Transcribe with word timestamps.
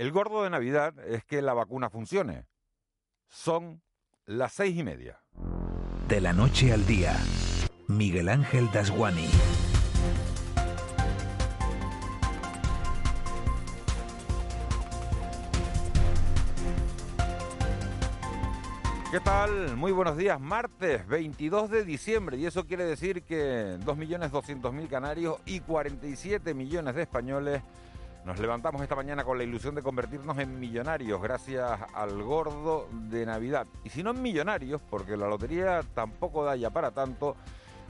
El 0.00 0.12
gordo 0.12 0.44
de 0.44 0.48
Navidad 0.48 0.94
es 1.06 1.26
que 1.26 1.42
la 1.42 1.52
vacuna 1.52 1.90
funcione. 1.90 2.46
Son 3.28 3.82
las 4.24 4.54
seis 4.54 4.74
y 4.74 4.82
media. 4.82 5.20
De 6.08 6.22
la 6.22 6.32
noche 6.32 6.72
al 6.72 6.86
día, 6.86 7.14
Miguel 7.86 8.30
Ángel 8.30 8.70
Dasguani. 8.72 9.28
¿Qué 19.10 19.20
tal? 19.20 19.76
Muy 19.76 19.92
buenos 19.92 20.16
días. 20.16 20.40
Martes 20.40 21.06
22 21.08 21.68
de 21.68 21.84
diciembre 21.84 22.38
y 22.38 22.46
eso 22.46 22.66
quiere 22.66 22.84
decir 22.86 23.22
que 23.22 23.76
2.200.000 23.84 24.88
canarios 24.88 25.36
y 25.44 25.60
47 25.60 26.54
millones 26.54 26.94
de 26.94 27.02
españoles 27.02 27.62
nos 28.24 28.38
levantamos 28.38 28.82
esta 28.82 28.94
mañana 28.94 29.24
con 29.24 29.38
la 29.38 29.44
ilusión 29.44 29.74
de 29.74 29.82
convertirnos 29.82 30.38
en 30.38 30.60
millonarios 30.60 31.22
gracias 31.22 31.80
al 31.94 32.22
gordo 32.22 32.86
de 33.08 33.24
Navidad. 33.24 33.66
Y 33.82 33.88
si 33.88 34.02
no 34.02 34.10
en 34.10 34.20
millonarios, 34.20 34.80
porque 34.90 35.16
la 35.16 35.26
lotería 35.26 35.80
tampoco 35.94 36.44
da 36.44 36.54
ya 36.54 36.70
para 36.70 36.90
tanto, 36.90 37.34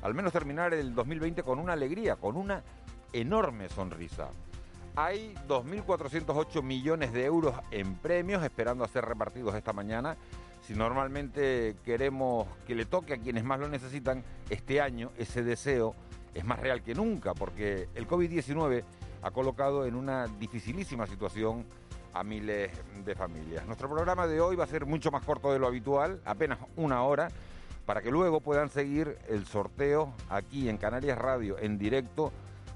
al 0.03 0.15
menos 0.15 0.33
terminar 0.33 0.73
el 0.73 0.95
2020 0.95 1.43
con 1.43 1.59
una 1.59 1.73
alegría, 1.73 2.17
con 2.17 2.37
una 2.37 2.63
enorme 3.13 3.69
sonrisa. 3.69 4.29
Hay 4.95 5.35
2.408 5.49 6.63
millones 6.63 7.13
de 7.13 7.25
euros 7.25 7.55
en 7.73 7.97
premios 7.97 8.43
esperando 8.45 8.85
a 8.85 8.89
ser 8.89 9.05
repartidos 9.05 9.55
esta 9.55 9.73
mañana. 9.73 10.17
Si 10.63 10.75
normalmente 10.75 11.77
queremos 11.85 12.47
que 12.67 12.77
le 12.77 12.85
toque 12.85 13.15
a 13.15 13.19
quienes 13.19 13.43
más 13.43 13.59
lo 13.59 13.69
necesitan, 13.69 14.23
este 14.49 14.81
año 14.81 15.11
ese 15.19 15.43
deseo 15.43 15.95
es 16.35 16.45
más 16.45 16.61
real 16.61 16.83
que 16.83 16.95
nunca, 16.95 17.35
porque 17.35 17.89
el 17.95 18.07
COVID-19 18.07 18.85
ha 19.23 19.31
colocado 19.31 19.87
en 19.87 19.95
una 19.95 20.27
dificilísima 20.27 21.07
situación 21.07 21.65
a 22.13 22.25
miles 22.25 22.73
de 23.05 23.15
familias. 23.15 23.67
Nuestro 23.67 23.89
programa 23.89 24.27
de 24.27 24.41
hoy 24.41 24.57
va 24.57 24.65
a 24.65 24.69
ser 24.69 24.87
mucho 24.87 25.11
más 25.11 25.25
corto 25.25 25.53
de 25.53 25.59
lo 25.59 25.67
habitual, 25.67 26.21
apenas 26.25 26.59
una 26.77 27.03
hora, 27.03 27.29
para 27.87 28.03
que 28.03 28.11
luego 28.11 28.41
puedan 28.41 28.69
seguir 28.69 29.19
el 29.29 29.47
sorteo 29.47 30.13
aquí 30.29 30.69
en 30.69 30.77
Canarias 30.77 31.19
Radio 31.19 31.59
en 31.59 31.79
directo 31.79 32.33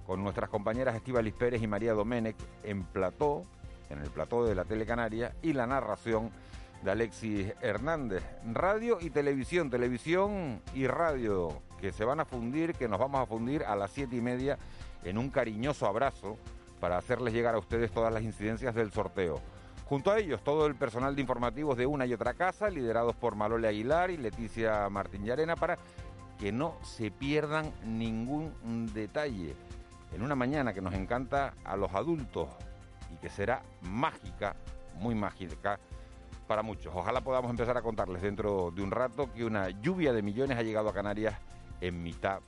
con 0.06 0.22
nuestras 0.22 0.50
compañeras 0.50 0.94
Estíbalis 0.96 1.34
Pérez 1.34 1.62
y 1.62 1.66
María 1.66 1.94
Domenech 1.94 2.36
en 2.62 2.84
plató, 2.84 3.42
en 3.90 4.00
el 4.00 4.10
plató 4.10 4.44
de 4.44 4.54
la 4.54 4.64
Telecanaria 4.64 5.34
y 5.42 5.52
la 5.52 5.66
narración 5.66 6.30
de 6.82 6.90
Alexis 6.90 7.52
Hernández. 7.62 8.22
Radio 8.52 8.98
y 9.00 9.10
televisión, 9.10 9.70
televisión 9.70 10.60
y 10.74 10.86
radio 10.86 11.62
que 11.84 11.92
se 11.92 12.06
van 12.06 12.18
a 12.18 12.24
fundir, 12.24 12.72
que 12.72 12.88
nos 12.88 12.98
vamos 12.98 13.20
a 13.20 13.26
fundir 13.26 13.62
a 13.62 13.76
las 13.76 13.90
siete 13.90 14.16
y 14.16 14.22
media 14.22 14.56
en 15.04 15.18
un 15.18 15.28
cariñoso 15.28 15.86
abrazo 15.86 16.38
para 16.80 16.96
hacerles 16.96 17.34
llegar 17.34 17.54
a 17.54 17.58
ustedes 17.58 17.92
todas 17.92 18.10
las 18.10 18.22
incidencias 18.22 18.74
del 18.74 18.90
sorteo. 18.90 19.38
Junto 19.84 20.10
a 20.10 20.18
ellos, 20.18 20.42
todo 20.42 20.64
el 20.64 20.76
personal 20.76 21.14
de 21.14 21.20
informativos 21.20 21.76
de 21.76 21.84
una 21.84 22.06
y 22.06 22.14
otra 22.14 22.32
casa, 22.32 22.70
liderados 22.70 23.14
por 23.16 23.36
Malole 23.36 23.68
Aguilar 23.68 24.10
y 24.10 24.16
Leticia 24.16 24.88
Martín 24.88 25.26
Llarena, 25.26 25.56
para 25.56 25.76
que 26.38 26.52
no 26.52 26.74
se 26.82 27.10
pierdan 27.10 27.70
ningún 27.84 28.54
detalle. 28.94 29.54
En 30.14 30.22
una 30.22 30.34
mañana 30.34 30.72
que 30.72 30.80
nos 30.80 30.94
encanta 30.94 31.52
a 31.64 31.76
los 31.76 31.92
adultos 31.92 32.48
y 33.12 33.18
que 33.18 33.28
será 33.28 33.62
mágica, 33.82 34.56
muy 35.00 35.14
mágica 35.14 35.78
para 36.48 36.62
muchos. 36.62 36.94
Ojalá 36.96 37.20
podamos 37.20 37.50
empezar 37.50 37.76
a 37.76 37.82
contarles 37.82 38.22
dentro 38.22 38.70
de 38.70 38.80
un 38.80 38.90
rato 38.90 39.30
que 39.34 39.44
una 39.44 39.68
lluvia 39.68 40.14
de 40.14 40.22
millones 40.22 40.56
ha 40.56 40.62
llegado 40.62 40.88
a 40.88 40.94
Canarias 40.94 41.34
en 41.80 42.02
mitad 42.02 42.40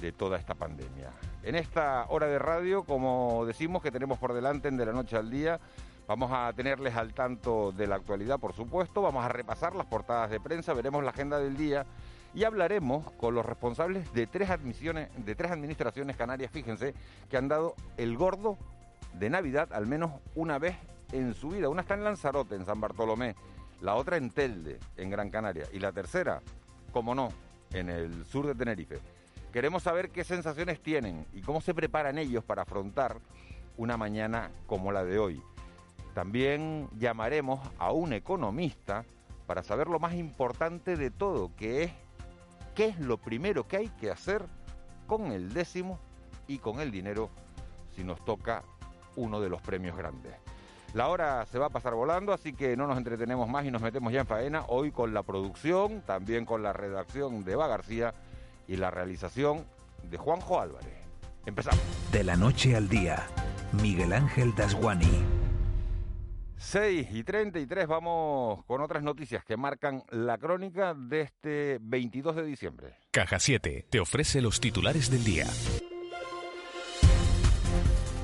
de 0.00 0.12
toda 0.12 0.38
esta 0.38 0.54
pandemia. 0.54 1.10
En 1.42 1.54
esta 1.54 2.06
hora 2.08 2.26
de 2.26 2.38
radio, 2.38 2.84
como 2.84 3.44
decimos 3.46 3.82
que 3.82 3.90
tenemos 3.90 4.18
por 4.18 4.32
delante 4.32 4.68
en 4.68 4.76
de 4.76 4.86
la 4.86 4.92
noche 4.92 5.16
al 5.16 5.30
día, 5.30 5.58
vamos 6.06 6.30
a 6.32 6.52
tenerles 6.52 6.96
al 6.96 7.12
tanto 7.14 7.72
de 7.72 7.86
la 7.86 7.96
actualidad, 7.96 8.38
por 8.38 8.54
supuesto, 8.54 9.02
vamos 9.02 9.24
a 9.24 9.28
repasar 9.28 9.74
las 9.74 9.86
portadas 9.86 10.30
de 10.30 10.40
prensa, 10.40 10.72
veremos 10.72 11.02
la 11.04 11.10
agenda 11.10 11.38
del 11.38 11.56
día 11.56 11.84
y 12.34 12.44
hablaremos 12.44 13.10
con 13.12 13.34
los 13.34 13.44
responsables 13.44 14.12
de 14.12 14.26
tres 14.26 14.50
admisiones, 14.50 15.08
de 15.24 15.34
tres 15.34 15.50
administraciones 15.50 16.16
canarias, 16.16 16.50
fíjense, 16.50 16.94
que 17.28 17.36
han 17.36 17.48
dado 17.48 17.74
el 17.96 18.16
gordo 18.16 18.56
de 19.14 19.30
Navidad 19.30 19.72
al 19.72 19.86
menos 19.86 20.12
una 20.34 20.58
vez 20.58 20.76
en 21.12 21.34
su 21.34 21.50
vida. 21.50 21.68
Una 21.68 21.82
está 21.82 21.94
en 21.94 22.04
Lanzarote, 22.04 22.54
en 22.54 22.64
San 22.64 22.80
Bartolomé, 22.80 23.34
la 23.80 23.94
otra 23.94 24.16
en 24.16 24.30
Telde, 24.30 24.78
en 24.96 25.10
Gran 25.10 25.30
Canaria, 25.30 25.64
y 25.72 25.78
la 25.78 25.92
tercera, 25.92 26.40
como 26.92 27.14
no, 27.14 27.30
en 27.72 27.88
el 27.88 28.24
sur 28.26 28.46
de 28.46 28.54
Tenerife. 28.54 28.98
Queremos 29.52 29.82
saber 29.82 30.10
qué 30.10 30.24
sensaciones 30.24 30.80
tienen 30.80 31.26
y 31.32 31.40
cómo 31.40 31.60
se 31.60 31.74
preparan 31.74 32.18
ellos 32.18 32.44
para 32.44 32.62
afrontar 32.62 33.18
una 33.76 33.96
mañana 33.96 34.50
como 34.66 34.92
la 34.92 35.04
de 35.04 35.18
hoy. 35.18 35.42
También 36.14 36.88
llamaremos 36.98 37.60
a 37.78 37.92
un 37.92 38.12
economista 38.12 39.04
para 39.46 39.62
saber 39.62 39.86
lo 39.86 39.98
más 39.98 40.14
importante 40.14 40.96
de 40.96 41.10
todo, 41.10 41.54
que 41.56 41.84
es 41.84 41.92
qué 42.74 42.86
es 42.86 42.98
lo 43.00 43.16
primero 43.18 43.66
que 43.66 43.78
hay 43.78 43.88
que 43.88 44.10
hacer 44.10 44.44
con 45.06 45.32
el 45.32 45.52
décimo 45.52 45.98
y 46.46 46.58
con 46.58 46.80
el 46.80 46.90
dinero 46.90 47.30
si 47.96 48.04
nos 48.04 48.24
toca 48.24 48.62
uno 49.16 49.40
de 49.40 49.48
los 49.48 49.62
premios 49.62 49.96
grandes. 49.96 50.34
La 50.94 51.08
hora 51.08 51.44
se 51.46 51.58
va 51.58 51.66
a 51.66 51.70
pasar 51.70 51.94
volando, 51.94 52.32
así 52.32 52.54
que 52.54 52.76
no 52.76 52.86
nos 52.86 52.96
entretenemos 52.96 53.48
más 53.48 53.64
y 53.66 53.70
nos 53.70 53.82
metemos 53.82 54.12
ya 54.12 54.20
en 54.20 54.26
faena, 54.26 54.64
hoy 54.68 54.90
con 54.90 55.12
la 55.12 55.22
producción, 55.22 56.02
también 56.02 56.44
con 56.46 56.62
la 56.62 56.72
redacción 56.72 57.44
de 57.44 57.52
Eva 57.52 57.68
García 57.68 58.14
y 58.66 58.76
la 58.76 58.90
realización 58.90 59.66
de 60.04 60.16
Juanjo 60.16 60.60
Álvarez. 60.60 60.94
Empezamos. 61.44 61.80
De 62.10 62.24
la 62.24 62.36
noche 62.36 62.74
al 62.74 62.88
día, 62.88 63.26
Miguel 63.82 64.12
Ángel 64.12 64.54
Dasguani. 64.54 65.24
6 66.56 67.08
y 67.12 67.22
33 67.22 67.86
vamos 67.86 68.64
con 68.64 68.80
otras 68.80 69.02
noticias 69.02 69.44
que 69.44 69.56
marcan 69.56 70.02
la 70.10 70.38
crónica 70.38 70.92
de 70.94 71.20
este 71.20 71.78
22 71.80 72.34
de 72.36 72.44
diciembre. 72.44 72.96
Caja 73.12 73.38
7 73.38 73.86
te 73.88 74.00
ofrece 74.00 74.40
los 74.40 74.58
titulares 74.58 75.10
del 75.10 75.22
día. 75.22 75.46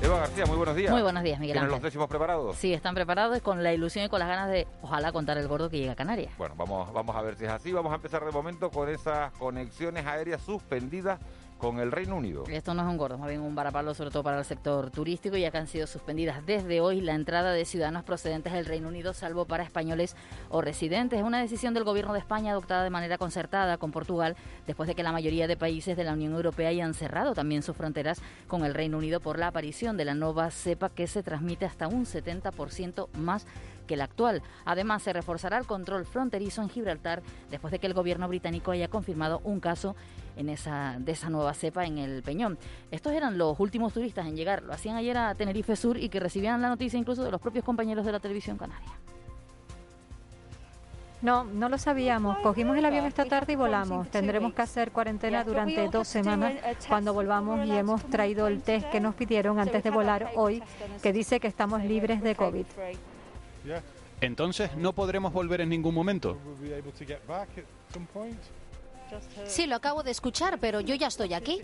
Eva 0.05 0.19
García, 0.19 0.45
muy 0.45 0.57
buenos 0.57 0.75
días. 0.75 0.91
Muy 0.91 1.01
buenos 1.01 1.23
días, 1.23 1.39
Miguel 1.39 1.53
¿Tienen 1.53 1.63
Ángel. 1.63 1.81
los 1.81 1.83
décimos 1.83 2.07
preparados? 2.07 2.55
Sí, 2.57 2.71
están 2.73 2.93
preparados 2.93 3.37
y 3.37 3.41
con 3.41 3.63
la 3.63 3.73
ilusión 3.73 4.05
y 4.05 4.09
con 4.09 4.19
las 4.19 4.27
ganas 4.27 4.49
de, 4.49 4.67
ojalá, 4.83 5.11
contar 5.11 5.39
el 5.39 5.47
gordo 5.47 5.67
que 5.67 5.79
llega 5.79 5.93
a 5.93 5.95
Canarias. 5.95 6.31
Bueno, 6.37 6.53
vamos, 6.55 6.93
vamos 6.93 7.15
a 7.15 7.23
ver 7.23 7.35
si 7.35 7.45
es 7.45 7.49
así. 7.49 7.71
Vamos 7.71 7.91
a 7.91 7.95
empezar 7.95 8.23
de 8.23 8.31
momento 8.31 8.69
con 8.69 8.87
esas 8.87 9.31
conexiones 9.33 10.05
aéreas 10.05 10.43
suspendidas 10.43 11.19
con 11.57 11.79
el 11.79 11.91
Reino 11.91 12.15
Unido. 12.17 12.43
Esto 12.47 12.73
no 12.73 12.83
es 12.83 12.87
un 12.87 12.97
gordo, 12.97 13.17
más 13.17 13.29
bien 13.29 13.41
un 13.41 13.55
varapalo, 13.55 13.93
sobre 13.93 14.11
todo 14.11 14.23
para 14.23 14.39
el 14.39 14.45
sector 14.45 14.91
turístico, 14.91 15.37
ya 15.37 15.51
que 15.51 15.57
han 15.57 15.67
sido 15.67 15.87
suspendidas 15.87 16.45
desde 16.45 16.81
hoy 16.81 17.01
la 17.01 17.13
entrada 17.13 17.53
de 17.53 17.65
ciudadanos 17.65 18.03
procedentes 18.03 18.53
del 18.53 18.65
Reino 18.65 18.89
Unido, 18.89 19.13
salvo 19.13 19.45
para 19.45 19.63
españoles 19.63 20.15
o 20.49 20.61
residentes. 20.61 21.19
Es 21.19 21.25
una 21.25 21.39
decisión 21.39 21.73
del 21.73 21.83
Gobierno 21.83 22.13
de 22.13 22.19
España 22.19 22.51
adoptada 22.51 22.83
de 22.83 22.89
manera 22.89 23.17
concertada 23.17 23.77
con 23.77 23.91
Portugal, 23.91 24.35
después 24.67 24.87
de 24.87 24.95
que 24.95 25.03
la 25.03 25.11
mayoría 25.11 25.47
de 25.47 25.57
países 25.57 25.95
de 25.95 26.03
la 26.03 26.13
Unión 26.13 26.33
Europea 26.33 26.69
hayan 26.69 26.93
cerrado 26.93 27.33
también 27.33 27.63
sus 27.63 27.75
fronteras 27.75 28.21
con 28.47 28.65
el 28.65 28.73
Reino 28.73 28.97
Unido 28.97 29.19
por 29.19 29.39
la 29.39 29.47
aparición 29.47 29.97
de 29.97 30.05
la 30.05 30.13
nueva 30.13 30.51
cepa 30.51 30.89
que 30.89 31.07
se 31.07 31.23
transmite 31.23 31.65
hasta 31.65 31.87
un 31.87 32.05
70% 32.05 33.07
más 33.13 33.45
que 33.85 33.95
la 33.95 34.05
actual. 34.05 34.41
Además, 34.65 35.03
se 35.03 35.13
reforzará 35.13 35.57
el 35.57 35.65
control 35.65 36.05
fronterizo 36.05 36.61
en 36.61 36.69
Gibraltar 36.69 37.21
después 37.49 37.71
de 37.71 37.79
que 37.79 37.87
el 37.87 37.93
gobierno 37.93 38.27
británico 38.27 38.71
haya 38.71 38.87
confirmado 38.87 39.41
un 39.43 39.59
caso 39.59 39.95
en 40.35 40.49
esa, 40.49 40.95
de 40.99 41.11
esa 41.11 41.29
nueva 41.29 41.53
cepa 41.53 41.85
en 41.85 41.97
el 41.97 42.23
Peñón. 42.23 42.57
Estos 42.91 43.13
eran 43.13 43.37
los 43.37 43.59
últimos 43.59 43.93
turistas 43.93 44.27
en 44.27 44.35
llegar. 44.35 44.63
Lo 44.63 44.73
hacían 44.73 44.95
ayer 44.95 45.17
a 45.17 45.35
Tenerife 45.35 45.75
Sur 45.75 45.97
y 45.97 46.09
que 46.09 46.19
recibían 46.19 46.61
la 46.61 46.69
noticia 46.69 46.99
incluso 46.99 47.23
de 47.23 47.31
los 47.31 47.41
propios 47.41 47.63
compañeros 47.65 48.05
de 48.05 48.11
la 48.11 48.19
televisión 48.19 48.57
canaria. 48.57 48.91
No, 51.21 51.43
no 51.43 51.69
lo 51.69 51.77
sabíamos. 51.79 52.37
Cogimos 52.39 52.77
el 52.77 52.85
avión 52.85 53.05
esta 53.05 53.25
tarde 53.25 53.53
y 53.53 53.55
volamos. 53.55 54.07
Tendremos 54.09 54.53
que 54.53 54.61
hacer 54.61 54.91
cuarentena 54.91 55.43
durante 55.43 55.87
dos 55.89 56.07
semanas 56.07 56.53
cuando 56.87 57.13
volvamos 57.13 57.65
y 57.65 57.71
hemos 57.71 58.03
traído 58.05 58.47
el 58.47 58.61
test 58.61 58.87
que 58.91 58.99
nos 58.99 59.15
pidieron 59.15 59.59
antes 59.59 59.83
de 59.83 59.89
volar 59.89 60.31
hoy, 60.35 60.61
que 61.01 61.13
dice 61.13 61.39
que 61.39 61.47
estamos 61.47 61.83
libres 61.83 62.21
de 62.21 62.35
COVID. 62.35 62.65
Entonces 64.21 64.75
no 64.77 64.93
podremos 64.93 65.33
volver 65.33 65.61
en 65.61 65.69
ningún 65.69 65.95
momento. 65.95 66.37
Sí, 69.45 69.67
lo 69.67 69.75
acabo 69.75 70.03
de 70.03 70.11
escuchar, 70.11 70.59
pero 70.59 70.81
yo 70.81 70.95
ya 70.95 71.07
estoy 71.07 71.33
aquí. 71.33 71.61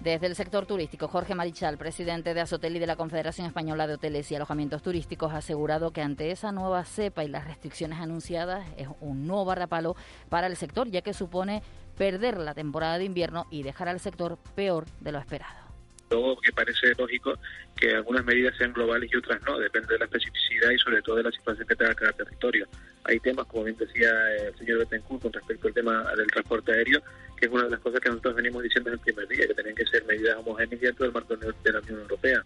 Desde 0.00 0.26
el 0.26 0.34
sector 0.34 0.66
turístico, 0.66 1.08
Jorge 1.08 1.34
Marichal, 1.34 1.78
presidente 1.78 2.34
de 2.34 2.42
Azotel 2.42 2.76
y 2.76 2.78
de 2.78 2.86
la 2.86 2.94
Confederación 2.94 3.46
Española 3.46 3.86
de 3.86 3.94
Hoteles 3.94 4.30
y 4.30 4.34
Alojamientos 4.34 4.82
Turísticos, 4.82 5.32
ha 5.32 5.38
asegurado 5.38 5.92
que 5.92 6.02
ante 6.02 6.30
esa 6.30 6.52
nueva 6.52 6.84
cepa 6.84 7.24
y 7.24 7.28
las 7.28 7.46
restricciones 7.46 7.98
anunciadas 7.98 8.66
es 8.76 8.86
un 9.00 9.26
nuevo 9.26 9.46
barrapalo 9.46 9.96
para 10.28 10.46
el 10.46 10.56
sector, 10.56 10.90
ya 10.90 11.00
que 11.00 11.14
supone 11.14 11.62
perder 11.96 12.36
la 12.36 12.52
temporada 12.52 12.98
de 12.98 13.04
invierno 13.04 13.46
y 13.50 13.62
dejar 13.62 13.88
al 13.88 13.98
sector 13.98 14.36
peor 14.54 14.84
de 15.00 15.12
lo 15.12 15.18
esperado. 15.18 15.64
Luego 16.10 16.38
que 16.38 16.52
parece 16.52 16.94
lógico 16.98 17.38
que 17.74 17.94
algunas 17.94 18.26
medidas 18.26 18.54
sean 18.58 18.74
globales 18.74 19.10
y 19.10 19.16
otras 19.16 19.40
no, 19.46 19.58
depende 19.58 19.94
de 19.94 20.00
la 20.00 20.04
especificidad 20.04 20.70
y 20.70 20.78
sobre 20.78 21.00
todo 21.00 21.16
de 21.16 21.22
la 21.22 21.32
situación 21.32 21.66
que 21.66 21.76
tenga 21.76 21.94
cada 21.94 22.12
territorio. 22.12 22.68
Hay 23.04 23.20
temas, 23.20 23.46
como 23.46 23.64
bien 23.64 23.76
decía 23.76 24.10
el 24.36 24.56
señor 24.56 24.78
Betancourt, 24.78 25.22
con 25.22 25.32
respecto 25.32 25.68
al 25.68 25.74
tema 25.74 26.14
del 26.16 26.26
transporte 26.28 26.72
aéreo, 26.72 27.02
que 27.36 27.46
es 27.46 27.52
una 27.52 27.64
de 27.64 27.70
las 27.70 27.80
cosas 27.80 28.00
que 28.00 28.08
nosotros 28.08 28.34
venimos 28.36 28.62
diciendo 28.62 28.90
en 28.90 28.94
el 28.94 29.00
primer 29.00 29.28
día, 29.28 29.46
que 29.46 29.54
tenían 29.54 29.74
que 29.74 29.86
ser 29.86 30.04
medidas 30.04 30.36
homogéneas 30.38 30.80
dentro 30.80 31.04
del 31.04 31.12
marco 31.12 31.36
de 31.36 31.72
la 31.72 31.80
Unión 31.80 32.00
Europea. 32.00 32.44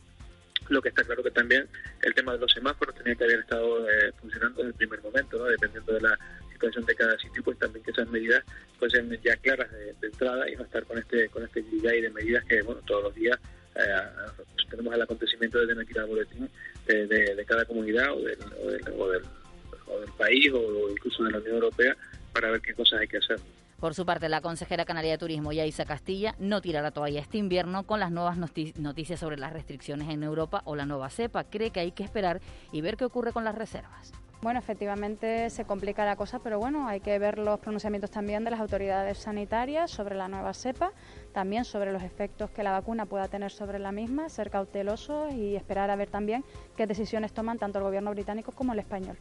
Lo 0.68 0.82
que 0.82 0.88
está 0.88 1.04
claro 1.04 1.22
que 1.22 1.30
también 1.30 1.66
el 2.02 2.14
tema 2.14 2.32
de 2.32 2.40
los 2.40 2.52
semáforos 2.52 2.94
tenía 2.96 3.14
que 3.14 3.24
haber 3.24 3.40
estado 3.40 3.88
eh, 3.88 4.12
funcionando 4.20 4.60
en 4.62 4.66
el 4.68 4.74
primer 4.74 5.00
momento, 5.00 5.38
¿no? 5.38 5.44
dependiendo 5.44 5.92
de 5.94 6.00
la 6.00 6.18
situación 6.52 6.84
de 6.84 6.94
cada 6.96 7.16
sitio, 7.18 7.42
pues 7.42 7.58
también 7.58 7.84
que 7.84 7.92
esas 7.92 8.08
medidas 8.08 8.44
fuesen 8.78 9.16
ya 9.22 9.36
claras 9.36 9.70
de, 9.70 9.94
entrada 10.02 10.50
y 10.50 10.56
no 10.56 10.64
estar 10.64 10.84
con 10.84 10.98
este 10.98 11.28
con 11.28 11.44
este 11.44 11.62
de 11.62 12.10
medidas 12.10 12.44
que 12.44 12.60
bueno 12.62 12.80
todos 12.84 13.04
los 13.04 13.14
días 13.14 13.38
eh, 13.76 13.82
tenemos 14.68 14.92
el 14.92 15.02
acontecimiento 15.02 15.58
de 15.60 15.68
tener 15.68 15.86
que 15.86 15.92
ir 15.92 16.00
al 16.00 16.06
boletín 16.06 16.50
de, 16.86 17.44
cada 17.46 17.64
comunidad 17.64 18.12
o 18.12 18.20
del, 18.20 18.38
o 18.98 19.08
del, 19.10 19.22
país 20.16 20.52
o 20.52 20.90
incluso 20.90 21.24
de 21.24 21.32
la 21.32 21.38
Unión 21.38 21.54
Europea 21.54 21.96
para 22.32 22.50
ver 22.50 22.60
qué 22.60 22.74
cosas 22.74 23.00
hay 23.00 23.08
que 23.08 23.18
hacer. 23.18 23.38
Por 23.80 23.94
su 23.94 24.04
parte, 24.04 24.28
la 24.28 24.40
consejera 24.40 24.84
canaria 24.84 25.12
de 25.12 25.18
Turismo, 25.18 25.52
Yaisa 25.52 25.84
Castilla, 25.84 26.34
no 26.40 26.60
tirará 26.60 26.90
todavía 26.90 27.20
este 27.20 27.38
invierno 27.38 27.84
con 27.84 28.00
las 28.00 28.10
nuevas 28.10 28.36
noticias 28.36 29.20
sobre 29.20 29.36
las 29.36 29.52
restricciones 29.52 30.08
en 30.08 30.24
Europa 30.24 30.62
o 30.64 30.74
la 30.74 30.84
nueva 30.84 31.10
cepa. 31.10 31.44
Cree 31.44 31.70
que 31.70 31.78
hay 31.78 31.92
que 31.92 32.02
esperar 32.02 32.40
y 32.72 32.80
ver 32.80 32.96
qué 32.96 33.04
ocurre 33.04 33.32
con 33.32 33.44
las 33.44 33.54
reservas. 33.54 34.12
Bueno, 34.40 34.60
efectivamente 34.60 35.50
se 35.50 35.64
complica 35.64 36.04
la 36.04 36.14
cosa, 36.16 36.40
pero 36.40 36.58
bueno, 36.60 36.88
hay 36.88 37.00
que 37.00 37.18
ver 37.18 37.38
los 37.38 37.58
pronunciamientos 37.58 38.10
también 38.10 38.44
de 38.44 38.50
las 38.50 38.60
autoridades 38.60 39.18
sanitarias 39.18 39.90
sobre 39.90 40.14
la 40.14 40.28
nueva 40.28 40.54
cepa, 40.54 40.92
también 41.32 41.64
sobre 41.64 41.92
los 41.92 42.02
efectos 42.02 42.50
que 42.50 42.62
la 42.62 42.72
vacuna 42.72 43.06
pueda 43.06 43.26
tener 43.26 43.50
sobre 43.50 43.80
la 43.80 43.90
misma, 43.90 44.28
ser 44.28 44.50
cautelosos 44.50 45.32
y 45.34 45.56
esperar 45.56 45.90
a 45.90 45.96
ver 45.96 46.08
también 46.08 46.44
qué 46.76 46.86
decisiones 46.86 47.32
toman 47.32 47.58
tanto 47.58 47.78
el 47.78 47.84
gobierno 47.84 48.12
británico 48.12 48.52
como 48.52 48.72
el 48.72 48.78
español. 48.78 49.18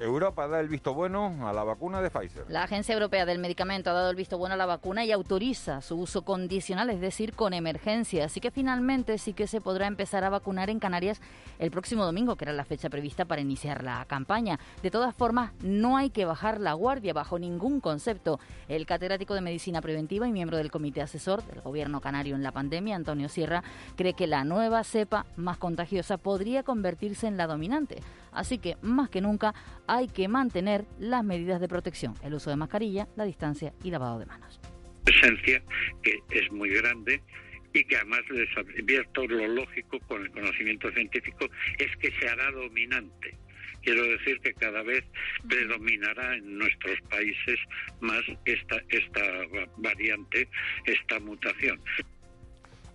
Europa 0.00 0.48
da 0.48 0.60
el 0.60 0.68
visto 0.68 0.94
bueno 0.94 1.46
a 1.46 1.52
la 1.52 1.62
vacuna 1.62 2.00
de 2.00 2.10
Pfizer. 2.10 2.46
La 2.48 2.62
Agencia 2.62 2.94
Europea 2.94 3.26
del 3.26 3.38
Medicamento 3.38 3.90
ha 3.90 3.92
dado 3.92 4.08
el 4.08 4.16
visto 4.16 4.38
bueno 4.38 4.54
a 4.54 4.56
la 4.56 4.64
vacuna 4.64 5.04
y 5.04 5.12
autoriza 5.12 5.82
su 5.82 5.96
uso 5.96 6.22
condicional, 6.22 6.88
es 6.88 7.02
decir, 7.02 7.34
con 7.34 7.52
emergencia. 7.52 8.24
Así 8.24 8.40
que 8.40 8.50
finalmente 8.50 9.18
sí 9.18 9.34
que 9.34 9.46
se 9.46 9.60
podrá 9.60 9.86
empezar 9.86 10.24
a 10.24 10.30
vacunar 10.30 10.70
en 10.70 10.78
Canarias 10.78 11.20
el 11.58 11.70
próximo 11.70 12.06
domingo, 12.06 12.36
que 12.36 12.46
era 12.46 12.54
la 12.54 12.64
fecha 12.64 12.88
prevista 12.88 13.26
para 13.26 13.42
iniciar 13.42 13.84
la 13.84 14.06
campaña. 14.06 14.58
De 14.82 14.90
todas 14.90 15.14
formas, 15.14 15.52
no 15.62 15.98
hay 15.98 16.08
que 16.08 16.24
bajar 16.24 16.60
la 16.60 16.72
guardia 16.72 17.12
bajo 17.12 17.38
ningún 17.38 17.80
concepto. 17.80 18.40
El 18.68 18.86
catedrático 18.86 19.34
de 19.34 19.42
Medicina 19.42 19.82
Preventiva 19.82 20.26
y 20.26 20.32
miembro 20.32 20.56
del 20.56 20.70
Comité 20.70 21.02
Asesor 21.02 21.44
del 21.44 21.60
Gobierno 21.60 22.00
Canario 22.00 22.36
en 22.36 22.42
la 22.42 22.52
pandemia, 22.52 22.96
Antonio 22.96 23.28
Sierra, 23.28 23.62
cree 23.96 24.14
que 24.14 24.26
la 24.26 24.44
nueva 24.44 24.82
cepa 24.82 25.26
más 25.36 25.58
contagiosa 25.58 26.16
podría 26.16 26.62
convertirse 26.62 27.26
en 27.26 27.36
la 27.36 27.46
dominante. 27.46 27.98
Así 28.32 28.58
que, 28.58 28.76
más 28.82 29.10
que 29.10 29.20
nunca, 29.20 29.54
hay 29.86 30.08
que 30.08 30.28
mantener 30.28 30.84
las 30.98 31.24
medidas 31.24 31.60
de 31.60 31.68
protección, 31.68 32.14
el 32.22 32.34
uso 32.34 32.50
de 32.50 32.56
mascarilla, 32.56 33.08
la 33.16 33.24
distancia 33.24 33.72
y 33.82 33.90
lavado 33.90 34.18
de 34.18 34.26
manos. 34.26 34.60
Esencia 35.06 35.62
que 36.02 36.22
es 36.30 36.52
muy 36.52 36.70
grande 36.70 37.22
y 37.72 37.84
que 37.84 37.96
además 37.96 38.20
les 38.30 38.48
advierto 38.56 39.26
lo 39.26 39.46
lógico 39.46 39.98
con 40.00 40.22
el 40.22 40.30
conocimiento 40.30 40.90
científico 40.92 41.48
es 41.78 41.96
que 41.96 42.10
se 42.12 42.28
hará 42.28 42.50
dominante. 42.52 43.36
Quiero 43.82 44.02
decir 44.04 44.38
que 44.40 44.52
cada 44.54 44.82
vez 44.82 45.04
predominará 45.48 46.36
en 46.36 46.58
nuestros 46.58 47.00
países 47.08 47.58
más 48.00 48.22
esta, 48.44 48.76
esta 48.90 49.22
variante, 49.78 50.48
esta 50.84 51.18
mutación. 51.20 51.80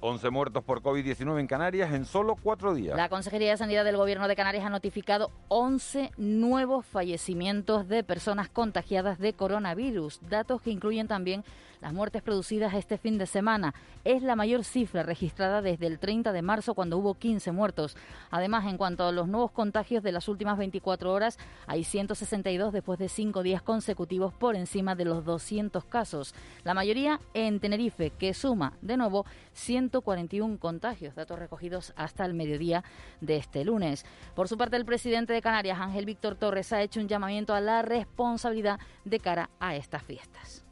11 0.01 0.29
muertos 0.29 0.63
por 0.63 0.81
COVID-19 0.81 1.39
en 1.39 1.47
Canarias 1.47 1.93
en 1.93 2.05
solo 2.05 2.35
cuatro 2.35 2.73
días. 2.73 2.97
La 2.97 3.09
Consejería 3.09 3.51
de 3.51 3.57
Sanidad 3.57 3.85
del 3.85 3.97
Gobierno 3.97 4.27
de 4.27 4.35
Canarias 4.35 4.65
ha 4.65 4.69
notificado 4.69 5.31
11 5.47 6.11
nuevos 6.17 6.85
fallecimientos 6.85 7.87
de 7.87 8.03
personas 8.03 8.49
contagiadas 8.49 9.19
de 9.19 9.33
coronavirus, 9.33 10.19
datos 10.29 10.61
que 10.61 10.71
incluyen 10.71 11.07
también 11.07 11.43
las 11.85 11.93
muertes 11.93 12.23
producidas 12.23 12.73
este 12.73 12.97
fin 12.97 13.19
de 13.19 13.27
semana. 13.27 13.75
Es 14.05 14.23
la 14.23 14.35
mayor 14.35 14.63
cifra 14.63 15.03
registrada 15.03 15.61
desde 15.61 15.85
el 15.85 15.99
30 15.99 16.33
de 16.33 16.41
marzo 16.41 16.73
cuando 16.73 16.97
hubo 16.97 17.13
15 17.13 17.51
muertos. 17.51 17.95
Además, 18.31 18.65
en 18.65 18.79
cuanto 18.79 19.03
a 19.03 19.11
los 19.11 19.27
nuevos 19.27 19.51
contagios 19.51 20.01
de 20.01 20.11
las 20.11 20.27
últimas 20.27 20.57
24 20.57 21.13
horas, 21.13 21.37
hay 21.67 21.83
162 21.83 22.73
después 22.73 22.97
de 22.97 23.07
cinco 23.07 23.43
días 23.43 23.61
consecutivos 23.61 24.33
por 24.33 24.55
encima 24.55 24.95
de 24.95 25.05
los 25.05 25.25
200 25.25 25.85
casos. 25.85 26.33
La 26.63 26.73
mayoría 26.73 27.21
en 27.35 27.59
Tenerife, 27.59 28.09
que 28.09 28.33
suma 28.33 28.73
de 28.81 28.97
nuevo 28.97 29.27
141 29.53 30.57
contagios, 30.57 31.13
datos 31.13 31.37
recogidos 31.37 31.93
hasta 31.95 32.25
el 32.25 32.33
mediodía 32.33 32.83
de 33.21 33.37
este 33.37 33.63
lunes. 33.63 34.07
Por 34.33 34.47
su 34.47 34.57
parte, 34.57 34.75
el 34.75 34.85
presidente 34.85 35.33
de 35.33 35.41
Canarias, 35.43 35.79
Ángel 35.79 36.05
Víctor 36.05 36.33
Torres, 36.33 36.73
ha 36.73 36.81
hecho 36.81 36.99
un 36.99 37.07
llamamiento 37.07 37.53
a 37.53 37.61
la 37.61 37.83
responsabilidad 37.83 38.79
de 39.03 39.19
cara 39.19 39.51
a 39.59 39.75
estas 39.75 40.01
fiestas 40.01 40.64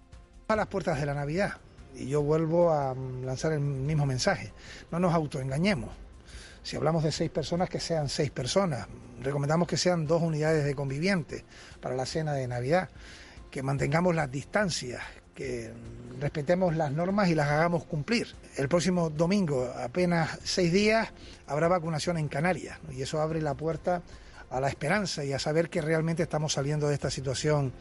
a 0.53 0.55
las 0.57 0.67
puertas 0.67 0.99
de 0.99 1.05
la 1.05 1.13
Navidad. 1.13 1.57
Y 1.95 2.07
yo 2.07 2.21
vuelvo 2.21 2.71
a 2.71 2.95
lanzar 3.23 3.53
el 3.53 3.59
mismo 3.59 4.05
mensaje. 4.05 4.51
No 4.91 4.99
nos 4.99 5.13
autoengañemos. 5.13 5.91
Si 6.63 6.75
hablamos 6.75 7.03
de 7.03 7.11
seis 7.11 7.29
personas, 7.29 7.69
que 7.69 7.79
sean 7.79 8.09
seis 8.09 8.31
personas. 8.31 8.87
Recomendamos 9.21 9.67
que 9.67 9.77
sean 9.77 10.07
dos 10.07 10.21
unidades 10.21 10.65
de 10.65 10.75
convivientes 10.75 11.43
para 11.81 11.95
la 11.95 12.05
cena 12.05 12.33
de 12.33 12.47
Navidad. 12.47 12.89
Que 13.51 13.61
mantengamos 13.61 14.15
las 14.15 14.31
distancias, 14.31 15.03
que 15.35 15.71
respetemos 16.19 16.75
las 16.75 16.91
normas 16.91 17.29
y 17.29 17.35
las 17.35 17.49
hagamos 17.49 17.83
cumplir. 17.83 18.27
El 18.55 18.69
próximo 18.69 19.09
domingo, 19.09 19.71
apenas 19.77 20.39
seis 20.43 20.71
días, 20.71 21.09
habrá 21.47 21.67
vacunación 21.67 22.17
en 22.17 22.27
Canarias. 22.27 22.79
Y 22.91 23.01
eso 23.01 23.21
abre 23.21 23.41
la 23.41 23.53
puerta 23.53 24.01
a 24.49 24.59
la 24.59 24.69
esperanza 24.69 25.25
y 25.25 25.33
a 25.33 25.39
saber 25.39 25.69
que 25.69 25.81
realmente 25.81 26.23
estamos 26.23 26.53
saliendo 26.53 26.87
de 26.87 26.93
esta 26.93 27.09
situación 27.09 27.73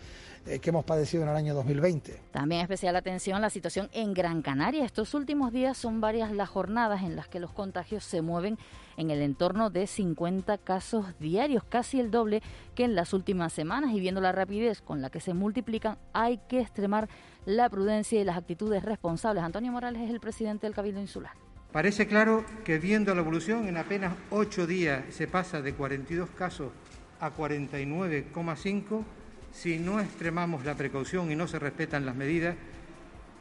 eh, 0.46 0.58
que 0.58 0.70
hemos 0.70 0.84
padecido 0.84 1.22
en 1.22 1.28
el 1.28 1.36
año 1.36 1.54
2020. 1.54 2.20
También 2.32 2.62
especial 2.62 2.96
atención 2.96 3.40
la 3.40 3.50
situación 3.50 3.88
en 3.92 4.12
Gran 4.12 4.42
Canaria. 4.42 4.84
Estos 4.84 5.14
últimos 5.14 5.52
días 5.52 5.76
son 5.78 6.00
varias 6.00 6.32
las 6.32 6.48
jornadas 6.48 7.02
en 7.02 7.14
las 7.14 7.28
que 7.28 7.38
los 7.38 7.52
contagios 7.52 8.04
se 8.04 8.22
mueven 8.22 8.58
en 8.96 9.10
el 9.10 9.22
entorno 9.22 9.70
de 9.70 9.86
50 9.86 10.58
casos 10.58 11.06
diarios, 11.20 11.62
casi 11.64 12.00
el 12.00 12.10
doble 12.10 12.42
que 12.74 12.84
en 12.84 12.94
las 12.94 13.12
últimas 13.12 13.52
semanas. 13.52 13.92
Y 13.92 14.00
viendo 14.00 14.20
la 14.20 14.32
rapidez 14.32 14.80
con 14.80 15.00
la 15.00 15.10
que 15.10 15.20
se 15.20 15.32
multiplican, 15.32 15.96
hay 16.12 16.38
que 16.48 16.60
extremar 16.60 17.08
la 17.46 17.68
prudencia 17.70 18.20
y 18.20 18.24
las 18.24 18.36
actitudes 18.36 18.84
responsables. 18.84 19.44
Antonio 19.44 19.70
Morales 19.70 20.02
es 20.02 20.10
el 20.10 20.20
presidente 20.20 20.66
del 20.66 20.74
Cabildo 20.74 21.00
Insular. 21.00 21.32
Parece 21.72 22.06
claro 22.06 22.44
que 22.64 22.78
viendo 22.78 23.14
la 23.14 23.22
evolución 23.22 23.66
en 23.66 23.76
apenas 23.78 24.14
ocho 24.30 24.66
días 24.66 25.04
se 25.10 25.26
pasa 25.26 25.62
de 25.62 25.72
42 25.72 26.28
casos 26.30 26.70
a 27.18 27.32
49,5 27.34 29.04
si 29.52 29.78
no 29.78 30.00
extremamos 30.00 30.64
la 30.64 30.74
precaución 30.74 31.30
y 31.30 31.36
no 31.36 31.46
se 31.46 31.58
respetan 31.58 32.06
las 32.06 32.16
medidas, 32.16 32.56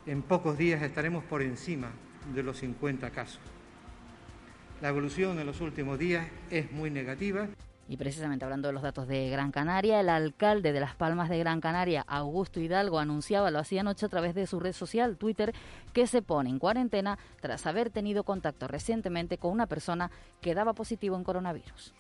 en 0.06 0.22
pocos 0.22 0.58
días 0.58 0.82
estaremos 0.82 1.24
por 1.24 1.42
encima 1.42 1.92
de 2.34 2.44
los 2.44 2.58
50 2.58 3.10
casos. 3.12 3.42
La 4.82 4.90
evolución 4.90 5.40
en 5.40 5.46
los 5.46 5.62
últimos 5.62 5.98
días 5.98 6.28
es 6.50 6.72
muy 6.72 6.90
negativa. 6.90 7.48
Y 7.88 7.98
precisamente 7.98 8.46
hablando 8.46 8.68
de 8.68 8.74
los 8.74 8.84
datos 8.84 9.08
de 9.08 9.30
Gran 9.30 9.52
Canaria, 9.52 10.00
el 10.00 10.10
alcalde 10.10 10.72
de 10.72 10.80
Las 10.80 10.96
Palmas 10.96 11.30
de 11.30 11.40
Gran 11.40 11.62
Canaria, 11.62 12.04
Augusto 12.08 12.60
Hidalgo, 12.60 13.00
anunciaba, 13.00 13.52
lo 13.52 13.60
hacía 13.60 13.82
anoche 13.82 14.06
a 14.06 14.10
través 14.10 14.34
de 14.34 14.48
su 14.48 14.60
red 14.60 14.74
social, 14.74 15.18
Twitter, 15.18 15.54
que 15.94 16.08
se 16.08 16.22
pone 16.22 16.50
en 16.50 16.58
cuarentena 16.58 17.20
tras 17.42 17.68
haber 17.68 17.90
tenido 17.90 18.24
contacto 18.24 18.68
recientemente 18.68 19.38
con 19.38 19.52
una 19.52 19.68
persona 19.68 20.10
que 20.40 20.56
daba 20.56 20.74
positivo 20.74 21.16
en 21.16 21.24
coronavirus. 21.24 21.94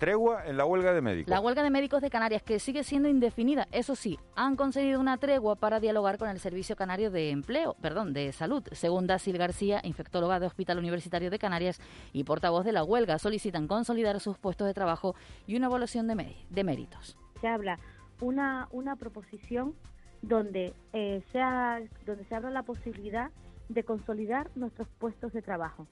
Tregua 0.00 0.46
en 0.46 0.56
la 0.56 0.64
huelga 0.64 0.94
de 0.94 1.02
médicos. 1.02 1.28
La 1.28 1.40
huelga 1.40 1.62
de 1.62 1.68
médicos 1.68 2.00
de 2.00 2.08
Canarias, 2.08 2.42
que 2.42 2.58
sigue 2.58 2.84
siendo 2.84 3.10
indefinida. 3.10 3.68
Eso 3.70 3.94
sí, 3.94 4.18
han 4.34 4.56
conseguido 4.56 4.98
una 4.98 5.18
tregua 5.18 5.56
para 5.56 5.78
dialogar 5.78 6.16
con 6.16 6.30
el 6.30 6.38
Servicio 6.40 6.74
Canario 6.74 7.10
de 7.10 7.28
Empleo, 7.28 7.76
perdón, 7.82 8.14
de 8.14 8.32
Salud. 8.32 8.66
Según 8.72 9.06
Dasil 9.06 9.36
García, 9.36 9.82
infectóloga 9.84 10.40
de 10.40 10.46
Hospital 10.46 10.78
Universitario 10.78 11.28
de 11.28 11.38
Canarias 11.38 11.82
y 12.14 12.24
portavoz 12.24 12.64
de 12.64 12.72
la 12.72 12.82
huelga, 12.82 13.18
solicitan 13.18 13.68
consolidar 13.68 14.18
sus 14.20 14.38
puestos 14.38 14.66
de 14.66 14.72
trabajo 14.72 15.14
y 15.46 15.54
una 15.56 15.66
evaluación 15.66 16.08
de, 16.08 16.34
de 16.48 16.64
méritos. 16.64 17.18
Se 17.42 17.48
habla 17.48 17.78
una, 18.22 18.68
una 18.70 18.96
proposición 18.96 19.74
donde, 20.22 20.72
eh, 20.94 21.22
sea, 21.30 21.78
donde 22.06 22.24
se 22.24 22.34
abra 22.34 22.48
la 22.48 22.62
posibilidad 22.62 23.30
de 23.68 23.84
consolidar 23.84 24.50
nuestros 24.54 24.88
puestos 24.98 25.34
de 25.34 25.42
trabajo. 25.42 25.86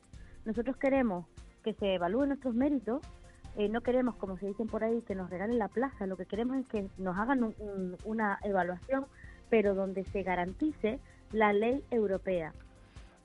Nosotros 0.46 0.78
queremos 0.78 1.26
que 1.62 1.74
se 1.74 1.96
evalúen 1.96 2.28
nuestros 2.28 2.54
méritos 2.54 3.02
eh, 3.58 3.68
no 3.68 3.80
queremos, 3.80 4.14
como 4.14 4.38
se 4.38 4.46
dicen 4.46 4.68
por 4.68 4.84
ahí, 4.84 5.02
que 5.02 5.16
nos 5.16 5.28
regalen 5.30 5.58
la 5.58 5.66
plaza, 5.66 6.06
lo 6.06 6.16
que 6.16 6.26
queremos 6.26 6.56
es 6.58 6.68
que 6.68 6.86
nos 6.96 7.18
hagan 7.18 7.56
una 8.04 8.38
evaluación, 8.44 9.06
pero 9.50 9.74
donde 9.74 10.04
se 10.04 10.22
garantice 10.22 11.00
la 11.32 11.52
ley 11.52 11.82
europea. 11.90 12.52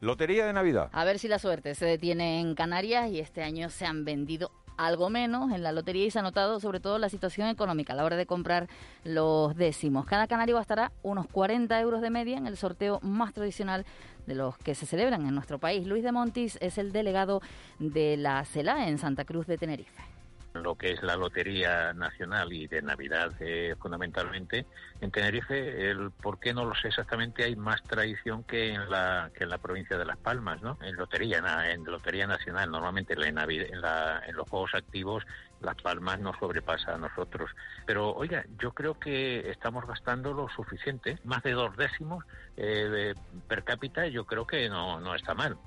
Lotería 0.02 0.48
de 0.48 0.54
Navidad. 0.54 0.90
A 0.92 1.06
ver 1.06 1.20
si 1.20 1.28
la 1.28 1.38
suerte 1.38 1.76
se 1.76 1.86
detiene 1.86 2.42
en 2.42 2.56
Canarias 2.56 3.12
y 3.12 3.20
este 3.20 3.44
año 3.44 3.70
se 3.70 3.86
han 3.86 4.06
vendido 4.06 4.50
algo 4.76 5.12
menos 5.12 5.52
en 5.52 5.62
la 5.62 5.72
lotería 5.72 6.08
y 6.08 6.10
se 6.10 6.18
ha 6.18 6.24
notado 6.24 6.60
sobre 6.60 6.80
todo 6.80 6.98
la 6.98 7.10
situación 7.10 7.48
económica 7.48 7.94
a 7.94 7.96
la 7.96 8.04
hora 8.04 8.16
de 8.16 8.26
comprar 8.26 8.68
los 9.04 9.56
décimos. 9.56 10.08
Cada 10.08 10.26
canario 10.26 10.56
gastará 10.56 10.92
unos 11.04 11.28
40 11.28 11.80
euros 11.80 12.02
de 12.02 12.10
media 12.10 12.40
en 12.40 12.48
el 12.48 12.58
sorteo 12.58 13.00
más 13.04 13.36
tradicional 13.36 13.86
de 14.26 14.34
los 14.34 14.58
que 14.58 14.74
se 14.74 14.88
celebran 14.88 15.28
en 15.28 15.36
nuestro 15.36 15.60
país. 15.60 15.86
Luis 15.86 16.04
de 16.04 16.12
Montis 16.12 16.58
es 16.60 16.80
el 16.80 16.92
delegado 16.92 17.44
de 17.78 18.18
la 18.18 18.44
CELA 18.46 18.88
en 18.88 18.98
Santa 18.98 19.26
Cruz 19.26 19.46
de 19.46 19.60
Tenerife 19.60 20.13
lo 20.54 20.76
que 20.76 20.92
es 20.92 21.02
la 21.02 21.16
Lotería 21.16 21.94
Nacional 21.94 22.54
y 22.54 22.68
de 22.68 22.82
Navidad 22.82 23.34
eh, 23.40 23.76
fundamentalmente. 23.80 24.66
En 25.02 25.12
Tenerife, 25.12 25.90
el 25.90 26.12
por 26.12 26.40
qué 26.40 26.54
no 26.54 26.66
lo 26.66 26.76
sé 26.76 26.90
exactamente, 26.90 27.44
hay 27.44 27.56
más 27.56 27.82
tradición 27.84 28.44
que 28.44 28.74
en 28.74 28.90
la, 28.90 29.32
que 29.34 29.44
en 29.44 29.50
la 29.50 29.58
provincia 29.58 29.98
de 29.98 30.06
Las 30.06 30.18
Palmas, 30.18 30.62
¿no? 30.62 30.78
En 30.82 30.96
Lotería, 30.96 31.42
en 31.72 31.84
Lotería 31.86 32.28
Nacional, 32.28 32.70
normalmente 32.70 33.14
en, 33.14 33.38
en, 33.38 33.82
la, 33.82 34.22
en 34.26 34.36
los 34.36 34.48
Juegos 34.50 34.76
Activos 34.76 35.24
las 35.64 35.76
Palmas 35.82 36.20
nos 36.20 36.38
sobrepasa 36.38 36.96
a 36.96 36.98
nosotros. 36.98 37.50
Pero 37.86 38.14
oiga, 38.14 38.46
yo 38.60 38.74
creo 38.74 39.00
que 39.00 39.50
estamos 39.50 39.88
gastando 39.88 40.34
lo 40.34 40.50
suficiente, 40.50 41.18
más 41.24 41.42
de 41.44 41.52
dos 41.52 41.76
décimos 41.78 42.26
eh, 42.58 43.16
per 43.48 43.64
cápita, 43.64 44.08
yo 44.08 44.26
creo 44.26 44.46
que 44.46 44.70
no, 44.70 45.00
no 45.00 45.16
está 45.16 45.34
mal. 45.34 45.58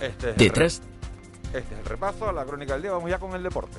Este 0.00 0.32
Detrás. 0.34 0.82
Este 1.52 1.58
es 1.74 1.78
el 1.78 1.84
repaso 1.84 2.28
a 2.28 2.32
la 2.32 2.44
crónica 2.44 2.74
del 2.74 2.82
día. 2.82 2.92
Vamos 2.92 3.10
ya 3.10 3.18
con 3.18 3.34
el 3.34 3.42
deporte. 3.42 3.78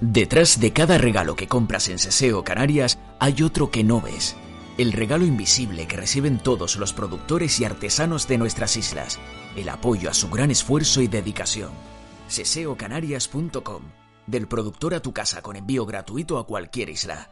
Detrás 0.00 0.60
de 0.60 0.72
cada 0.72 0.96
regalo 0.96 1.34
que 1.34 1.48
compras 1.48 1.88
en 1.88 1.98
Seseo 1.98 2.44
Canarias 2.44 2.98
hay 3.18 3.42
otro 3.42 3.70
que 3.70 3.82
no 3.82 4.00
ves. 4.00 4.36
El 4.76 4.92
regalo 4.92 5.24
invisible 5.24 5.88
que 5.88 5.96
reciben 5.96 6.38
todos 6.38 6.76
los 6.76 6.92
productores 6.92 7.58
y 7.58 7.64
artesanos 7.64 8.28
de 8.28 8.38
nuestras 8.38 8.76
islas. 8.76 9.18
El 9.56 9.68
apoyo 9.68 10.08
a 10.08 10.14
su 10.14 10.30
gran 10.30 10.52
esfuerzo 10.52 11.00
y 11.00 11.08
dedicación. 11.08 11.72
Seseocanarias.com. 12.28 13.82
Del 14.26 14.46
productor 14.46 14.94
a 14.94 15.00
tu 15.00 15.12
casa 15.12 15.42
con 15.42 15.56
envío 15.56 15.84
gratuito 15.84 16.38
a 16.38 16.46
cualquier 16.46 16.90
isla. 16.90 17.30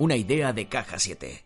Una 0.00 0.16
idea 0.16 0.52
de 0.52 0.68
Caja 0.68 0.98
7. 0.98 1.44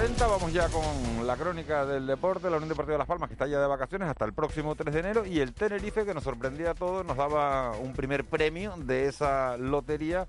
40, 0.00 0.26
vamos 0.28 0.50
ya 0.54 0.66
con 0.70 1.26
la 1.26 1.36
crónica 1.36 1.84
del 1.84 2.06
deporte, 2.06 2.48
la 2.48 2.56
Unión 2.56 2.70
Deportiva 2.70 2.94
de 2.94 3.00
Las 3.00 3.06
Palmas, 3.06 3.28
que 3.28 3.34
está 3.34 3.46
ya 3.46 3.60
de 3.60 3.66
vacaciones 3.66 4.08
hasta 4.08 4.24
el 4.24 4.32
próximo 4.32 4.74
3 4.74 4.94
de 4.94 5.00
enero, 5.00 5.26
y 5.26 5.40
el 5.40 5.52
Tenerife, 5.52 6.06
que 6.06 6.14
nos 6.14 6.24
sorprendía 6.24 6.70
a 6.70 6.74
todos, 6.74 7.04
nos 7.04 7.18
daba 7.18 7.72
un 7.72 7.92
primer 7.92 8.24
premio 8.24 8.72
de 8.78 9.08
esa 9.08 9.58
lotería, 9.58 10.26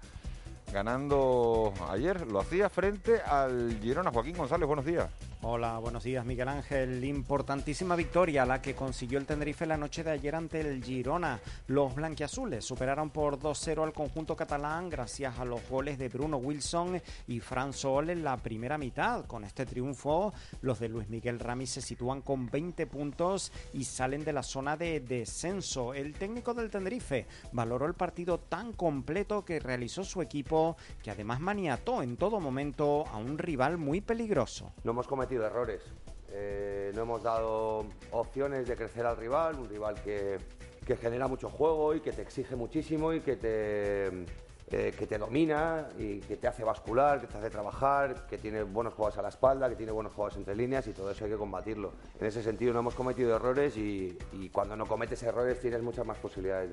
ganando 0.72 1.74
ayer, 1.90 2.28
lo 2.28 2.40
hacía 2.40 2.70
frente 2.70 3.22
al 3.22 3.78
Girona. 3.82 4.12
Joaquín 4.12 4.38
González, 4.38 4.68
buenos 4.68 4.86
días. 4.86 5.10
Hola, 5.44 5.80
buenos 5.80 6.04
días 6.04 6.24
Miguel 6.24 6.50
Ángel. 6.50 7.04
Importantísima 7.04 7.96
victoria 7.96 8.46
la 8.46 8.62
que 8.62 8.76
consiguió 8.76 9.18
el 9.18 9.26
Tenerife 9.26 9.66
la 9.66 9.76
noche 9.76 10.04
de 10.04 10.12
ayer 10.12 10.36
ante 10.36 10.62
el 10.62 10.84
Girona. 10.84 11.40
Los 11.66 11.96
blanquiazules 11.96 12.64
superaron 12.64 13.10
por 13.10 13.40
2-0 13.40 13.84
al 13.84 13.92
conjunto 13.92 14.36
catalán 14.36 14.88
gracias 14.92 15.40
a 15.40 15.46
los 15.46 15.68
goles 15.68 15.98
de 15.98 16.10
Bruno 16.10 16.38
Wilson 16.38 17.02
y 17.28 17.40
Fran 17.40 17.74
Sol 17.74 18.12
en 18.12 18.24
la 18.24 18.38
primera 18.38 18.78
mitad. 18.78 19.26
Con 19.26 19.44
este 19.44 19.66
triunfo, 19.66 20.32
los 20.62 20.80
de 20.80 20.90
Luis 20.90 21.10
Miguel 21.10 21.40
Rami 21.40 21.66
se 21.66 21.82
sitúan 21.82 22.22
con 22.22 22.46
20 22.46 22.86
puntos 22.86 23.52
y 23.74 23.84
salen 23.84 24.24
de 24.24 24.34
la 24.34 24.44
zona 24.44 24.78
de 24.78 25.00
descenso. 25.00 25.96
El 25.96 26.14
técnico 26.14 26.54
del 26.54 26.70
Tenerife 26.70 27.26
valoró 27.52 27.88
el 27.88 27.96
partido 27.96 28.38
tan 28.38 28.74
completo 28.74 29.44
que 29.44 29.60
realizó 29.60 30.04
su 30.04 30.22
equipo, 30.22 30.61
que 31.04 31.12
además 31.12 31.40
maniató 31.40 32.04
en 32.04 32.18
todo 32.18 32.40
momento 32.40 33.06
a 33.08 33.18
un 33.18 33.38
rival 33.38 33.78
muy 33.78 34.02
peligroso. 34.02 34.74
No 34.84 34.92
hemos 34.92 35.08
cometido 35.08 35.46
errores. 35.46 35.82
Eh, 36.34 36.92
no 36.96 37.02
hemos 37.02 37.24
dado 37.24 37.86
opciones 38.12 38.68
de 38.68 38.76
crecer 38.76 39.06
al 39.06 39.18
rival, 39.18 39.56
un 39.56 39.68
rival 39.68 39.96
que, 40.02 40.38
que 40.86 40.96
genera 40.96 41.28
mucho 41.28 41.50
juego 41.50 41.94
y 41.94 42.00
que 42.00 42.14
te 42.14 42.22
exige 42.22 42.56
muchísimo 42.56 43.14
y 43.14 43.20
que 43.20 43.36
te, 43.36 44.26
que 44.72 45.06
te 45.06 45.18
domina 45.18 45.90
y 46.00 46.20
que 46.20 46.38
te 46.38 46.48
hace 46.48 46.64
bascular, 46.64 47.20
que 47.20 47.28
te 47.28 47.38
hace 47.38 47.50
trabajar, 47.50 48.26
que 48.28 48.38
tiene 48.38 48.64
buenos 48.64 48.94
juegos 48.94 49.18
a 49.18 49.22
la 49.22 49.28
espalda, 49.28 49.70
que 49.70 49.76
tiene 49.76 49.92
buenos 49.92 50.14
juegos 50.14 50.38
entre 50.38 50.56
líneas 50.56 50.88
y 50.88 50.94
todo 50.94 51.12
eso 51.12 51.26
hay 51.26 51.32
que 51.32 51.38
combatirlo. 51.38 51.92
En 52.20 52.28
ese 52.28 52.42
sentido 52.42 52.72
no 52.74 52.80
hemos 52.80 52.96
cometido 52.96 53.36
errores 53.36 53.76
y, 53.76 54.18
cuando 54.52 54.76
no 54.78 54.86
cometes 54.86 55.22
errores 55.24 55.60
tienes 55.60 55.82
muchas 55.82 56.06
más 56.06 56.18
posibilidades 56.18 56.72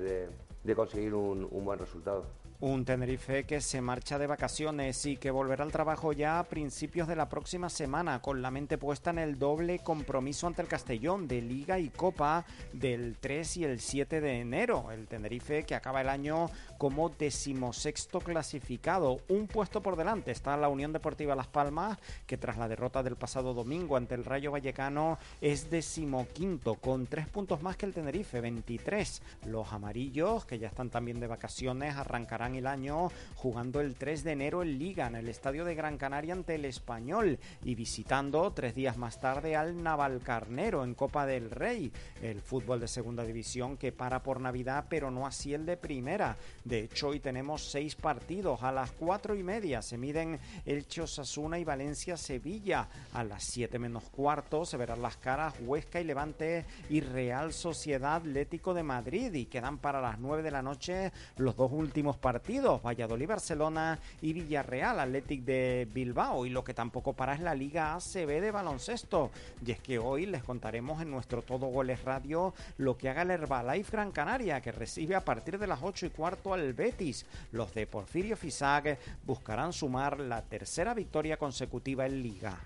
de, 0.63 0.75
conseguir 0.75 1.13
un 1.13 1.65
buen 1.65 1.77
resultado. 1.77 2.25
Un 2.61 2.83
Tenerife 2.83 3.45
que 3.45 3.61
se 3.61 3.79
marcha 3.79 4.19
de 4.19 4.27
vacaciones 4.27 5.05
y 5.05 5.15
que 5.15 5.31
volverá 5.31 5.63
al 5.63 5.71
trabajo 5.71 6.11
ya 6.11 6.39
a 6.39 6.43
principios 6.43 7.07
de 7.07 7.15
la 7.15 7.29
próxima 7.29 7.69
semana, 7.69 8.21
con 8.21 8.41
la 8.41 8.51
mente 8.51 8.77
puesta 8.77 9.11
en 9.11 9.19
el 9.19 9.39
doble 9.39 9.79
compromiso 9.79 10.45
ante 10.45 10.61
el 10.61 10.67
Castellón 10.67 11.25
de 11.29 11.41
Liga 11.41 11.79
y 11.79 11.87
Copa 11.87 12.43
del 12.73 13.15
3 13.17 13.55
y 13.57 13.63
el 13.63 13.79
7 13.79 14.19
de 14.19 14.41
enero. 14.41 14.91
El 14.91 15.07
Tenerife 15.07 15.63
que 15.63 15.73
acaba 15.73 16.01
el 16.01 16.09
año 16.09 16.49
como 16.79 17.09
decimosexto 17.09 18.21
clasificado. 18.21 19.19
Un 19.27 19.47
puesto 19.47 19.83
por 19.83 19.97
delante 19.97 20.31
está 20.31 20.55
la 20.57 20.69
Unión 20.69 20.93
Deportiva 20.93 21.35
Las 21.35 21.47
Palmas, 21.47 21.99
que 22.25 22.37
tras 22.37 22.57
la 22.57 22.69
derrota 22.69 23.03
del 23.03 23.17
pasado 23.17 23.53
domingo 23.53 23.97
ante 23.97 24.15
el 24.15 24.23
Rayo 24.25 24.51
Vallecano 24.51 25.19
es 25.41 25.69
decimoquinto, 25.69 26.75
con 26.75 27.05
tres 27.05 27.27
puntos 27.27 27.61
más 27.61 27.75
que 27.75 27.85
el 27.85 27.93
Tenerife, 27.93 28.39
23. 28.39 29.21
Los 29.45 29.73
amarillos, 29.73 30.45
que 30.45 30.57
ya 30.57 30.69
están 30.69 30.89
también 30.89 31.19
de 31.19 31.27
vacaciones, 31.27 31.97
arrancarán 31.97 32.55
el 32.55 32.65
año 32.65 33.11
jugando 33.35 33.81
el 33.81 33.95
3 33.95 34.23
de 34.23 34.31
enero 34.31 34.63
en 34.63 34.79
Liga 34.79 35.07
en 35.07 35.15
el 35.15 35.27
Estadio 35.27 35.65
de 35.65 35.75
Gran 35.75 35.97
Canaria 35.97 36.33
ante 36.33 36.55
el 36.55 36.63
Español 36.63 37.39
y 37.65 37.75
visitando 37.75 38.51
tres 38.53 38.73
días 38.73 38.97
más 38.97 39.19
tarde 39.19 39.57
al 39.57 39.83
Navalcarnero 39.83 40.85
en 40.85 40.93
Copa 40.93 41.25
del 41.25 41.51
Rey, 41.51 41.91
el 42.21 42.39
fútbol 42.39 42.79
de 42.79 42.87
segunda 42.87 43.25
división 43.25 43.75
que 43.75 43.91
para 43.91 44.23
por 44.23 44.39
Navidad 44.39 44.85
pero 44.89 45.11
no 45.11 45.27
así 45.27 45.53
el 45.53 45.65
de 45.65 45.75
primera. 45.75 46.37
De 46.69 46.85
hecho 46.85 47.09
hoy 47.09 47.19
tenemos 47.19 47.69
seis 47.69 47.95
partidos 47.95 48.63
a 48.63 48.71
las 48.71 48.91
cuatro 48.91 49.35
y 49.35 49.43
media 49.43 49.81
se 49.81 49.97
miden 49.97 50.39
el 50.65 50.85
Osasuna 51.01 51.59
y 51.59 51.63
Valencia 51.63 52.15
Sevilla 52.15 52.87
a 53.13 53.23
las 53.23 53.43
7 53.43 53.79
menos 53.79 54.03
cuarto 54.03 54.65
se 54.65 54.77
verán 54.77 55.01
las 55.01 55.17
caras 55.17 55.55
Huesca 55.61 55.99
y 55.99 56.03
Levante 56.03 56.65
y 56.89 57.01
Real 57.01 57.53
Sociedad 57.53 58.15
Atlético 58.15 58.73
de 58.73 58.83
Madrid 58.83 59.33
y 59.33 59.45
quedan 59.45 59.77
para 59.77 59.99
las 59.99 60.19
9 60.19 60.43
de 60.43 60.51
la 60.51 60.61
noche 60.61 61.11
los 61.37 61.55
dos 61.55 61.71
últimos 61.71 62.15
partidos 62.15 62.29
partidos, 62.29 62.83
Valladolid-Barcelona 62.83 63.97
y 64.21 64.33
Villarreal 64.33 64.99
Athletic 64.99 65.41
de 65.43 65.87
Bilbao. 65.91 66.45
Y 66.45 66.51
lo 66.51 66.63
que 66.63 66.75
tampoco 66.75 67.13
para 67.13 67.33
es 67.33 67.39
la 67.39 67.55
Liga 67.55 67.95
ACB 67.95 68.39
de 68.39 68.51
baloncesto. 68.51 69.31
Y 69.65 69.71
es 69.71 69.79
que 69.79 69.97
hoy 69.97 70.27
les 70.27 70.43
contaremos 70.43 71.01
en 71.01 71.09
nuestro 71.09 71.41
Todo 71.41 71.65
Goles 71.65 72.03
Radio 72.03 72.53
lo 72.77 72.97
que 72.97 73.09
haga 73.09 73.23
el 73.23 73.31
Herbalife 73.31 73.91
Gran 73.91 74.11
Canaria, 74.11 74.61
que 74.61 74.71
recibe 74.71 75.15
a 75.15 75.25
partir 75.25 75.57
de 75.57 75.65
las 75.65 75.79
8 75.81 76.05
y 76.05 76.09
cuarto 76.11 76.53
al 76.53 76.58
Betis. 76.73 77.25
Los 77.51 77.73
de 77.73 77.87
Porfirio 77.87 78.37
Fisag 78.37 78.97
buscarán 79.25 79.73
sumar 79.73 80.19
la 80.19 80.43
tercera 80.43 80.93
victoria 80.93 81.37
consecutiva 81.37 82.05
en 82.05 82.21
Liga. 82.21 82.59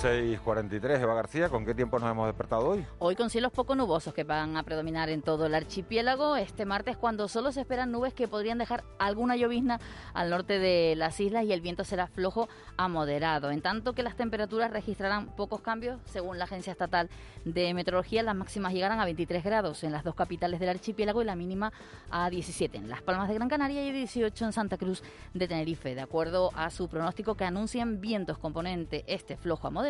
6.43, 0.00 0.98
Eva 0.98 1.14
García, 1.14 1.50
¿con 1.50 1.66
qué 1.66 1.74
tiempo 1.74 1.98
nos 1.98 2.10
hemos 2.10 2.26
despertado 2.26 2.66
hoy? 2.66 2.86
Hoy 3.00 3.16
con 3.16 3.28
cielos 3.28 3.52
poco 3.52 3.74
nubosos 3.74 4.14
que 4.14 4.24
van 4.24 4.56
a 4.56 4.62
predominar 4.62 5.10
en 5.10 5.20
todo 5.20 5.44
el 5.44 5.54
archipiélago. 5.54 6.36
Este 6.36 6.64
martes 6.64 6.96
cuando 6.96 7.28
solo 7.28 7.52
se 7.52 7.60
esperan 7.60 7.92
nubes 7.92 8.14
que 8.14 8.26
podrían 8.26 8.56
dejar 8.56 8.82
alguna 8.98 9.36
llovizna 9.36 9.78
al 10.14 10.30
norte 10.30 10.58
de 10.58 10.94
las 10.96 11.20
islas 11.20 11.44
y 11.44 11.52
el 11.52 11.60
viento 11.60 11.84
será 11.84 12.06
flojo 12.06 12.48
a 12.78 12.88
moderado. 12.88 13.50
En 13.50 13.60
tanto 13.60 13.92
que 13.92 14.02
las 14.02 14.16
temperaturas 14.16 14.70
registrarán 14.70 15.36
pocos 15.36 15.60
cambios, 15.60 16.00
según 16.06 16.38
la 16.38 16.44
Agencia 16.44 16.70
Estatal 16.70 17.10
de 17.44 17.74
Meteorología, 17.74 18.22
las 18.22 18.34
máximas 18.34 18.72
llegarán 18.72 19.00
a 19.00 19.04
23 19.04 19.44
grados 19.44 19.84
en 19.84 19.92
las 19.92 20.02
dos 20.02 20.14
capitales 20.14 20.60
del 20.60 20.70
archipiélago 20.70 21.20
y 21.20 21.26
la 21.26 21.36
mínima 21.36 21.74
a 22.10 22.30
17 22.30 22.78
en 22.78 22.88
Las 22.88 23.02
Palmas 23.02 23.28
de 23.28 23.34
Gran 23.34 23.50
Canaria 23.50 23.86
y 23.86 23.92
18 23.92 24.46
en 24.46 24.52
Santa 24.54 24.78
Cruz 24.78 25.02
de 25.34 25.46
Tenerife, 25.46 25.94
de 25.94 26.00
acuerdo 26.00 26.52
a 26.54 26.70
su 26.70 26.88
pronóstico 26.88 27.34
que 27.34 27.44
anuncian 27.44 28.00
vientos 28.00 28.38
componente 28.38 29.04
este 29.06 29.36
flojo 29.36 29.66
a 29.66 29.70
moderado 29.70 29.89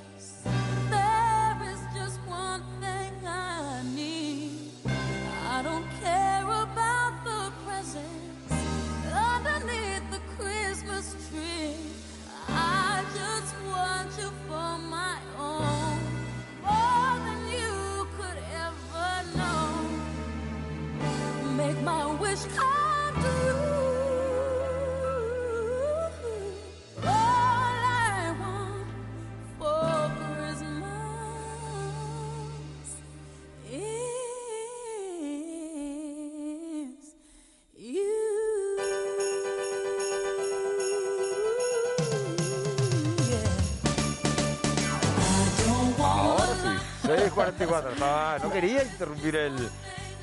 6.44, 47.31 47.95
no, 47.99 48.39
no 48.39 48.51
quería 48.51 48.83
interrumpir 48.83 49.35
el, 49.35 49.69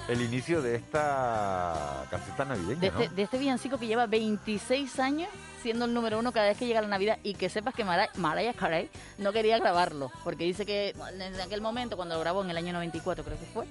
el 0.08 0.22
inicio 0.22 0.62
de 0.62 0.74
esta 0.74 2.06
caseta 2.10 2.46
navideña. 2.46 2.80
De 2.80 2.86
este, 2.86 3.08
de 3.08 3.22
este 3.22 3.38
villancico 3.38 3.78
que 3.78 3.86
lleva 3.86 4.06
26 4.06 4.98
años 5.00 5.28
siendo 5.62 5.84
el 5.84 5.92
número 5.92 6.18
uno 6.18 6.32
cada 6.32 6.48
vez 6.48 6.56
que 6.56 6.66
llega 6.66 6.80
la 6.80 6.88
Navidad 6.88 7.18
y 7.22 7.34
que 7.34 7.48
sepas 7.48 7.74
que 7.74 7.84
Mariah, 7.84 8.10
Mariah 8.16 8.54
Carey 8.54 8.88
no 9.18 9.32
quería 9.32 9.58
grabarlo 9.58 10.10
porque 10.24 10.44
dice 10.44 10.64
que 10.64 10.94
en 11.14 11.40
aquel 11.40 11.60
momento 11.60 11.96
cuando 11.96 12.14
lo 12.14 12.20
grabó 12.20 12.42
en 12.42 12.50
el 12.50 12.56
año 12.56 12.72
94 12.72 13.24
creo 13.24 13.38
que 13.38 13.46
fue 13.46 13.66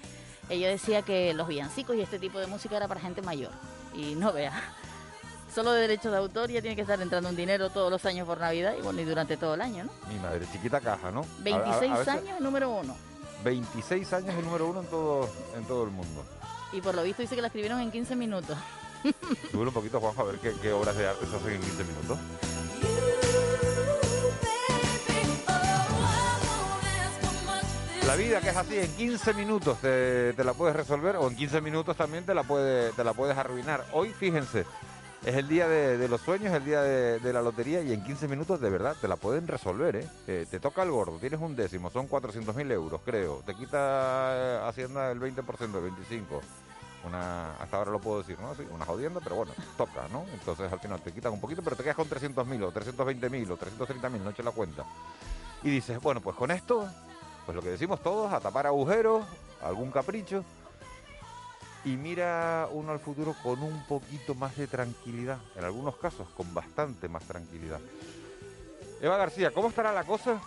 ella 0.49 0.69
decía 0.69 1.01
que 1.01 1.33
los 1.33 1.47
villancicos 1.47 1.95
y 1.95 2.01
este 2.01 2.19
tipo 2.19 2.39
de 2.39 2.47
música 2.47 2.77
era 2.77 2.87
para 2.87 2.99
gente 2.99 3.21
mayor 3.21 3.51
y 3.95 4.15
no 4.15 4.31
vea 4.31 4.53
solo 5.53 5.71
de 5.71 5.81
derechos 5.81 6.11
de 6.11 6.17
autor 6.17 6.51
ya 6.51 6.61
tiene 6.61 6.75
que 6.75 6.83
estar 6.83 7.01
entrando 7.01 7.29
un 7.29 7.35
dinero 7.35 7.69
todos 7.69 7.89
los 7.89 8.05
años 8.05 8.27
por 8.27 8.37
Navidad 8.39 8.75
y 8.77 8.81
bueno 8.81 9.01
y 9.01 9.05
durante 9.05 9.37
todo 9.37 9.55
el 9.55 9.61
año 9.61 9.85
¿no? 9.85 9.91
Mi 10.09 10.19
madre, 10.19 10.45
chiquita 10.51 10.81
caja, 10.81 11.09
¿no? 11.09 11.25
26 11.39 12.07
años 12.09 12.37
el 12.37 12.43
número 12.43 12.69
uno 12.69 12.95
26 13.47 14.11
años 14.11 14.35
el 14.35 14.43
número 14.43 14.67
uno 14.67 14.81
en 14.81 14.87
todo, 14.87 15.29
en 15.55 15.63
todo 15.63 15.85
el 15.85 15.91
mundo. 15.91 16.25
Y 16.73 16.81
por 16.81 16.93
lo 16.93 17.03
visto 17.03 17.21
dice 17.21 17.35
que 17.35 17.41
la 17.41 17.47
escribieron 17.47 17.79
en 17.79 17.91
15 17.91 18.15
minutos. 18.17 18.57
Sube 19.51 19.67
un 19.67 19.73
poquito, 19.73 20.01
Juanjo, 20.01 20.21
a 20.21 20.25
ver 20.25 20.39
qué, 20.39 20.53
qué 20.61 20.73
obras 20.73 20.97
de 20.97 21.07
arte 21.07 21.25
se 21.25 21.35
hacen 21.35 21.53
en 21.53 21.61
15 21.61 21.83
minutos. 21.85 22.17
La 28.05 28.15
vida 28.15 28.41
que 28.41 28.49
es 28.49 28.57
así, 28.57 28.77
en 28.77 28.91
15 28.95 29.33
minutos 29.33 29.79
te, 29.79 30.33
te, 30.33 30.43
la 30.43 30.53
puedes 30.53 30.75
resolver 30.75 31.15
o 31.15 31.27
en 31.27 31.35
15 31.35 31.61
minutos 31.61 31.95
también 31.95 32.25
te 32.25 32.33
la, 32.33 32.43
puede, 32.43 32.91
te 32.93 33.03
la 33.05 33.13
puedes 33.13 33.37
arruinar. 33.37 33.85
Hoy, 33.93 34.09
fíjense, 34.09 34.65
es 35.25 35.35
el 35.35 35.47
día 35.47 35.67
de, 35.67 36.07
los 36.07 36.21
sueños, 36.21 36.53
el 36.53 36.63
día 36.63 36.81
de, 36.81 37.19
de, 37.19 37.33
la 37.33 37.41
lotería 37.41 37.81
y 37.81 37.91
en 37.91 38.03
15 38.03 38.27
minutos 38.27 38.61
de 38.61 38.69
verdad 38.69 38.95
te 38.99 39.07
la 39.07 39.15
pueden 39.15 39.47
resolver. 39.47 39.95
¿eh? 39.97 40.07
Eh, 40.27 40.45
te 40.49 40.59
toca 40.59 40.83
el 40.83 40.91
gordo, 40.91 41.17
tienes 41.17 41.39
un 41.39 41.55
décimo, 41.55 41.89
son 41.89 42.07
400 42.07 42.55
mil 42.55 42.71
euros, 42.71 43.01
creo. 43.03 43.41
Te 43.45 43.55
quita 43.55 44.31
eh, 44.33 44.59
Hacienda 44.67 45.11
el 45.11 45.19
20%, 45.19 45.35
el 45.35 45.91
25%. 45.91 46.41
Una, 47.05 47.53
hasta 47.57 47.77
ahora 47.77 47.91
lo 47.91 47.99
puedo 47.99 48.19
decir, 48.19 48.37
¿no? 48.39 48.53
Sí, 48.55 48.63
una 48.69 48.83
jodienda, 48.83 49.21
pero 49.23 49.37
bueno, 49.37 49.53
toca, 49.77 50.07
¿no? 50.11 50.25
Entonces 50.33 50.71
al 50.71 50.79
final 50.79 50.99
te 50.99 51.13
quitan 51.13 51.31
un 51.31 51.39
poquito, 51.39 51.61
pero 51.61 51.75
te 51.75 51.83
quedas 51.83 51.95
con 51.95 52.09
300 52.09 52.45
mil 52.45 52.63
o 52.63 52.71
320 52.71 53.29
mil 53.29 53.49
o 53.51 53.55
330 53.55 54.09
mil, 54.09 54.23
no 54.23 54.31
eches 54.31 54.43
la 54.43 54.51
cuenta. 54.51 54.83
Y 55.63 55.69
dices, 55.69 56.01
bueno, 56.01 56.21
pues 56.21 56.35
con 56.35 56.51
esto, 56.51 56.87
pues 57.45 57.55
lo 57.55 57.61
que 57.61 57.69
decimos 57.69 58.01
todos, 58.01 58.33
a 58.33 58.39
tapar 58.39 58.67
agujeros, 58.67 59.25
algún 59.61 59.91
capricho, 59.91 60.43
y 61.85 61.95
mira 61.95 62.67
uno 62.71 62.91
al 62.91 62.99
futuro 62.99 63.35
con 63.43 63.61
un 63.63 63.83
poquito 63.85 64.35
más 64.35 64.55
de 64.57 64.67
tranquilidad, 64.67 65.39
en 65.55 65.63
algunos 65.63 65.95
casos 65.97 66.27
con 66.35 66.53
bastante 66.53 67.07
más 67.07 67.23
tranquilidad. 67.23 67.79
Eva 69.01 69.17
García, 69.17 69.51
¿cómo 69.51 69.69
estará 69.69 69.93
la 69.93 70.03
cosa? 70.03 70.41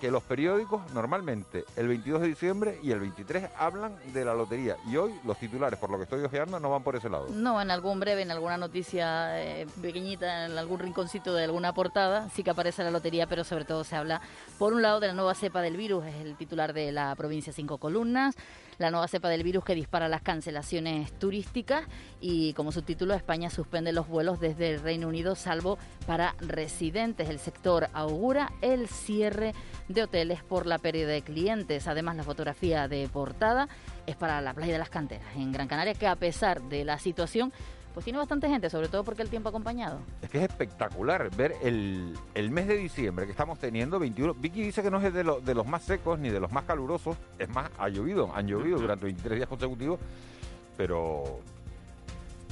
Que 0.00 0.10
los 0.10 0.22
periódicos 0.22 0.82
normalmente 0.92 1.64
el 1.76 1.88
22 1.88 2.22
de 2.22 2.28
diciembre 2.28 2.78
y 2.82 2.90
el 2.90 3.00
23 3.00 3.50
hablan 3.58 3.96
de 4.12 4.24
la 4.24 4.34
lotería 4.34 4.76
y 4.86 4.96
hoy 4.96 5.14
los 5.24 5.38
titulares, 5.38 5.78
por 5.78 5.90
lo 5.90 5.96
que 5.98 6.04
estoy 6.04 6.22
ojeando, 6.24 6.58
no 6.60 6.70
van 6.70 6.82
por 6.82 6.96
ese 6.96 7.08
lado. 7.08 7.28
No, 7.30 7.60
en 7.60 7.70
algún 7.70 8.00
breve, 8.00 8.22
en 8.22 8.30
alguna 8.30 8.56
noticia 8.56 9.40
eh, 9.40 9.66
pequeñita, 9.80 10.46
en 10.46 10.58
algún 10.58 10.78
rinconcito 10.80 11.34
de 11.34 11.44
alguna 11.44 11.72
portada, 11.72 12.28
sí 12.30 12.42
que 12.42 12.50
aparece 12.50 12.82
la 12.82 12.90
lotería, 12.90 13.26
pero 13.26 13.44
sobre 13.44 13.64
todo 13.64 13.84
se 13.84 13.96
habla, 13.96 14.20
por 14.58 14.72
un 14.72 14.82
lado, 14.82 15.00
de 15.00 15.08
la 15.08 15.14
nueva 15.14 15.34
cepa 15.34 15.62
del 15.62 15.76
virus, 15.76 16.04
es 16.06 16.16
el 16.16 16.36
titular 16.36 16.72
de 16.72 16.90
la 16.90 17.14
provincia 17.14 17.52
Cinco 17.52 17.78
Columnas, 17.78 18.34
la 18.78 18.90
nueva 18.90 19.08
cepa 19.08 19.28
del 19.28 19.42
virus 19.42 19.64
que 19.64 19.74
dispara 19.74 20.08
las 20.08 20.22
cancelaciones 20.22 21.12
turísticas 21.18 21.84
y 22.20 22.52
como 22.54 22.72
subtítulo 22.72 23.14
España 23.14 23.50
suspende 23.50 23.92
los 23.92 24.08
vuelos 24.08 24.40
desde 24.40 24.74
el 24.74 24.80
Reino 24.80 25.08
Unido 25.08 25.34
salvo 25.34 25.78
para 26.06 26.34
residentes. 26.40 27.28
El 27.28 27.38
sector 27.38 27.88
augura 27.92 28.52
el 28.60 28.88
cierre 28.88 29.54
de 29.88 30.02
hoteles 30.02 30.42
por 30.42 30.66
la 30.66 30.78
pérdida 30.78 31.08
de 31.08 31.22
clientes. 31.22 31.86
Además, 31.88 32.16
la 32.16 32.24
fotografía 32.24 32.88
de 32.88 33.08
portada 33.08 33.68
es 34.06 34.16
para 34.16 34.40
la 34.40 34.54
playa 34.54 34.74
de 34.74 34.78
las 34.78 34.90
canteras 34.90 35.34
en 35.36 35.52
Gran 35.52 35.68
Canaria 35.68 35.94
que 35.94 36.06
a 36.06 36.16
pesar 36.16 36.62
de 36.62 36.84
la 36.84 36.98
situación 36.98 37.52
pues 37.94 38.02
tiene 38.02 38.18
bastante 38.18 38.48
gente, 38.48 38.68
sobre 38.68 38.88
todo 38.88 39.04
porque 39.04 39.22
el 39.22 39.30
tiempo 39.30 39.48
ha 39.48 39.50
acompañado. 39.50 40.00
Es 40.20 40.28
que 40.28 40.38
es 40.38 40.44
espectacular 40.44 41.30
ver 41.36 41.54
el, 41.62 42.18
el 42.34 42.50
mes 42.50 42.66
de 42.66 42.76
diciembre 42.76 43.24
que 43.24 43.30
estamos 43.30 43.60
teniendo, 43.60 44.00
21. 44.00 44.34
Vicky 44.34 44.62
dice 44.62 44.82
que 44.82 44.90
no 44.90 45.00
es 45.00 45.14
de, 45.14 45.22
lo, 45.22 45.40
de 45.40 45.54
los 45.54 45.64
más 45.64 45.84
secos 45.84 46.18
ni 46.18 46.28
de 46.28 46.40
los 46.40 46.50
más 46.50 46.64
calurosos, 46.64 47.16
es 47.38 47.48
más, 47.48 47.70
ha 47.78 47.88
llovido, 47.88 48.34
han 48.34 48.48
llovido 48.48 48.78
durante 48.78 49.04
23 49.04 49.36
días 49.36 49.48
consecutivos, 49.48 50.00
pero 50.76 51.38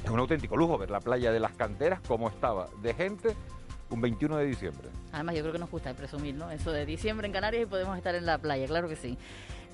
es 0.05 0.11
un 0.11 0.21
auténtico 0.21 0.57
lujo 0.57 0.79
ver 0.79 0.91
la 0.91 1.01
playa 1.01 1.33
de 1.33 1.41
las 1.41 1.53
canteras 1.53 2.01
como 2.07 2.29
estaba, 2.29 2.69
de 2.81 2.95
gente 2.95 3.35
un 3.91 4.01
21 4.01 4.37
de 4.37 4.47
diciembre. 4.47 4.89
Además, 5.13 5.35
yo 5.35 5.43
creo 5.43 5.53
que 5.53 5.59
nos 5.59 5.71
gusta 5.71 5.93
presumir, 5.93 6.35
¿no? 6.35 6.51
Eso 6.51 6.73
de 6.73 6.87
diciembre 6.87 7.27
en 7.27 7.33
Canarias 7.33 7.65
y 7.65 7.67
podemos 7.67 7.97
estar 7.97 8.15
en 8.15 8.25
la 8.27 8.39
playa, 8.39 8.67
claro 8.67 8.89
que 8.89 8.97
sí. 8.97 9.19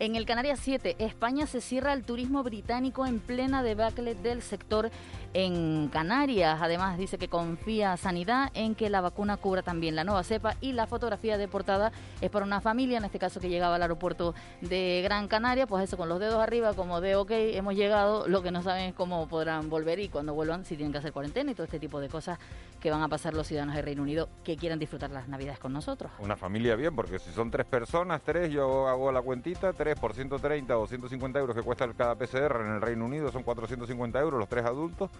En 0.01 0.15
el 0.15 0.27
Canarias 0.27 0.61
7, 0.63 0.95
España 1.01 1.47
se 1.49 1.61
cierra 1.61 1.93
el 1.93 2.05
turismo 2.05 2.45
británico 2.45 3.05
en 3.05 3.19
plena 3.19 3.65
debacle 3.65 4.15
del 4.15 4.43
sector 4.43 4.91
en 5.35 5.89
Canarias. 5.89 6.61
Además, 6.63 6.99
dice 6.99 7.19
que 7.19 7.27
confía 7.27 7.97
Sanidad 7.97 8.51
en 8.55 8.77
que 8.77 8.91
la 8.91 9.01
vacuna 9.01 9.37
cubra 9.37 9.63
también 9.63 9.97
la 9.97 10.05
nueva 10.05 10.23
cepa 10.23 10.55
y 10.61 10.73
la 10.73 10.87
fotografía 10.87 11.37
de 11.37 11.49
portada 11.49 11.91
es 12.21 12.31
para 12.31 12.47
una 12.47 12.61
familia, 12.61 12.99
en 12.99 13.05
este 13.05 13.19
caso 13.19 13.41
que 13.41 13.49
llegaba 13.49 13.75
al 13.75 13.83
aeropuerto 13.83 14.37
de 14.61 15.01
Gran 15.03 15.27
Canaria, 15.27 15.67
pues 15.67 15.83
eso 15.83 15.97
con 15.97 16.09
los 16.09 16.21
dedos 16.21 16.41
arriba, 16.41 16.75
como 16.75 17.01
de 17.01 17.17
ok, 17.17 17.31
hemos 17.33 17.75
llegado, 17.75 18.29
lo 18.29 18.41
que 18.41 18.53
no 18.53 18.63
saben 18.63 18.85
es 18.85 18.95
cómo 18.95 19.27
podrán 19.29 19.69
volver 19.69 19.99
y 19.99 20.09
cuando 20.09 20.33
vuelvan 20.33 20.65
si 20.65 20.77
tienen 20.77 20.93
que 20.93 20.99
hacer 20.99 21.13
cuarentena 21.13 21.51
y 21.51 21.55
todo 21.55 21.65
este 21.65 21.81
tipo 21.81 21.99
de 21.99 22.09
cosas 22.09 22.39
que 22.81 22.93
van 22.93 23.03
a 23.03 23.09
pasar 23.09 23.35
los 23.35 23.49
ciudadanos 23.49 23.75
del 23.75 23.85
Reino 23.85 24.03
Unido 24.03 24.29
que 24.45 24.57
quieran 24.57 24.79
disfrutar 24.79 25.11
las 25.11 25.27
Navidades 25.27 25.59
con 25.59 25.73
nosotros. 25.73 26.13
Una 26.21 26.37
familia 26.37 26.77
bien, 26.77 26.95
porque 26.95 27.19
si 27.19 27.33
son 27.33 27.51
tres 27.51 27.67
personas, 27.67 28.23
tres, 28.23 28.53
yo 28.53 28.87
hago 28.87 29.11
la 29.11 29.21
cuentita, 29.21 29.73
tres 29.73 29.88
por 29.97 30.15
130 30.15 30.77
o 30.77 30.87
150 30.87 31.39
euros 31.39 31.57
que 31.57 31.63
cuesta 31.63 31.87
cada 31.97 32.15
PCR 32.15 32.61
en 32.61 32.75
el 32.75 32.81
Reino 32.81 33.05
Unido 33.05 33.31
son 33.33 33.43
450 33.43 34.21
euros 34.21 34.39
los 34.39 34.49
tres 34.49 34.65
adultos 34.65 35.11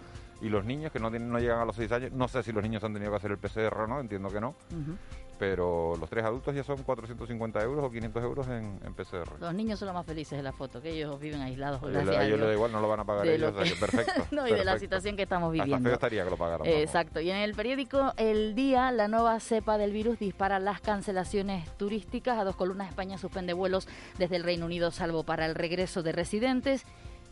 y 0.41 0.49
los 0.49 0.65
niños 0.65 0.91
que 0.91 0.99
no, 0.99 1.09
tienen, 1.09 1.29
no 1.29 1.39
llegan 1.39 1.59
a 1.59 1.65
los 1.65 1.75
6 1.75 1.91
años, 1.91 2.11
no 2.11 2.27
sé 2.27 2.43
si 2.43 2.51
los 2.51 2.63
niños 2.63 2.83
han 2.83 2.93
tenido 2.93 3.11
que 3.11 3.17
hacer 3.17 3.31
el 3.31 3.37
PCR 3.37 3.81
o 3.81 3.87
no, 3.87 3.99
entiendo 3.99 4.29
que 4.29 4.39
no, 4.39 4.55
pero 5.39 5.95
los 5.97 6.09
tres 6.09 6.25
adultos 6.25 6.53
ya 6.53 6.63
son 6.63 6.83
450 6.83 7.61
euros 7.61 7.85
o 7.85 7.89
500 7.89 8.23
euros 8.23 8.47
en, 8.47 8.77
en, 8.85 8.93
PCR. 8.93 9.39
Los 9.39 9.53
niños 9.53 9.79
son 9.79 9.87
los 9.87 9.95
más 9.95 10.05
felices 10.05 10.37
de 10.37 10.43
la 10.43 10.51
foto, 10.51 10.81
que 10.81 10.91
ellos 10.91 11.17
viven 11.17 11.41
aislados. 11.41 11.81
A 11.81 11.89
ellos, 11.89 12.15
a 12.15 12.25
ellos 12.25 12.39
les 12.39 12.47
da 12.49 12.53
igual, 12.53 12.71
no 12.73 12.81
lo 12.81 12.89
van 12.89 12.99
a 12.99 13.05
pagar 13.05 13.25
ellos, 13.25 13.53
que... 13.53 13.61
o 13.61 13.65
sea, 13.65 13.73
que 13.73 13.79
perfecto. 13.79 14.27
no, 14.31 14.45
y 14.45 14.49
perfecto. 14.49 14.55
de 14.57 14.65
la 14.65 14.79
situación 14.79 15.15
que 15.15 15.23
estamos 15.23 15.51
viviendo. 15.53 15.75
Hasta 15.75 15.87
feo 15.87 15.93
estaría 15.93 16.23
que 16.25 16.29
lo 16.29 16.37
pagaran. 16.37 16.67
Exacto, 16.67 17.21
y 17.21 17.31
en 17.31 17.37
el 17.37 17.55
periódico 17.55 18.13
El 18.17 18.53
Día, 18.53 18.91
la 18.91 19.07
nueva 19.07 19.39
cepa 19.39 19.77
del 19.77 19.93
virus 19.93 20.19
dispara 20.19 20.59
las 20.59 20.81
cancelaciones 20.81 21.69
turísticas. 21.77 22.37
A 22.37 22.43
dos 22.43 22.57
columnas, 22.57 22.89
España 22.89 23.17
suspende 23.17 23.53
vuelos 23.53 23.87
desde 24.17 24.35
el 24.35 24.43
Reino 24.43 24.65
Unido, 24.65 24.91
salvo 24.91 25.23
para 25.23 25.45
el 25.45 25.55
regreso 25.55 26.03
de 26.03 26.11
residentes 26.11 26.85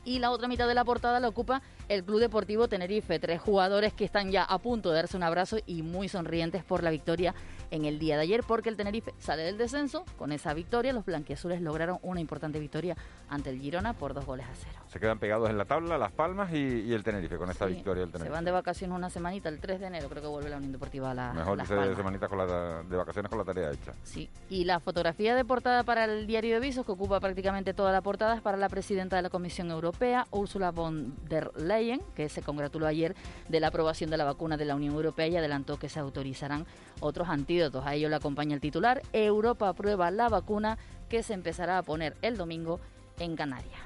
y 0.08 0.20
la 0.20 0.32
otra 0.32 0.48
mitad 0.48 0.70
de 0.70 0.74
la 0.74 0.86
portada 0.86 1.20
la 1.20 1.28
ocupa 1.28 1.62
el 1.89 2.06
Club 2.06 2.22
Deportivo 2.22 2.70
Tenerife. 2.70 3.20
Tres 3.20 3.41
jugadores 3.41 3.91
que 3.91 4.06
están 4.06 4.32
ya 4.32 4.43
a 4.43 4.58
punto 4.58 4.89
de 4.89 4.96
darse 4.96 5.17
un 5.17 5.24
abrazo 5.24 5.58
y 5.65 5.82
muy 5.82 6.08
sonrientes 6.08 6.63
por 6.63 6.82
la 6.82 6.91
victoria 6.91 7.36
en 7.71 7.86
el 7.86 7.99
día 7.99 8.15
de 8.15 8.23
ayer, 8.23 8.43
porque 8.47 8.69
el 8.69 8.77
Tenerife 8.77 9.13
sale 9.19 9.43
del 9.43 9.58
descenso. 9.58 10.06
Con 10.17 10.32
esa 10.32 10.53
victoria, 10.53 10.93
los 10.93 11.06
blanquiazules 11.06 11.62
lograron 11.62 11.99
una 12.01 12.19
importante 12.21 12.60
victoria 12.60 12.95
ante 13.30 13.49
el 13.49 13.60
Girona 13.60 13.93
por 13.93 14.13
dos 14.13 14.25
goles 14.25 14.45
a 14.45 14.56
cero. 14.56 14.80
Se 14.88 14.99
quedan 14.99 15.19
pegados 15.19 15.49
en 15.49 15.58
la 15.58 15.65
tabla 15.65 15.97
Las 15.97 16.12
Palmas 16.13 16.51
y, 16.53 16.58
y 16.58 16.93
el 16.93 17.03
Tenerife 17.03 17.38
con 17.38 17.49
esta 17.51 17.67
Sí, 17.67 17.73
victoria 17.73 18.01
del 18.01 18.12
Tenerife. 18.12 18.30
Se 18.30 18.34
van 18.34 18.45
de 18.45 18.51
vacaciones 18.51 18.95
una 18.95 19.10
semanita, 19.10 19.49
el 19.49 19.60
3 19.60 19.80
de 19.82 19.88
enero 19.88 20.08
creo 20.10 20.21
que 20.21 20.27
vuelve 20.30 20.49
la 20.49 20.58
Unión 20.58 20.71
Deportiva 20.71 21.12
a 21.12 21.13
la 21.13 21.34
Mejor 21.34 21.58
Las 21.58 21.65
irse 21.65 21.75
Palmas. 21.75 21.89
de 21.89 21.95
semanita 21.95 22.27
con 22.30 22.38
la, 22.38 22.84
de 22.84 22.95
vacaciones 22.95 23.30
con 23.30 23.38
la 23.39 23.45
tarea 23.45 23.71
hecha. 23.71 23.93
Sí, 24.03 24.30
y 24.49 24.63
la 24.63 24.80
fotografía 24.80 25.36
de 25.36 25.43
portada 25.43 25.84
para 25.84 26.06
el 26.06 26.25
diario 26.25 26.53
de 26.56 26.62
Visos, 26.62 26.86
que 26.86 26.91
ocupa 26.93 27.19
prácticamente 27.19 27.73
toda 27.73 27.91
la 27.91 28.01
portada, 28.01 28.36
es 28.36 28.41
para 28.41 28.58
la 28.58 28.69
presidenta 28.69 29.17
de 29.17 29.21
la 29.23 29.30
Comisión 29.30 29.69
Europea, 29.71 30.25
Ursula 30.32 30.71
von 30.71 31.13
der 31.27 31.51
Leyen, 31.58 32.01
que 32.15 32.30
se 32.30 32.41
congratuló 32.41 32.88
ayer 32.88 33.13
de 33.49 33.60
la 33.60 33.67
aprobación 33.67 34.10
de 34.10 34.17
la 34.17 34.23
vacuna 34.23 34.56
de 34.56 34.65
la 34.65 34.75
Unión 34.75 34.93
Europea 34.95 35.27
y 35.27 35.36
adelantó 35.36 35.77
que 35.77 35.89
se 35.89 35.99
autorizarán 35.99 36.65
otros 37.01 37.27
antídotos. 37.27 37.57
A 37.84 37.96
ello 37.96 38.10
le 38.10 38.15
acompaña 38.15 38.54
el 38.54 38.62
titular, 38.62 39.02
Europa 39.13 39.70
aprueba 39.70 40.12
la 40.12 40.30
vacuna 40.30 40.78
que 41.10 41.24
se 41.24 41.34
empezará 41.34 41.78
a 41.78 41.84
poner 41.84 42.15
el 42.22 42.38
domingo 42.38 42.80
en 43.20 43.36
Canarias. 43.36 43.80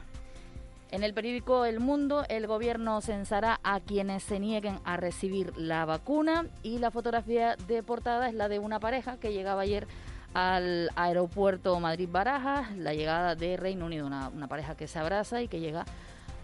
En 0.91 1.03
el 1.03 1.13
periódico 1.13 1.63
El 1.63 1.79
Mundo, 1.79 2.25
el 2.27 2.47
gobierno 2.47 2.99
censará 2.99 3.61
a 3.63 3.79
quienes 3.79 4.23
se 4.23 4.39
nieguen 4.39 4.79
a 4.83 4.97
recibir 4.97 5.55
la 5.55 5.85
vacuna. 5.85 6.47
Y 6.63 6.79
la 6.79 6.91
fotografía 6.91 7.55
de 7.67 7.81
portada 7.81 8.27
es 8.27 8.33
la 8.33 8.49
de 8.49 8.59
una 8.59 8.81
pareja 8.81 9.15
que 9.15 9.31
llegaba 9.31 9.61
ayer 9.61 9.87
al 10.33 10.89
aeropuerto 10.97 11.79
Madrid-Barajas, 11.79 12.75
la 12.75 12.93
llegada 12.93 13.35
de 13.35 13.55
Reino 13.55 13.85
Unido, 13.85 14.05
una, 14.05 14.27
una 14.27 14.47
pareja 14.49 14.75
que 14.75 14.87
se 14.87 14.99
abraza 14.99 15.41
y 15.41 15.47
que 15.47 15.61
llega 15.61 15.85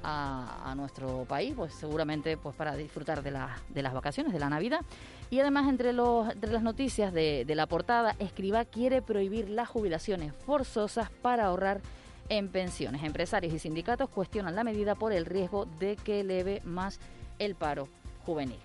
a, 0.04 0.74
nuestro 0.76 1.26
país, 1.26 1.54
pues 1.56 1.74
seguramente 1.74 2.38
pues 2.38 2.56
para 2.56 2.76
disfrutar 2.76 3.24
de, 3.24 3.32
de 3.70 3.82
las 3.82 3.94
vacaciones, 3.94 4.34
de 4.34 4.40
la 4.40 4.50
Navidad. 4.50 4.82
Y 5.30 5.40
además 5.40 5.68
entre, 5.68 5.94
los, 5.94 6.28
las 6.42 6.64
noticias 6.64 7.14
de, 7.14 7.44
de 7.46 7.56
la 7.56 7.66
portada, 7.68 8.16
Escriba 8.20 8.66
quiere 8.66 9.02
prohibir 9.02 9.50
las 9.50 9.68
jubilaciones 9.70 10.34
forzosas 10.46 11.10
para 11.10 11.46
ahorrar 11.46 11.82
en 12.30 12.50
pensiones. 12.50 13.04
Empresarios 13.04 13.54
y 13.54 13.60
sindicatos 13.60 14.10
cuestionan 14.10 14.56
la 14.56 14.64
medida 14.64 14.96
por 14.96 15.14
el 15.14 15.26
riesgo 15.26 15.66
de 15.80 15.96
que 15.96 16.22
eleve 16.22 16.62
más 16.64 17.00
el 17.40 17.56
paro 17.56 17.88
juvenil. 18.26 18.60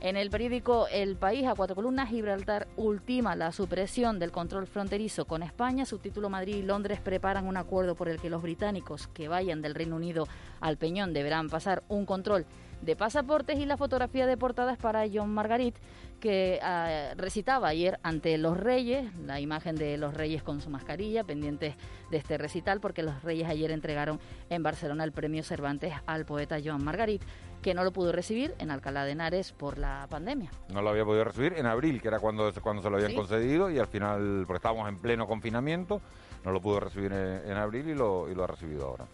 En 0.00 0.16
el 0.16 0.30
periódico 0.30 0.86
El 0.92 1.16
País, 1.16 1.44
a 1.46 1.56
cuatro 1.56 1.74
columnas, 1.74 2.08
Gibraltar 2.08 2.68
ultima 2.76 3.34
la 3.34 3.50
supresión 3.50 4.20
del 4.20 4.30
control 4.30 4.68
fronterizo 4.68 5.24
con 5.24 5.42
España. 5.42 5.84
Subtítulo 5.84 6.30
Madrid 6.30 6.54
y 6.54 6.62
Londres 6.62 7.00
preparan 7.00 7.48
un 7.48 7.56
acuerdo 7.56 7.96
por 7.96 8.08
el 8.08 8.20
que 8.20 8.30
los 8.30 8.40
británicos 8.40 9.08
que 9.08 9.26
vayan 9.26 9.60
del 9.60 9.74
Reino 9.74 9.96
Unido 9.96 10.28
al 10.60 10.76
Peñón 10.76 11.12
deberán 11.12 11.48
pasar 11.48 11.82
un 11.88 12.06
control 12.06 12.46
de 12.80 12.94
pasaportes 12.94 13.58
y 13.58 13.66
la 13.66 13.76
fotografía 13.76 14.26
de 14.26 14.36
portadas 14.36 14.78
para 14.78 15.04
John 15.12 15.34
Margarit, 15.34 15.74
que 16.20 16.60
ah, 16.62 17.12
recitaba 17.16 17.66
ayer 17.66 17.98
ante 18.04 18.38
los 18.38 18.56
reyes, 18.56 19.12
la 19.18 19.40
imagen 19.40 19.74
de 19.74 19.96
los 19.98 20.14
reyes 20.14 20.44
con 20.44 20.60
su 20.60 20.70
mascarilla, 20.70 21.24
pendientes 21.24 21.74
de 22.10 22.16
este 22.16 22.38
recital, 22.38 22.80
porque 22.80 23.02
los 23.02 23.20
reyes 23.22 23.48
ayer 23.48 23.72
entregaron 23.72 24.20
en 24.48 24.62
Barcelona 24.62 25.02
el 25.02 25.12
premio 25.12 25.42
Cervantes 25.42 25.92
al 26.06 26.24
poeta 26.24 26.58
Joan 26.64 26.84
Margarit, 26.84 27.22
que 27.62 27.74
no 27.74 27.84
lo 27.84 27.92
pudo 27.92 28.12
recibir 28.12 28.54
en 28.58 28.70
Alcalá 28.70 29.04
de 29.04 29.12
Henares 29.12 29.52
por 29.52 29.78
la 29.78 30.06
pandemia. 30.08 30.50
No 30.72 30.82
lo 30.82 30.90
había 30.90 31.04
podido 31.04 31.24
recibir 31.24 31.54
en 31.56 31.66
abril, 31.66 32.00
que 32.00 32.08
era 32.08 32.20
cuando, 32.20 32.52
cuando 32.62 32.82
se 32.82 32.90
lo 32.90 32.96
habían 32.96 33.14
concedido, 33.14 33.70
y 33.70 33.78
al 33.78 33.86
final, 33.86 34.44
porque 34.46 34.58
estábamos 34.58 34.88
en 34.88 34.98
pleno 34.98 35.26
confinamiento, 35.26 36.00
no 36.44 36.52
lo 36.52 36.60
pudo 36.60 36.80
recibir 36.80 37.12
en, 37.12 37.50
en 37.50 37.56
abril 37.56 37.88
y 37.88 37.94
lo, 37.94 38.28
y 38.30 38.34
lo 38.34 38.44
ha 38.44 38.46
recibido 38.46 38.86
ahora. 38.86 39.04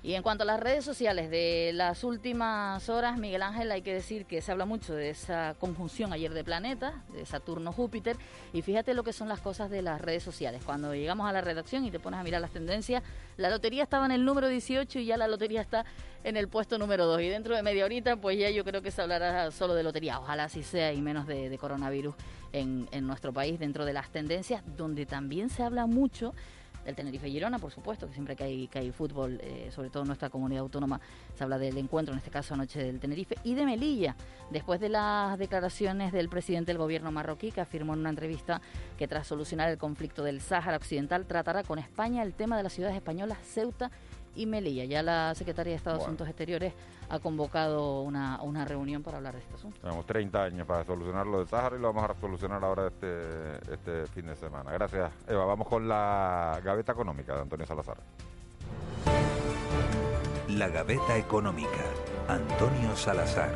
Y 0.00 0.14
en 0.14 0.22
cuanto 0.22 0.44
a 0.44 0.46
las 0.46 0.60
redes 0.60 0.84
sociales 0.84 1.28
de 1.28 1.72
las 1.74 2.04
últimas 2.04 2.88
horas, 2.88 3.18
Miguel 3.18 3.42
Ángel, 3.42 3.72
hay 3.72 3.82
que 3.82 3.92
decir 3.92 4.26
que 4.26 4.40
se 4.40 4.52
habla 4.52 4.64
mucho 4.64 4.94
de 4.94 5.10
esa 5.10 5.56
conjunción 5.58 6.12
ayer 6.12 6.32
de 6.32 6.44
planetas, 6.44 6.94
de 7.12 7.26
Saturno-Júpiter, 7.26 8.16
y 8.52 8.62
fíjate 8.62 8.94
lo 8.94 9.02
que 9.02 9.12
son 9.12 9.28
las 9.28 9.40
cosas 9.40 9.70
de 9.70 9.82
las 9.82 10.00
redes 10.00 10.22
sociales. 10.22 10.62
Cuando 10.64 10.94
llegamos 10.94 11.28
a 11.28 11.32
la 11.32 11.40
redacción 11.40 11.84
y 11.84 11.90
te 11.90 11.98
pones 11.98 12.20
a 12.20 12.22
mirar 12.22 12.40
las 12.40 12.52
tendencias, 12.52 13.02
la 13.36 13.50
lotería 13.50 13.82
estaba 13.82 14.06
en 14.06 14.12
el 14.12 14.24
número 14.24 14.46
18 14.46 15.00
y 15.00 15.06
ya 15.06 15.16
la 15.16 15.26
lotería 15.26 15.60
está 15.60 15.84
en 16.22 16.36
el 16.36 16.46
puesto 16.46 16.78
número 16.78 17.06
2. 17.06 17.20
Y 17.22 17.28
dentro 17.28 17.56
de 17.56 17.62
media 17.64 17.84
horita, 17.84 18.16
pues 18.16 18.38
ya 18.38 18.50
yo 18.50 18.64
creo 18.64 18.82
que 18.82 18.92
se 18.92 19.02
hablará 19.02 19.50
solo 19.50 19.74
de 19.74 19.82
lotería, 19.82 20.20
ojalá 20.20 20.44
así 20.44 20.62
sea, 20.62 20.92
y 20.92 21.02
menos 21.02 21.26
de, 21.26 21.58
coronavirus 21.58 22.14
en 22.52 22.88
nuestro 23.06 23.32
país, 23.32 23.58
dentro 23.58 23.84
de 23.84 23.92
las 23.92 24.10
tendencias, 24.10 24.62
donde 24.76 25.06
también 25.06 25.50
se 25.50 25.64
habla 25.64 25.86
mucho 25.86 26.34
del 26.88 26.96
Tenerife 26.96 27.28
Girona, 27.28 27.58
por 27.58 27.70
supuesto, 27.70 28.06
que 28.06 28.14
siempre 28.14 28.34
que 28.34 28.44
hay, 28.44 28.92
fútbol, 28.92 29.38
eh, 29.42 29.70
sobre 29.70 29.90
todo 29.90 30.02
en 30.02 30.06
nuestra 30.08 30.30
comunidad 30.30 30.62
autónoma, 30.62 31.00
se 31.34 31.44
habla 31.44 31.58
del 31.58 31.76
encuentro, 31.76 32.14
en 32.14 32.18
este 32.18 32.30
caso 32.30 32.54
anoche 32.54 32.82
del 32.82 32.98
Tenerife, 32.98 33.36
y 33.44 33.54
de 33.54 33.66
Melilla, 33.66 34.16
después 34.50 34.80
de 34.80 34.88
las 34.88 35.38
declaraciones 35.38 36.12
del 36.12 36.30
presidente 36.30 36.72
del 36.72 36.78
gobierno 36.78 37.12
marroquí, 37.12 37.52
que 37.52 37.60
afirmó 37.60 37.92
en 37.92 38.00
una 38.00 38.10
entrevista 38.10 38.62
que 38.96 39.06
tras 39.06 39.26
solucionar 39.26 39.68
el 39.68 39.76
conflicto 39.76 40.24
del 40.24 40.40
Sáhara 40.40 40.78
Occidental 40.78 41.26
tratará 41.26 41.62
con 41.62 41.78
España 41.78 42.22
el 42.22 42.32
tema 42.32 42.56
de 42.56 42.62
las 42.62 42.72
ciudades 42.72 42.96
españolas 42.96 43.38
Ceuta 43.44 43.90
Melilla. 44.46 44.84
Ya 44.84 45.02
la 45.02 45.34
Secretaría 45.34 45.72
de 45.72 45.76
Estado 45.76 45.98
de 45.98 46.02
Asuntos 46.02 46.28
Exteriores 46.28 46.72
ha 47.08 47.18
convocado 47.18 48.02
una, 48.02 48.40
una 48.42 48.64
reunión 48.64 49.02
para 49.02 49.18
hablar 49.18 49.34
de 49.34 49.40
este 49.40 49.54
asunto. 49.54 49.80
Tenemos 49.80 50.06
30 50.06 50.42
años 50.42 50.66
para 50.66 50.84
solucionar 50.84 51.26
lo 51.26 51.38
del 51.38 51.48
Sáhara 51.48 51.76
y 51.76 51.80
lo 51.80 51.92
vamos 51.92 52.10
a 52.10 52.20
solucionar 52.20 52.62
ahora 52.62 52.88
este, 52.88 53.72
este 53.72 54.06
fin 54.08 54.26
de 54.26 54.36
semana. 54.36 54.70
Gracias, 54.72 55.12
Eva. 55.26 55.44
Vamos 55.44 55.68
con 55.68 55.88
la 55.88 56.60
gaveta 56.62 56.92
económica 56.92 57.34
de 57.34 57.42
Antonio 57.42 57.66
Salazar. 57.66 57.98
La 60.48 60.68
gaveta 60.68 61.16
económica. 61.16 61.84
Antonio 62.28 62.94
Salazar. 62.96 63.50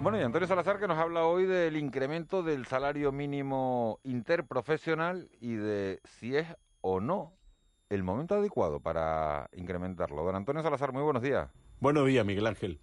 Bueno, 0.00 0.20
y 0.20 0.22
Antonio 0.22 0.46
Salazar 0.46 0.78
que 0.78 0.86
nos 0.86 0.96
habla 0.96 1.24
hoy 1.24 1.44
del 1.44 1.76
incremento 1.76 2.42
del 2.42 2.66
salario 2.66 3.10
mínimo 3.10 3.98
interprofesional 4.04 5.28
y 5.40 5.56
de 5.56 6.00
si 6.04 6.36
es 6.36 6.46
o 6.80 7.00
no 7.00 7.34
el 7.90 8.02
momento 8.02 8.34
adecuado 8.34 8.80
para 8.80 9.48
incrementarlo. 9.52 10.24
Don 10.24 10.36
Antonio 10.36 10.62
Salazar, 10.62 10.92
muy 10.92 11.02
buenos 11.02 11.22
días. 11.22 11.50
Buenos 11.80 12.06
días, 12.06 12.24
Miguel 12.26 12.46
Ángel. 12.46 12.80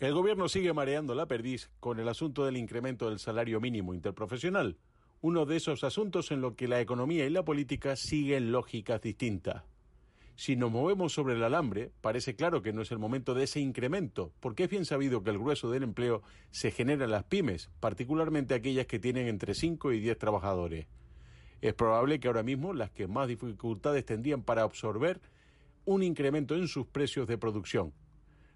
El 0.00 0.14
gobierno 0.14 0.48
sigue 0.48 0.72
mareando 0.72 1.14
la 1.14 1.26
perdiz 1.26 1.70
con 1.80 1.98
el 1.98 2.08
asunto 2.08 2.44
del 2.44 2.56
incremento 2.56 3.08
del 3.08 3.18
salario 3.18 3.60
mínimo 3.60 3.94
interprofesional, 3.94 4.76
uno 5.20 5.46
de 5.46 5.56
esos 5.56 5.82
asuntos 5.82 6.30
en 6.30 6.40
los 6.40 6.54
que 6.54 6.68
la 6.68 6.80
economía 6.80 7.26
y 7.26 7.30
la 7.30 7.44
política 7.44 7.96
siguen 7.96 8.52
lógicas 8.52 9.00
distintas. 9.00 9.64
Si 10.36 10.54
nos 10.54 10.70
movemos 10.70 11.12
sobre 11.12 11.34
el 11.34 11.42
alambre, 11.42 11.90
parece 12.00 12.36
claro 12.36 12.62
que 12.62 12.72
no 12.72 12.82
es 12.82 12.92
el 12.92 13.00
momento 13.00 13.34
de 13.34 13.42
ese 13.42 13.58
incremento, 13.58 14.32
porque 14.38 14.64
es 14.64 14.70
bien 14.70 14.84
sabido 14.84 15.24
que 15.24 15.30
el 15.30 15.38
grueso 15.38 15.68
del 15.68 15.82
empleo 15.82 16.22
se 16.52 16.70
genera 16.70 17.06
en 17.06 17.10
las 17.10 17.24
pymes, 17.24 17.70
particularmente 17.80 18.54
aquellas 18.54 18.86
que 18.86 19.00
tienen 19.00 19.26
entre 19.26 19.54
5 19.54 19.90
y 19.90 19.98
10 19.98 20.16
trabajadores. 20.16 20.86
Es 21.60 21.74
probable 21.74 22.20
que 22.20 22.28
ahora 22.28 22.42
mismo 22.42 22.72
las 22.72 22.90
que 22.90 23.08
más 23.08 23.26
dificultades 23.26 24.04
tendrían 24.04 24.42
para 24.42 24.62
absorber 24.62 25.20
un 25.84 26.02
incremento 26.02 26.54
en 26.54 26.68
sus 26.68 26.86
precios 26.86 27.26
de 27.26 27.38
producción. 27.38 27.92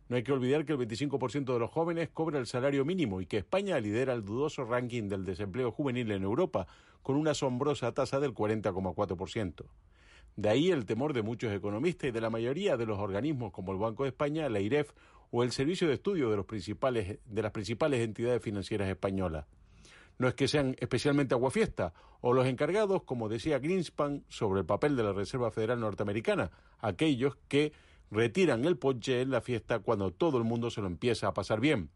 No 0.08 0.16
hay 0.16 0.22
que 0.22 0.32
olvidar 0.32 0.64
que 0.64 0.72
el 0.72 0.78
25% 0.78 1.52
de 1.52 1.58
los 1.58 1.70
jóvenes 1.70 2.10
cobra 2.10 2.38
el 2.38 2.46
salario 2.46 2.84
mínimo 2.84 3.20
y 3.20 3.26
que 3.26 3.38
España 3.38 3.80
lidera 3.80 4.12
el 4.12 4.24
dudoso 4.24 4.64
ranking 4.64 5.08
del 5.08 5.24
desempleo 5.24 5.72
juvenil 5.72 6.12
en 6.12 6.22
Europa, 6.22 6.66
con 7.02 7.16
una 7.16 7.32
asombrosa 7.32 7.92
tasa 7.92 8.20
del 8.20 8.34
40,4%. 8.34 9.64
De 10.36 10.48
ahí 10.48 10.70
el 10.70 10.86
temor 10.86 11.12
de 11.12 11.22
muchos 11.22 11.52
economistas 11.52 12.08
y 12.08 12.12
de 12.12 12.20
la 12.20 12.30
mayoría 12.30 12.76
de 12.76 12.86
los 12.86 12.98
organismos 12.98 13.52
como 13.52 13.72
el 13.72 13.78
Banco 13.78 14.04
de 14.04 14.10
España, 14.10 14.48
la 14.48 14.60
IREF 14.60 14.92
o 15.30 15.42
el 15.42 15.50
Servicio 15.50 15.88
de 15.88 15.94
Estudio 15.94 16.30
de, 16.30 17.18
de 17.24 17.42
las 17.42 17.52
principales 17.52 18.00
entidades 18.00 18.42
financieras 18.42 18.88
españolas 18.88 19.46
no 20.18 20.28
es 20.28 20.34
que 20.34 20.48
sean 20.48 20.76
especialmente 20.78 21.34
aguafiesta, 21.34 21.92
o 22.20 22.32
los 22.32 22.46
encargados, 22.46 23.02
como 23.02 23.28
decía 23.28 23.58
Greenspan, 23.58 24.24
sobre 24.28 24.60
el 24.60 24.66
papel 24.66 24.96
de 24.96 25.02
la 25.02 25.12
Reserva 25.12 25.50
Federal 25.50 25.80
Norteamericana, 25.80 26.50
aquellos 26.78 27.36
que 27.48 27.72
retiran 28.10 28.64
el 28.64 28.78
ponche 28.78 29.22
en 29.22 29.30
la 29.30 29.40
fiesta 29.40 29.80
cuando 29.80 30.12
todo 30.12 30.38
el 30.38 30.44
mundo 30.44 30.70
se 30.70 30.80
lo 30.80 30.86
empieza 30.86 31.26
a 31.28 31.34
pasar 31.34 31.60
bien. 31.60 31.90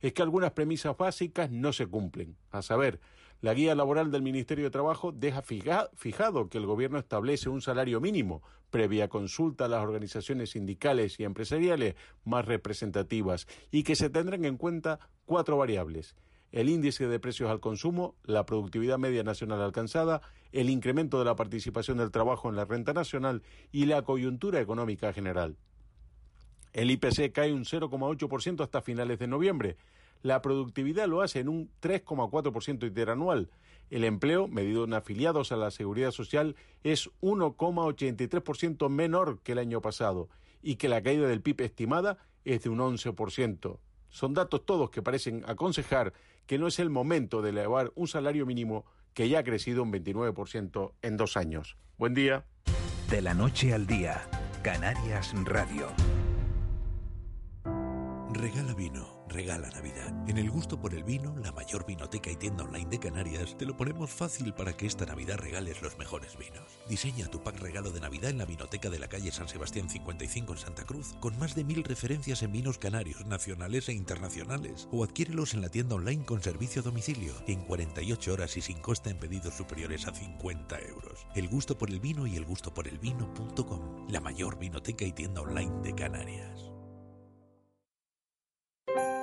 Es 0.00 0.12
que 0.12 0.22
algunas 0.22 0.52
premisas 0.52 0.96
básicas 0.96 1.50
no 1.50 1.72
se 1.72 1.86
cumplen. 1.86 2.36
A 2.50 2.60
saber, 2.60 3.00
la 3.40 3.54
guía 3.54 3.74
laboral 3.74 4.10
del 4.10 4.22
Ministerio 4.22 4.64
de 4.64 4.70
Trabajo 4.70 5.12
deja 5.12 5.42
fijado 5.42 6.48
que 6.48 6.58
el 6.58 6.66
Gobierno 6.66 6.98
establece 6.98 7.48
un 7.48 7.62
salario 7.62 8.00
mínimo, 8.00 8.42
previa 8.70 9.08
consulta 9.08 9.64
a 9.64 9.68
las 9.68 9.82
organizaciones 9.82 10.50
sindicales 10.50 11.18
y 11.20 11.24
empresariales 11.24 11.94
más 12.24 12.44
representativas, 12.44 13.46
y 13.70 13.82
que 13.82 13.96
se 13.96 14.10
tendrán 14.10 14.44
en 14.44 14.58
cuenta 14.58 14.98
cuatro 15.24 15.56
variables 15.56 16.16
el 16.54 16.68
índice 16.68 17.08
de 17.08 17.18
precios 17.18 17.50
al 17.50 17.58
consumo, 17.58 18.14
la 18.22 18.46
productividad 18.46 18.96
media 18.96 19.24
nacional 19.24 19.60
alcanzada, 19.60 20.22
el 20.52 20.70
incremento 20.70 21.18
de 21.18 21.24
la 21.24 21.34
participación 21.34 21.98
del 21.98 22.12
trabajo 22.12 22.48
en 22.48 22.54
la 22.54 22.64
renta 22.64 22.92
nacional 22.92 23.42
y 23.72 23.86
la 23.86 24.02
coyuntura 24.02 24.60
económica 24.60 25.12
general. 25.12 25.56
El 26.72 26.92
IPC 26.92 27.32
cae 27.32 27.52
un 27.52 27.64
0,8% 27.64 28.62
hasta 28.62 28.82
finales 28.82 29.18
de 29.18 29.26
noviembre. 29.26 29.76
La 30.22 30.42
productividad 30.42 31.08
lo 31.08 31.22
hace 31.22 31.40
en 31.40 31.48
un 31.48 31.70
3,4% 31.82 32.86
interanual. 32.86 33.50
El 33.90 34.04
empleo, 34.04 34.46
medido 34.46 34.84
en 34.84 34.94
afiliados 34.94 35.50
a 35.50 35.56
la 35.56 35.72
seguridad 35.72 36.12
social, 36.12 36.54
es 36.84 37.10
1,83% 37.20 38.88
menor 38.88 39.40
que 39.40 39.52
el 39.52 39.58
año 39.58 39.80
pasado 39.82 40.28
y 40.62 40.76
que 40.76 40.88
la 40.88 41.02
caída 41.02 41.26
del 41.26 41.42
PIB 41.42 41.62
estimada 41.62 42.18
es 42.44 42.62
de 42.62 42.70
un 42.70 42.78
11%. 42.78 43.80
Son 44.14 44.32
datos 44.32 44.64
todos 44.64 44.90
que 44.90 45.02
parecen 45.02 45.42
aconsejar 45.48 46.12
que 46.46 46.58
no 46.58 46.66
es 46.66 46.78
el 46.78 46.90
momento 46.90 47.42
de 47.42 47.50
elevar 47.50 47.92
un 47.94 48.08
salario 48.08 48.46
mínimo 48.46 48.84
que 49.14 49.28
ya 49.28 49.40
ha 49.40 49.44
crecido 49.44 49.82
un 49.82 49.92
29% 49.92 50.92
en 51.02 51.16
dos 51.16 51.36
años. 51.36 51.76
Buen 51.96 52.14
día. 52.14 52.44
De 53.10 53.22
la 53.22 53.34
noche 53.34 53.72
al 53.72 53.86
día, 53.86 54.28
Canarias 54.62 55.32
Radio. 55.44 55.86
Regala 58.32 58.74
vino, 58.74 59.13
regala 59.34 59.68
Navidad. 59.68 60.14
En 60.28 60.38
el 60.38 60.48
gusto 60.48 60.80
por 60.80 60.94
el 60.94 61.02
vino, 61.02 61.34
la 61.42 61.50
mayor 61.50 61.84
vinoteca 61.84 62.30
y 62.30 62.36
tienda 62.36 62.62
online 62.62 62.88
de 62.88 63.00
Canarias, 63.00 63.56
te 63.58 63.66
lo 63.66 63.76
ponemos 63.76 64.10
fácil 64.10 64.54
para 64.54 64.76
que 64.76 64.86
esta 64.86 65.06
Navidad 65.06 65.38
regales 65.38 65.82
los 65.82 65.98
mejores 65.98 66.38
vinos. 66.38 66.62
Diseña 66.88 67.26
tu 67.26 67.42
pack 67.42 67.58
regalo 67.58 67.90
de 67.90 68.00
Navidad 68.00 68.30
en 68.30 68.38
la 68.38 68.46
vinoteca 68.46 68.90
de 68.90 69.00
la 69.00 69.08
calle 69.08 69.32
San 69.32 69.48
Sebastián 69.48 69.90
55 69.90 70.52
en 70.52 70.58
Santa 70.58 70.84
Cruz, 70.84 71.14
con 71.18 71.36
más 71.36 71.56
de 71.56 71.64
mil 71.64 71.82
referencias 71.82 72.44
en 72.44 72.52
vinos 72.52 72.78
canarios, 72.78 73.26
nacionales 73.26 73.88
e 73.88 73.92
internacionales. 73.92 74.88
O 74.92 75.02
adquiérelos 75.02 75.52
en 75.52 75.62
la 75.62 75.68
tienda 75.68 75.96
online 75.96 76.24
con 76.24 76.40
servicio 76.40 76.82
a 76.82 76.84
domicilio, 76.84 77.34
en 77.48 77.62
48 77.62 78.32
horas 78.32 78.56
y 78.56 78.60
sin 78.60 78.78
costa 78.78 79.10
en 79.10 79.18
pedidos 79.18 79.54
superiores 79.54 80.06
a 80.06 80.14
50 80.14 80.78
euros. 80.82 81.26
El 81.34 81.48
gusto 81.48 81.76
por 81.76 81.90
el 81.90 81.98
vino 81.98 82.28
y 82.28 82.36
el 82.36 82.44
gusto 82.44 82.72
por 82.72 82.86
el 82.86 82.98
vino.com, 82.98 84.06
la 84.08 84.20
mayor 84.20 84.60
vinoteca 84.60 85.04
y 85.04 85.12
tienda 85.12 85.40
online 85.40 85.72
de 85.82 85.92
Canarias. 85.92 86.73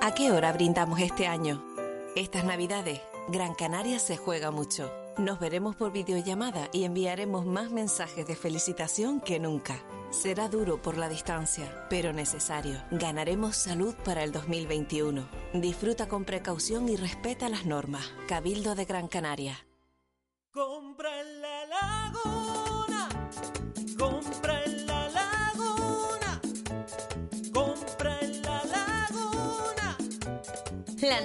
¿A 0.03 0.15
qué 0.15 0.31
hora 0.31 0.51
brindamos 0.51 0.99
este 0.99 1.27
año? 1.27 1.63
Estas 2.15 2.43
navidades, 2.43 3.01
Gran 3.27 3.53
Canaria 3.53 3.99
se 3.99 4.17
juega 4.17 4.49
mucho. 4.49 4.91
Nos 5.19 5.39
veremos 5.39 5.75
por 5.75 5.91
videollamada 5.91 6.69
y 6.71 6.85
enviaremos 6.85 7.45
más 7.45 7.69
mensajes 7.69 8.25
de 8.25 8.35
felicitación 8.35 9.21
que 9.21 9.39
nunca. 9.39 9.83
Será 10.09 10.49
duro 10.49 10.81
por 10.81 10.97
la 10.97 11.07
distancia, 11.07 11.85
pero 11.87 12.13
necesario. 12.13 12.81
Ganaremos 12.89 13.55
salud 13.55 13.93
para 14.03 14.23
el 14.23 14.31
2021. 14.31 15.29
Disfruta 15.53 16.07
con 16.07 16.25
precaución 16.25 16.89
y 16.89 16.95
respeta 16.95 17.47
las 17.47 17.67
normas. 17.67 18.11
Cabildo 18.27 18.73
de 18.73 18.85
Gran 18.85 19.07
Canaria. 19.07 19.67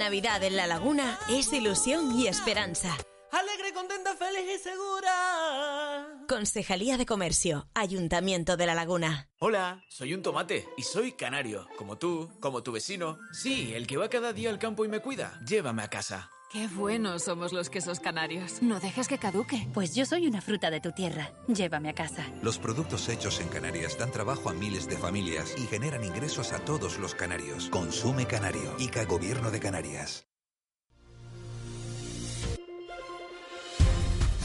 Navidad 0.07 0.40
en 0.45 0.55
La 0.55 0.69
Laguna 0.69 1.19
es 1.29 1.53
ilusión 1.53 2.16
y 2.16 2.29
esperanza. 2.29 2.97
Alegre, 3.33 3.73
contenta, 3.75 4.14
feliz 4.14 4.55
y 4.55 4.62
segura. 4.62 6.07
Concejalía 6.29 6.97
de 6.97 7.05
Comercio, 7.05 7.66
Ayuntamiento 7.75 8.57
de 8.57 8.66
La 8.66 8.77
Laguna. 8.77 9.29
Hola, 9.40 9.83
soy 9.88 10.14
un 10.14 10.23
tomate 10.23 10.69
y 10.77 10.85
soy 10.85 11.11
canario, 11.11 11.66
como 11.77 11.99
tú, 11.99 12.31
como 12.38 12.62
tu 12.62 12.71
vecino. 12.71 13.19
Sí, 13.33 13.75
el 13.75 13.88
que 13.88 13.97
va 13.97 14.09
cada 14.09 14.33
día 14.33 14.51
al 14.51 14.61
campo 14.61 14.85
y 14.85 14.88
me 14.88 15.01
cuida. 15.01 15.40
Llévame 15.45 15.83
a 15.83 15.90
casa. 15.90 16.31
Qué 16.49 16.69
buenos 16.69 17.25
somos 17.25 17.53
los 17.53 17.69
quesos 17.69 17.99
canarios. 17.99 18.63
No 18.63 18.79
dejes 18.79 19.09
que 19.09 19.19
caduque. 19.19 19.67
Pues 19.75 19.97
yo 19.97 20.07
soy 20.07 20.29
una 20.29 20.41
fruta 20.41 20.71
de 20.71 20.81
tu 20.81 20.93
tierra. 20.93 21.33
Llévame 21.49 21.89
a 21.89 21.93
casa. 21.93 22.25
Los 22.41 22.59
productos 22.59 23.09
hechos 23.09 23.41
en 23.41 23.49
Canarias 23.49 23.99
dan 23.99 24.13
trabajo 24.13 24.49
a 24.49 24.55
miles 24.55 24.89
de 24.89 24.97
familias 24.97 25.57
y 25.59 25.67
generan 25.67 26.05
ingresos 26.05 26.53
a 26.53 26.61
todos 26.61 27.01
los 27.01 27.17
canarios. 27.17 27.69
Consume 27.69 28.27
Canario. 28.27 28.77
ICA 28.79 29.07
Gobierno 29.07 29.51
de 29.51 29.59
Canarias. 29.59 30.29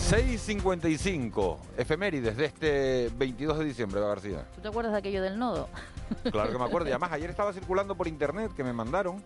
6.55, 0.10 1.58
efemérides 1.78 2.36
de 2.36 2.46
este 2.46 3.10
22 3.16 3.60
de 3.60 3.66
diciembre, 3.66 4.02
García. 4.02 4.48
¿Tú 4.56 4.62
te 4.62 4.68
acuerdas 4.68 4.92
de 4.94 4.98
aquello 4.98 5.22
del 5.22 5.38
nodo? 5.38 5.70
Claro 6.32 6.52
que 6.52 6.58
me 6.58 6.66
acuerdo. 6.66 6.88
Y 6.90 6.92
además, 6.92 7.12
ayer 7.12 7.30
estaba 7.30 7.54
circulando 7.54 7.96
por 7.96 8.08
internet 8.08 8.52
que 8.54 8.64
me 8.64 8.74
mandaron 8.74 9.24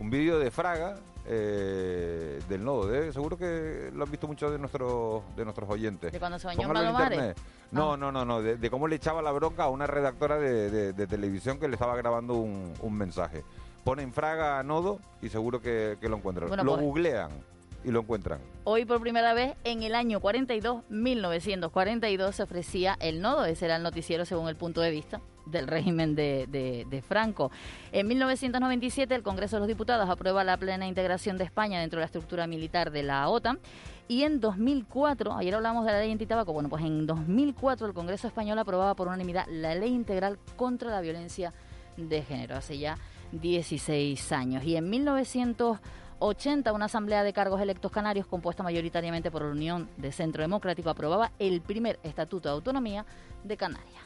un 0.00 0.10
vídeo 0.10 0.38
de 0.38 0.50
Fraga 0.50 0.96
eh, 1.26 2.40
del 2.48 2.64
nodo. 2.64 2.86
De- 2.86 3.12
seguro 3.12 3.36
que 3.36 3.90
lo 3.94 4.04
han 4.04 4.10
visto 4.10 4.26
muchos 4.26 4.50
de 4.52 4.58
nuestros 4.58 5.22
de 5.36 5.44
nuestros 5.44 5.68
oyentes. 5.68 6.12
¿De 6.12 6.18
cuando 6.18 6.38
se 6.38 6.46
bañó 6.46 6.70
en 6.70 6.88
internet. 6.90 7.36
No, 7.70 7.92
Ah. 7.94 7.96
no, 7.96 8.12
no, 8.12 8.24
no. 8.24 8.42
De, 8.42 8.56
de 8.56 8.70
cómo 8.70 8.86
le 8.88 8.96
echaba 8.96 9.22
la 9.22 9.32
bronca 9.32 9.64
a 9.64 9.68
una 9.68 9.86
redactora 9.86 10.38
de, 10.38 10.70
de- 10.70 10.92
de 10.92 11.06
televisión 11.06 11.58
que 11.58 11.66
le 11.68 11.74
estaba 11.74 11.96
grabando 11.96 12.34
un, 12.34 12.72
un 12.80 12.94
mensaje. 12.94 13.42
Ponen 13.84 14.12
Fraga 14.12 14.58
a 14.58 14.62
nodo 14.62 14.98
y 15.20 15.28
seguro 15.28 15.60
que, 15.60 15.96
que 16.00 16.08
lo 16.08 16.16
encuentran. 16.16 16.48
Bueno, 16.48 16.64
lo 16.64 16.72
pues- 16.72 16.82
googlean 16.82 17.30
y 17.84 17.90
lo 17.90 18.00
encuentran. 18.00 18.40
Hoy 18.64 18.84
por 18.84 19.00
primera 19.00 19.34
vez 19.34 19.54
en 19.64 19.82
el 19.82 19.94
año 19.94 20.20
42, 20.20 20.84
1942, 20.88 22.34
se 22.34 22.42
ofrecía 22.42 22.96
el 23.00 23.20
nodo. 23.20 23.44
Ese 23.44 23.66
era 23.66 23.76
el 23.76 23.82
noticiero 23.82 24.24
según 24.24 24.48
el 24.48 24.56
punto 24.56 24.80
de 24.80 24.90
vista 24.90 25.20
del 25.46 25.66
régimen 25.66 26.14
de, 26.14 26.46
de- 26.48 27.02
Franco. 27.02 27.50
En 27.92 28.08
1997 28.08 29.14
el 29.14 29.22
Congreso 29.22 29.56
de 29.56 29.60
los 29.60 29.68
Diputados 29.68 30.08
aprueba 30.08 30.42
la 30.44 30.56
plena 30.56 30.86
integración 30.86 31.36
de 31.36 31.44
España 31.44 31.80
dentro 31.80 31.98
de 31.98 32.02
la 32.02 32.06
estructura 32.06 32.46
militar 32.46 32.90
de 32.90 33.02
la 33.02 33.28
OTAN. 33.28 33.58
Y 34.08 34.22
en 34.22 34.40
2004, 34.40 35.34
ayer 35.36 35.54
hablamos 35.54 35.84
de 35.84 35.92
la 35.92 36.00
ley 36.00 36.12
antitabaco, 36.12 36.52
bueno, 36.52 36.68
pues 36.70 36.82
en 36.84 37.06
2004 37.06 37.86
el 37.86 37.92
Congreso 37.94 38.26
español 38.26 38.58
aprobaba 38.58 38.94
por 38.94 39.08
unanimidad 39.08 39.46
la 39.50 39.74
ley 39.74 39.92
integral 39.92 40.38
contra 40.56 40.90
la 40.90 41.00
violencia 41.02 41.52
de 41.96 42.22
género, 42.22 42.56
hace 42.56 42.78
ya 42.78 42.96
16 43.32 44.32
años. 44.32 44.64
Y 44.64 44.76
en 44.76 44.88
1980 46.24 46.72
una 46.72 46.86
asamblea 46.86 47.22
de 47.22 47.32
cargos 47.34 47.60
electos 47.60 47.92
canarios 47.92 48.26
compuesta 48.26 48.62
mayoritariamente 48.62 49.30
por 49.30 49.42
la 49.42 49.50
Unión 49.50 49.88
de 49.98 50.10
Centro 50.10 50.42
Democrático 50.42 50.88
aprobaba 50.88 51.32
el 51.38 51.60
primer 51.60 51.98
Estatuto 52.02 52.48
de 52.48 52.54
Autonomía 52.54 53.04
de 53.42 53.56
Canarias. 53.56 54.02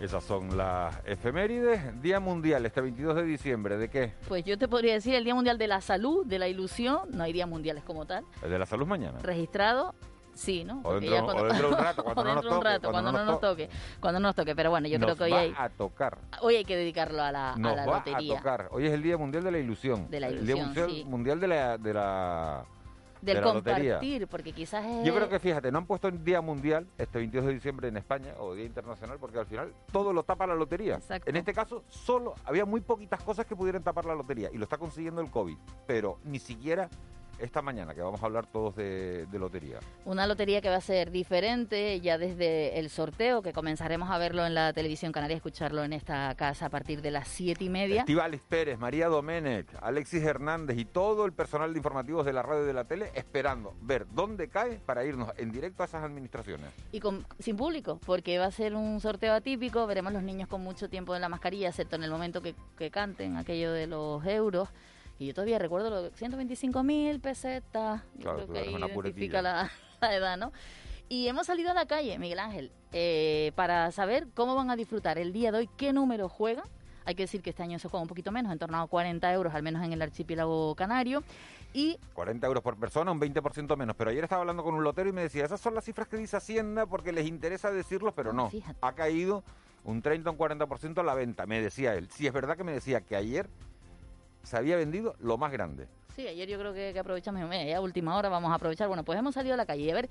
Esas 0.00 0.24
son 0.24 0.56
las 0.56 0.94
efemérides. 1.06 2.00
Día 2.02 2.18
Mundial, 2.20 2.64
este 2.66 2.80
22 2.80 3.16
de 3.16 3.24
diciembre. 3.24 3.76
¿De 3.78 3.88
qué? 3.88 4.12
Pues 4.28 4.44
yo 4.44 4.56
te 4.58 4.68
podría 4.68 4.94
decir 4.94 5.14
el 5.14 5.24
Día 5.24 5.34
Mundial 5.34 5.58
de 5.58 5.66
la 5.66 5.80
Salud, 5.80 6.24
de 6.26 6.38
la 6.38 6.48
Ilusión, 6.48 7.00
no 7.12 7.22
hay 7.22 7.32
días 7.32 7.48
mundiales 7.48 7.82
como 7.84 8.06
tal, 8.06 8.24
El 8.42 8.50
de 8.50 8.58
la 8.58 8.66
salud 8.66 8.86
mañana. 8.86 9.18
registrado, 9.20 9.94
sí, 10.36 10.64
¿no? 10.64 10.80
O 10.84 10.94
dentro- 11.00 11.10
ya 11.16 11.24
o 11.24 11.44
dentro 11.44 11.68
de 11.68 11.74
un 11.74 11.80
rato, 11.80 12.04
cuando 12.04 12.20
o 12.20 12.24
no 12.24 12.34
nos 12.34 12.42
dentro 12.44 12.50
de 12.50 12.56
un 12.56 12.62
toque, 12.62 12.68
rato, 12.74 12.90
cuando 12.90 13.10
cuando 13.10 13.12
no 13.12 13.24
no 13.24 13.30
nos 13.32 13.40
toque, 13.40 13.70
cuando 14.00 14.20
no 14.20 14.28
nos 14.28 14.36
toque, 14.36 14.54
pero 14.54 14.70
bueno, 14.70 14.86
yo 14.88 14.98
Nos 14.98 15.06
creo 15.06 15.16
que 15.16 15.24
hoy 15.24 15.30
va 15.32 15.38
hay, 15.40 15.54
a 15.56 15.68
tocar. 15.70 16.18
hoy 16.42 16.56
hay 16.56 16.64
que 16.64 16.76
dedicarlo 16.76 17.22
a 17.22 17.32
la, 17.32 17.52
a 17.52 17.56
Nos 17.56 17.74
la 17.76 17.86
va 17.86 17.96
lotería. 17.98 18.34
a 18.34 18.36
tocar. 18.38 18.68
Hoy 18.70 18.86
es 18.86 18.92
el 18.92 19.02
Día 19.02 19.16
Mundial 19.18 19.42
de 19.44 19.50
la 19.50 19.58
Ilusión. 19.58 20.08
De 20.10 20.20
la 20.20 20.28
El 20.28 20.46
Día 20.46 20.56
ilusión, 20.56 20.66
mundial, 20.66 20.90
sí. 20.90 21.04
mundial 21.04 21.40
de 21.40 21.48
la, 21.48 21.78
de 21.78 21.94
la, 21.94 22.64
Del 23.22 23.34
de 23.36 23.40
la 23.40 23.52
lotería. 23.54 23.92
compartir, 23.94 24.28
porque 24.28 24.52
quizás 24.52 24.84
es... 24.84 25.04
Yo 25.06 25.14
creo 25.14 25.28
que, 25.28 25.38
fíjate, 25.38 25.72
no 25.72 25.78
han 25.78 25.86
puesto 25.86 26.06
el 26.08 26.22
Día 26.22 26.40
Mundial, 26.40 26.86
este 26.98 27.18
22 27.18 27.46
de 27.46 27.54
diciembre 27.54 27.88
en 27.88 27.96
España, 27.96 28.34
o 28.38 28.54
Día 28.54 28.66
Internacional, 28.66 29.16
porque 29.18 29.38
al 29.38 29.46
final 29.46 29.72
todo 29.90 30.12
lo 30.12 30.22
tapa 30.22 30.46
la 30.46 30.54
lotería. 30.54 30.96
Exacto. 30.96 31.28
En 31.30 31.36
este 31.36 31.52
caso, 31.52 31.82
solo 31.88 32.34
había 32.44 32.64
muy 32.64 32.80
poquitas 32.82 33.22
cosas 33.22 33.46
que 33.46 33.56
pudieran 33.56 33.82
tapar 33.82 34.04
la 34.04 34.14
lotería, 34.14 34.50
y 34.52 34.58
lo 34.58 34.64
está 34.64 34.76
consiguiendo 34.78 35.20
el 35.22 35.30
COVID. 35.30 35.56
Pero 35.86 36.18
ni 36.24 36.38
siquiera 36.38 36.88
esta 37.38 37.62
mañana, 37.62 37.94
que 37.94 38.00
vamos 38.00 38.22
a 38.22 38.26
hablar 38.26 38.46
todos 38.46 38.76
de, 38.76 39.26
de 39.26 39.38
lotería. 39.38 39.78
Una 40.04 40.26
lotería 40.26 40.60
que 40.60 40.68
va 40.68 40.76
a 40.76 40.80
ser 40.80 41.10
diferente 41.10 42.00
ya 42.00 42.18
desde 42.18 42.78
el 42.78 42.90
sorteo, 42.90 43.42
que 43.42 43.52
comenzaremos 43.52 44.10
a 44.10 44.18
verlo 44.18 44.46
en 44.46 44.54
la 44.54 44.72
televisión 44.72 45.12
canaria, 45.12 45.36
escucharlo 45.36 45.84
en 45.84 45.92
esta 45.92 46.34
casa 46.34 46.66
a 46.66 46.70
partir 46.70 47.02
de 47.02 47.10
las 47.10 47.28
siete 47.28 47.64
y 47.64 47.68
media. 47.68 48.00
Estíbaliz 48.00 48.42
Pérez, 48.48 48.78
María 48.78 49.08
Domenech, 49.08 49.66
Alexis 49.80 50.22
Hernández 50.22 50.78
y 50.78 50.84
todo 50.84 51.26
el 51.26 51.32
personal 51.32 51.72
de 51.72 51.78
informativos 51.78 52.24
de 52.24 52.32
la 52.32 52.42
radio 52.42 52.64
y 52.64 52.66
de 52.66 52.72
la 52.72 52.84
tele 52.84 53.10
esperando 53.14 53.74
ver 53.82 54.06
dónde 54.12 54.48
cae 54.48 54.78
para 54.78 55.04
irnos 55.04 55.32
en 55.36 55.52
directo 55.52 55.82
a 55.82 55.86
esas 55.86 56.04
administraciones. 56.04 56.70
Y 56.92 57.00
con, 57.00 57.26
sin 57.38 57.56
público, 57.56 58.00
porque 58.06 58.38
va 58.38 58.46
a 58.46 58.50
ser 58.50 58.74
un 58.74 59.00
sorteo 59.00 59.34
atípico, 59.34 59.86
veremos 59.86 60.12
los 60.12 60.22
niños 60.22 60.48
con 60.48 60.62
mucho 60.62 60.88
tiempo 60.88 61.14
en 61.14 61.20
la 61.20 61.28
mascarilla, 61.28 61.68
excepto 61.68 61.96
en 61.96 62.04
el 62.04 62.10
momento 62.10 62.42
que, 62.42 62.54
que 62.76 62.90
canten 62.90 63.36
aquello 63.36 63.72
de 63.72 63.86
los 63.86 64.24
euros. 64.26 64.68
Y 65.18 65.26
yo 65.26 65.34
todavía 65.34 65.58
recuerdo 65.58 65.90
los 65.90 66.12
125 66.14 66.82
mil 66.82 67.20
pesetas, 67.20 68.02
yo 68.16 68.22
Claro, 68.22 68.36
creo 68.38 68.52
que 68.52 68.58
ahí 68.58 68.74
una 68.74 68.86
identifica 68.86 69.40
la, 69.40 69.70
la 70.00 70.14
edad, 70.14 70.36
¿no? 70.36 70.52
Y 71.08 71.28
hemos 71.28 71.46
salido 71.46 71.70
a 71.70 71.74
la 71.74 71.86
calle, 71.86 72.18
Miguel 72.18 72.40
Ángel, 72.40 72.72
eh, 72.92 73.52
para 73.54 73.92
saber 73.92 74.26
cómo 74.34 74.54
van 74.56 74.70
a 74.70 74.76
disfrutar 74.76 75.18
el 75.18 75.32
día 75.32 75.52
de 75.52 75.58
hoy, 75.58 75.70
qué 75.76 75.92
número 75.92 76.28
juegan. 76.28 76.64
Hay 77.04 77.14
que 77.14 77.22
decir 77.22 77.40
que 77.40 77.50
este 77.50 77.62
año 77.62 77.78
se 77.78 77.88
juega 77.88 78.02
un 78.02 78.08
poquito 78.08 78.32
menos, 78.32 78.50
en 78.50 78.58
torno 78.58 78.80
a 78.80 78.86
40 78.88 79.32
euros, 79.32 79.54
al 79.54 79.62
menos 79.62 79.84
en 79.84 79.92
el 79.92 80.02
archipiélago 80.02 80.74
canario. 80.74 81.22
Y 81.72 81.98
40 82.14 82.44
euros 82.48 82.62
por 82.64 82.76
persona, 82.76 83.12
un 83.12 83.20
20% 83.20 83.76
menos. 83.76 83.94
Pero 83.94 84.10
ayer 84.10 84.24
estaba 84.24 84.40
hablando 84.40 84.64
con 84.64 84.74
un 84.74 84.82
lotero 84.82 85.08
y 85.08 85.12
me 85.12 85.22
decía, 85.22 85.44
esas 85.44 85.60
son 85.60 85.74
las 85.74 85.84
cifras 85.84 86.08
que 86.08 86.16
dice 86.16 86.36
Hacienda 86.36 86.86
porque 86.86 87.12
les 87.12 87.28
interesa 87.28 87.70
decirlos, 87.70 88.12
pero 88.16 88.32
no. 88.32 88.50
Ha 88.80 88.92
caído 88.94 89.44
un 89.84 90.02
30 90.02 90.28
o 90.28 90.32
un 90.32 90.38
40% 90.38 91.04
la 91.04 91.14
venta, 91.14 91.46
me 91.46 91.62
decía 91.62 91.94
él. 91.94 92.08
Sí, 92.10 92.26
es 92.26 92.32
verdad 92.32 92.56
que 92.56 92.64
me 92.64 92.72
decía 92.72 93.00
que 93.02 93.14
ayer 93.14 93.48
se 94.46 94.56
había 94.56 94.76
vendido 94.76 95.16
lo 95.18 95.36
más 95.36 95.50
grande. 95.50 95.88
Sí, 96.14 96.26
ayer 96.26 96.48
yo 96.48 96.56
creo 96.58 96.72
que, 96.72 96.92
que 96.92 96.98
aprovechamos, 97.00 97.42
ya 97.50 97.76
a 97.76 97.80
última 97.80 98.16
hora 98.16 98.28
vamos 98.28 98.50
a 98.52 98.54
aprovechar. 98.54 98.86
Bueno, 98.86 99.02
pues 99.04 99.18
hemos 99.18 99.34
salido 99.34 99.54
a 99.54 99.56
la 99.56 99.66
calle 99.66 99.90
a 99.90 99.94
ver 99.96 100.08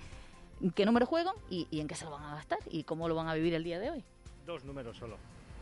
en 0.61 0.71
qué 0.71 0.85
número 0.85 1.05
juegan 1.05 1.33
y, 1.49 1.67
y 1.71 1.79
en 1.79 1.87
qué 1.87 1.95
se 1.95 2.03
lo 2.05 2.11
van 2.11 2.23
a 2.23 2.35
gastar 2.35 2.59
y 2.69 2.83
cómo 2.83 3.07
lo 3.07 3.15
van 3.15 3.29
a 3.29 3.33
vivir 3.33 3.53
el 3.53 3.63
día 3.63 3.79
de 3.79 3.91
hoy. 3.91 4.03
Dos 4.45 4.65
números 4.65 4.97
solo. 4.97 5.15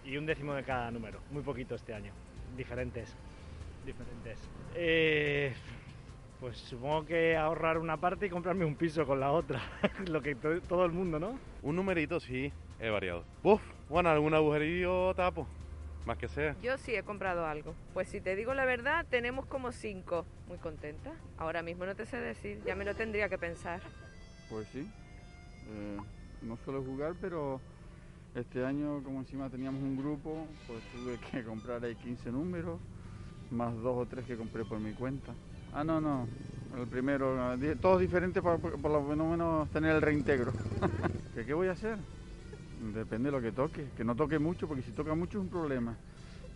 Y 0.04 0.18
un 0.18 0.26
décimo 0.26 0.54
de 0.56 0.64
cada 0.64 0.90
número. 0.92 1.20
Muy 1.32 1.44
poquito 1.44 1.76
este 1.76 1.94
año. 1.94 2.12
Diferentes. 2.58 3.14
Diferentes. 3.86 4.40
Eh, 4.76 5.54
pues 6.40 6.58
supongo 6.58 7.06
que 7.06 7.38
ahorrar 7.38 7.78
una 7.78 7.98
parte 7.98 8.26
y 8.26 8.30
comprarme 8.30 8.66
un 8.66 8.76
piso 8.76 9.06
con 9.06 9.20
la 9.20 9.32
otra. 9.32 9.62
Lo 10.08 10.20
que 10.22 10.36
to- 10.36 10.62
todo 10.62 10.84
el 10.86 10.92
mundo, 10.92 11.20
¿no? 11.20 11.40
Un 11.62 11.76
numerito, 11.76 12.20
sí, 12.20 12.52
he 12.80 12.90
variado. 12.90 13.24
Uf, 13.44 13.62
bueno, 13.88 14.10
algún 14.10 14.34
agujerillo 14.34 15.14
tapo, 15.14 15.48
más 16.06 16.18
que 16.18 16.28
sea. 16.28 16.56
Yo 16.62 16.78
sí 16.78 16.96
he 16.96 17.04
comprado 17.04 17.46
algo. 17.46 17.76
Pues 17.94 18.10
si 18.10 18.22
te 18.22 18.36
digo 18.36 18.54
la 18.54 18.66
verdad, 18.66 19.06
tenemos 19.10 19.46
como 19.46 19.72
cinco. 19.72 20.26
Muy 20.48 20.58
contenta. 20.58 21.12
Ahora 21.38 21.62
mismo 21.62 21.86
no 21.86 21.96
te 21.96 22.06
sé 22.06 22.18
decir, 22.18 22.62
ya 22.66 22.76
me 22.76 22.86
lo 22.86 22.96
tendría 22.96 23.30
que 23.30 23.38
pensar. 23.38 23.82
Pues 24.50 24.68
sí. 24.68 24.90
Eh, 25.70 25.98
no 26.42 26.58
suelo 26.58 26.84
jugar, 26.84 27.14
pero 27.22 27.62
este 28.36 28.66
año, 28.66 29.02
como 29.04 29.20
encima 29.20 29.50
teníamos 29.50 29.82
un 29.82 29.96
grupo, 29.96 30.48
pues 30.68 30.80
tuve 30.92 31.18
que 31.32 31.44
comprar 31.44 31.84
ahí 31.84 31.96
15 31.96 32.32
números, 32.32 32.80
más 33.52 33.74
dos 33.76 33.96
o 33.96 34.06
tres 34.06 34.26
que 34.26 34.36
compré 34.36 34.66
por 34.66 34.80
mi 34.80 34.94
cuenta. 34.94 35.34
Ah, 35.74 35.84
no, 35.84 36.02
no. 36.02 36.28
El 36.78 36.88
primero, 36.88 37.38
todos 37.80 38.02
diferentes 38.02 38.42
para 38.42 38.58
por, 38.58 38.82
por 38.82 38.92
lo 38.92 39.02
menos 39.02 39.70
tener 39.70 39.96
el 39.96 40.02
reintegro. 40.02 40.52
¿Qué, 41.36 41.46
¿Qué 41.46 41.54
voy 41.54 41.68
a 41.68 41.74
hacer? 41.74 41.98
Depende 42.92 43.30
de 43.30 43.32
lo 43.32 43.42
que 43.42 43.52
toque. 43.52 43.86
Que 43.96 44.04
no 44.04 44.16
toque 44.16 44.40
mucho, 44.40 44.68
porque 44.68 44.84
si 44.84 44.92
toca 44.92 45.16
mucho 45.16 45.38
es 45.38 45.44
un 45.44 45.50
problema. 45.50 45.96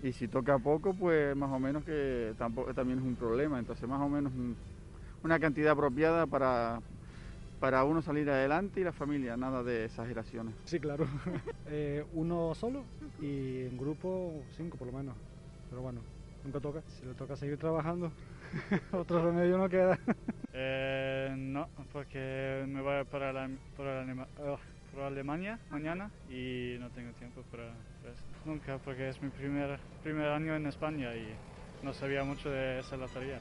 Y 0.03 0.11
si 0.11 0.27
toca 0.27 0.59
poco, 0.59 0.93
pues 0.93 1.35
más 1.35 1.51
o 1.51 1.59
menos 1.59 1.83
que 1.83 2.33
tampoco, 2.37 2.73
también 2.73 2.99
es 2.99 3.05
un 3.05 3.15
problema. 3.15 3.59
Entonces, 3.59 3.87
más 3.87 4.01
o 4.01 4.09
menos 4.09 4.31
un- 4.33 4.55
una 5.23 5.39
cantidad 5.39 5.71
apropiada 5.71 6.27
para, 6.27 6.79
para 7.59 7.83
uno 7.83 8.01
salir 8.01 8.29
adelante 8.29 8.81
y 8.81 8.83
la 8.83 8.91
familia, 8.91 9.35
nada 9.37 9.63
de 9.63 9.85
exageraciones. 9.85 10.53
Sí, 10.65 10.79
claro. 10.79 11.05
Eh, 11.69 12.01
uno 12.13 12.55
solo 12.55 12.85
y 13.19 13.65
en 13.65 13.77
grupo 13.77 14.41
cinco 14.55 14.77
por 14.77 14.87
lo 14.87 14.93
menos. 14.93 15.17
Pero 15.69 15.81
bueno, 15.81 15.99
nunca 16.45 16.61
toca. 16.61 16.81
Si 16.87 17.05
le 17.05 17.13
toca 17.13 17.35
seguir 17.35 17.57
trabajando, 17.57 18.09
otro 18.93 19.21
remedio 19.21 19.57
no 19.57 19.67
queda. 19.67 19.99
Eh, 20.53 21.35
no, 21.37 21.67
porque 21.91 22.63
me 22.69 22.81
voy 22.81 23.03
para, 23.03 23.33
la, 23.33 23.49
para, 23.75 24.05
oh, 24.39 24.57
para 24.97 25.09
Alemania 25.09 25.59
mañana 25.69 26.09
y 26.27 26.75
no 26.79 26.89
tengo 26.89 27.11
tiempo 27.13 27.43
para 27.51 27.71
para 28.01 28.13
eso. 28.13 28.23
Nunca, 28.45 28.79
porque 28.79 29.09
es 29.09 29.21
mi 29.21 29.29
primer, 29.29 29.79
primer 30.01 30.29
año 30.29 30.55
en 30.55 30.65
España 30.65 31.15
y 31.15 31.27
no 31.83 31.93
sabía 31.93 32.23
mucho 32.23 32.49
de 32.49 32.79
esa 32.79 32.97
lotería. 32.97 33.39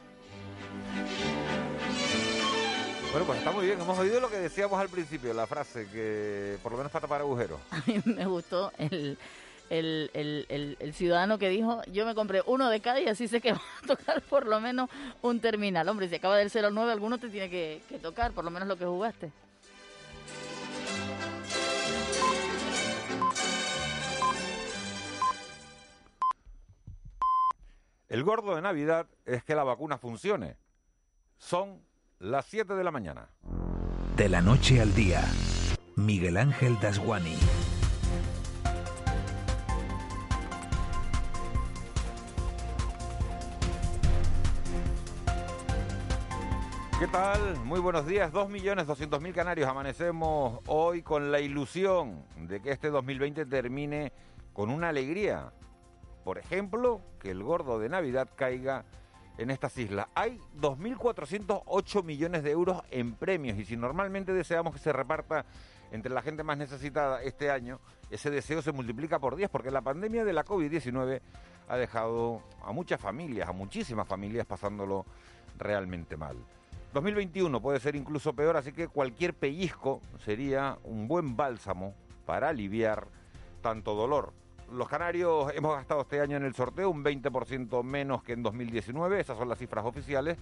Bueno, 3.11 3.27
pues 3.27 3.39
está 3.39 3.53
muy 3.53 3.65
bien. 3.65 3.81
Hemos 3.81 3.99
oído 3.99 4.21
lo 4.21 4.29
que 4.29 4.37
decíamos 4.37 4.79
al 4.79 4.91
principio, 4.91 5.33
la 5.33 5.47
frase, 5.47 5.89
que 5.91 6.59
por 6.63 6.73
lo 6.73 6.79
menos 6.79 6.93
para 6.93 7.07
tapar 7.07 7.23
agujeros. 7.23 7.59
A 7.71 7.83
mí 7.87 8.03
me 8.05 8.27
gustó 8.27 8.71
el, 8.77 9.17
el, 9.71 10.11
el, 10.13 10.77
el, 10.79 10.93
ciudadano 10.93 11.39
que 11.39 11.49
dijo, 11.49 11.81
yo 11.91 12.05
me 12.05 12.15
compré 12.15 12.43
uno 12.45 12.69
de 12.69 12.81
cada 12.81 13.01
y 13.01 13.07
así 13.07 13.29
sé 13.29 13.41
que 13.41 13.53
va 13.55 13.63
a 13.83 13.87
tocar 13.87 14.21
por 14.21 14.47
lo 14.47 14.61
menos 14.61 14.91
un 15.23 15.41
terminal. 15.41 15.89
Hombre, 15.89 16.11
si 16.11 16.17
acaba 16.17 16.37
del 16.37 16.51
0 16.51 16.67
al 16.67 16.75
9, 16.75 16.93
alguno 16.93 17.17
te 17.17 17.31
tiene 17.31 17.49
que, 17.49 17.81
que 17.89 17.99
tocar, 17.99 18.33
por 18.33 18.45
lo 18.45 18.51
menos 18.51 18.69
lo 18.69 18.77
que 18.77 18.85
jugaste. 18.85 19.33
El 28.09 28.23
gordo 28.23 28.55
de 28.55 28.63
Navidad 28.63 29.09
es 29.25 29.43
que 29.43 29.57
la 29.57 29.65
vacuna 29.65 29.99
funcione. 29.99 30.57
Son 31.39 31.83
las 32.21 32.47
7 32.47 32.75
de 32.75 32.85
la 32.85 32.93
mañana. 32.93 33.31
De 34.17 34.29
la 34.29 34.41
noche 34.41 34.81
al 34.81 34.95
día, 34.95 35.25
Miguel 35.97 36.37
Ángel 36.37 36.79
Dasguani. 36.81 37.37
¿Qué 47.01 47.09
tal? 47.09 47.57
Muy 47.65 47.81
buenos 47.81 48.07
días. 48.07 48.33
2.200.000 48.33 49.35
canarios 49.35 49.69
amanecemos 49.69 50.61
hoy 50.69 51.03
con 51.03 51.33
la 51.33 51.41
ilusión 51.41 52.25
de 52.37 52.63
que 52.63 52.71
este 52.71 52.89
2020 52.89 53.47
termine 53.47 54.13
con 54.53 54.71
una 54.71 54.91
alegría. 54.91 55.53
Por 56.27 56.39
ejemplo, 56.39 57.01
que 57.21 57.31
el 57.31 57.45
gordo 57.45 57.79
de 57.79 57.89
Navidad 57.89 58.29
caiga 58.35 58.85
en 59.39 59.49
estas 59.49 59.79
islas. 59.79 60.09
Hay 60.17 60.41
2.408 60.61 62.03
millones 62.03 62.43
de 62.43 62.51
euros 62.51 62.83
en 62.91 63.15
premios 63.15 63.57
y 63.59 63.65
si 63.65 63.77
normalmente 63.77 64.33
deseamos 64.33 64.73
que 64.73 64.81
se 64.81 64.93
reparta 64.93 65.47
entre 65.93 66.13
la 66.13 66.23
gente 66.23 66.43
más 66.43 66.59
necesitada 66.59 67.23
este 67.23 67.49
año, 67.53 67.79
ese 68.11 68.29
deseo 68.31 68.61
se 68.61 68.73
multiplica 68.73 69.21
por 69.21 69.37
10 69.37 69.51
porque 69.51 69.71
la 69.71 69.83
pandemia 69.83 70.25
de 70.25 70.33
la 70.33 70.45
COVID-19 70.45 71.21
ha 71.69 71.77
dejado 71.77 72.43
a 72.65 72.73
muchas 72.73 73.01
familias, 73.01 73.49
a 73.49 73.53
muchísimas 73.53 74.09
familias 74.09 74.47
pasándolo 74.47 75.07
realmente 75.57 76.17
mal. 76.17 76.37
2021 76.93 77.63
puede 77.63 77.79
ser 77.79 77.95
incluso 77.95 78.33
peor, 78.33 78.57
así 78.57 78.73
que 78.73 78.89
cualquier 78.89 79.33
pellizco 79.33 80.01
sería 80.25 80.77
un 80.83 81.07
buen 81.07 81.37
bálsamo 81.37 81.95
para 82.25 82.49
aliviar 82.49 83.07
tanto 83.63 83.95
dolor. 83.95 84.33
Los 84.73 84.89
canarios 84.89 85.53
hemos 85.55 85.77
gastado 85.77 86.01
este 86.01 86.21
año 86.21 86.37
en 86.37 86.45
el 86.45 86.55
sorteo 86.55 86.91
un 86.91 87.05
20% 87.05 87.85
menos 87.85 88.23
que 88.23 88.33
en 88.33 88.43
2019, 88.43 89.21
esas 89.21 89.39
son 89.39 89.49
las 89.49 89.59
cifras 89.59 89.85
oficiales, 89.85 90.37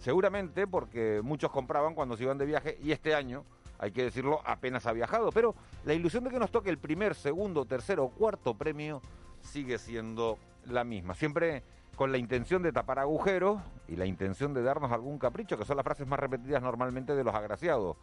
seguramente 0.00 0.66
porque 0.66 1.20
muchos 1.24 1.50
compraban 1.50 1.94
cuando 1.94 2.16
se 2.16 2.24
iban 2.24 2.36
de 2.36 2.44
viaje 2.44 2.78
y 2.82 2.92
este 2.92 3.14
año, 3.14 3.44
hay 3.78 3.92
que 3.92 4.04
decirlo, 4.04 4.42
apenas 4.44 4.86
ha 4.86 4.92
viajado, 4.92 5.32
pero 5.32 5.54
la 5.84 5.94
ilusión 5.94 6.24
de 6.24 6.30
que 6.30 6.38
nos 6.38 6.50
toque 6.50 6.68
el 6.68 6.78
primer, 6.78 7.14
segundo, 7.14 7.64
tercero 7.64 8.04
o 8.04 8.10
cuarto 8.10 8.54
premio 8.54 9.00
sigue 9.40 9.78
siendo 9.78 10.38
la 10.66 10.84
misma. 10.84 11.14
Siempre 11.14 11.62
con 11.96 12.12
la 12.12 12.18
intención 12.18 12.62
de 12.62 12.72
tapar 12.72 12.98
agujeros 12.98 13.60
y 13.88 13.96
la 13.96 14.04
intención 14.04 14.52
de 14.52 14.62
darnos 14.62 14.92
algún 14.92 15.18
capricho, 15.18 15.58
que 15.58 15.64
son 15.64 15.76
las 15.76 15.84
frases 15.84 16.06
más 16.06 16.18
repetidas 16.18 16.62
normalmente 16.62 17.14
de 17.14 17.24
los 17.24 17.34
agraciados, 17.34 17.96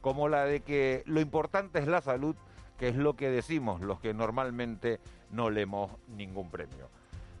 como 0.00 0.28
la 0.28 0.44
de 0.44 0.60
que 0.60 1.02
lo 1.06 1.20
importante 1.20 1.80
es 1.80 1.88
la 1.88 2.00
salud, 2.00 2.36
que 2.78 2.88
es 2.88 2.96
lo 2.96 3.14
que 3.14 3.30
decimos 3.30 3.80
los 3.80 4.00
que 4.00 4.14
normalmente 4.14 5.00
no 5.30 5.50
leemos 5.50 5.90
ningún 6.08 6.50
premio. 6.50 6.88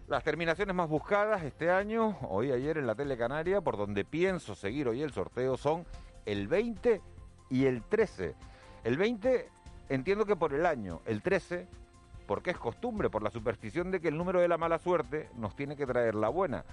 Las 0.06 0.22
terminaciones 0.22 0.74
más 0.74 0.88
buscadas 0.88 1.42
este 1.42 1.70
año, 1.70 2.18
hoy 2.28 2.52
ayer 2.52 2.76
en 2.76 2.86
la 2.86 2.94
Tele 2.94 3.16
Canaria, 3.16 3.60
por 3.62 3.76
donde 3.76 4.04
pienso 4.04 4.54
seguir 4.54 4.88
hoy 4.88 5.02
el 5.02 5.12
sorteo, 5.12 5.56
son 5.56 5.86
el 6.26 6.46
20 6.46 7.00
y 7.50 7.64
el 7.64 7.82
13. 7.82 8.34
El 8.84 8.98
20 8.98 9.48
entiendo 9.88 10.26
que 10.26 10.36
por 10.36 10.52
el 10.52 10.66
año, 10.66 11.00
el 11.06 11.22
13 11.22 11.66
porque 12.26 12.50
es 12.50 12.58
costumbre, 12.58 13.10
por 13.10 13.22
la 13.22 13.30
superstición 13.30 13.90
de 13.90 14.00
que 14.00 14.08
el 14.08 14.16
número 14.16 14.40
de 14.40 14.48
la 14.48 14.58
mala 14.58 14.78
suerte 14.78 15.28
nos 15.36 15.54
tiene 15.54 15.76
que 15.76 15.86
traer 15.86 16.14
la 16.14 16.28
buena. 16.28 16.64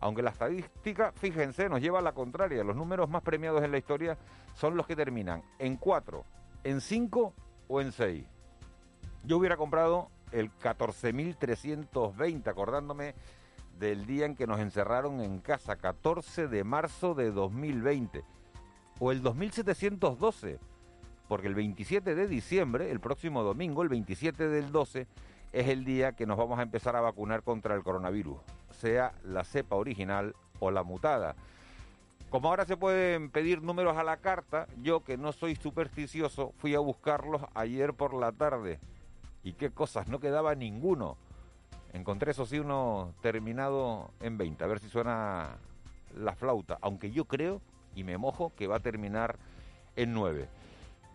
Aunque 0.00 0.22
la 0.22 0.30
estadística, 0.30 1.12
fíjense, 1.12 1.68
nos 1.68 1.80
lleva 1.80 2.00
a 2.00 2.02
la 2.02 2.12
contraria. 2.12 2.62
Los 2.64 2.76
números 2.76 3.08
más 3.08 3.22
premiados 3.22 3.62
en 3.62 3.72
la 3.72 3.78
historia 3.78 4.18
son 4.54 4.76
los 4.76 4.86
que 4.86 4.96
terminan 4.96 5.42
en 5.58 5.76
4, 5.76 6.24
en 6.64 6.80
5 6.80 7.32
o 7.68 7.80
en 7.80 7.92
6. 7.92 8.24
Yo 9.24 9.38
hubiera 9.38 9.56
comprado 9.56 10.10
el 10.32 10.50
14.320, 10.58 12.46
acordándome 12.48 13.14
del 13.78 14.06
día 14.06 14.26
en 14.26 14.36
que 14.36 14.46
nos 14.46 14.60
encerraron 14.60 15.20
en 15.20 15.38
casa, 15.40 15.76
14 15.76 16.48
de 16.48 16.64
marzo 16.64 17.14
de 17.14 17.30
2020. 17.30 18.24
O 18.98 19.12
el 19.12 19.22
2712 19.22 20.58
porque 21.28 21.48
el 21.48 21.54
27 21.54 22.14
de 22.14 22.28
diciembre, 22.28 22.90
el 22.90 23.00
próximo 23.00 23.42
domingo, 23.42 23.82
el 23.82 23.88
27 23.88 24.48
del 24.48 24.70
12, 24.72 25.06
es 25.52 25.68
el 25.68 25.84
día 25.84 26.12
que 26.12 26.26
nos 26.26 26.36
vamos 26.36 26.58
a 26.58 26.62
empezar 26.62 26.96
a 26.96 27.00
vacunar 27.00 27.42
contra 27.42 27.74
el 27.74 27.82
coronavirus, 27.82 28.38
sea 28.70 29.12
la 29.24 29.44
cepa 29.44 29.76
original 29.76 30.34
o 30.60 30.70
la 30.70 30.82
mutada. 30.82 31.34
Como 32.36 32.50
ahora 32.50 32.66
se 32.66 32.76
pueden 32.76 33.30
pedir 33.30 33.62
números 33.62 33.96
a 33.96 34.04
la 34.04 34.18
carta, 34.18 34.66
yo 34.82 35.02
que 35.02 35.16
no 35.16 35.32
soy 35.32 35.56
supersticioso, 35.56 36.52
fui 36.58 36.74
a 36.74 36.80
buscarlos 36.80 37.40
ayer 37.54 37.94
por 37.94 38.12
la 38.12 38.30
tarde. 38.30 38.78
¿Y 39.42 39.54
qué 39.54 39.70
cosas? 39.70 40.08
No 40.08 40.20
quedaba 40.20 40.54
ninguno. 40.54 41.16
Encontré 41.94 42.32
eso 42.32 42.44
sí 42.44 42.58
uno 42.58 43.14
terminado 43.22 44.10
en 44.20 44.36
20, 44.36 44.62
a 44.62 44.66
ver 44.66 44.80
si 44.80 44.90
suena 44.90 45.56
la 46.14 46.34
flauta, 46.34 46.76
aunque 46.82 47.10
yo 47.10 47.24
creo 47.24 47.62
y 47.94 48.04
me 48.04 48.18
mojo 48.18 48.52
que 48.54 48.66
va 48.66 48.76
a 48.76 48.80
terminar 48.80 49.38
en 49.96 50.12
9. 50.12 50.46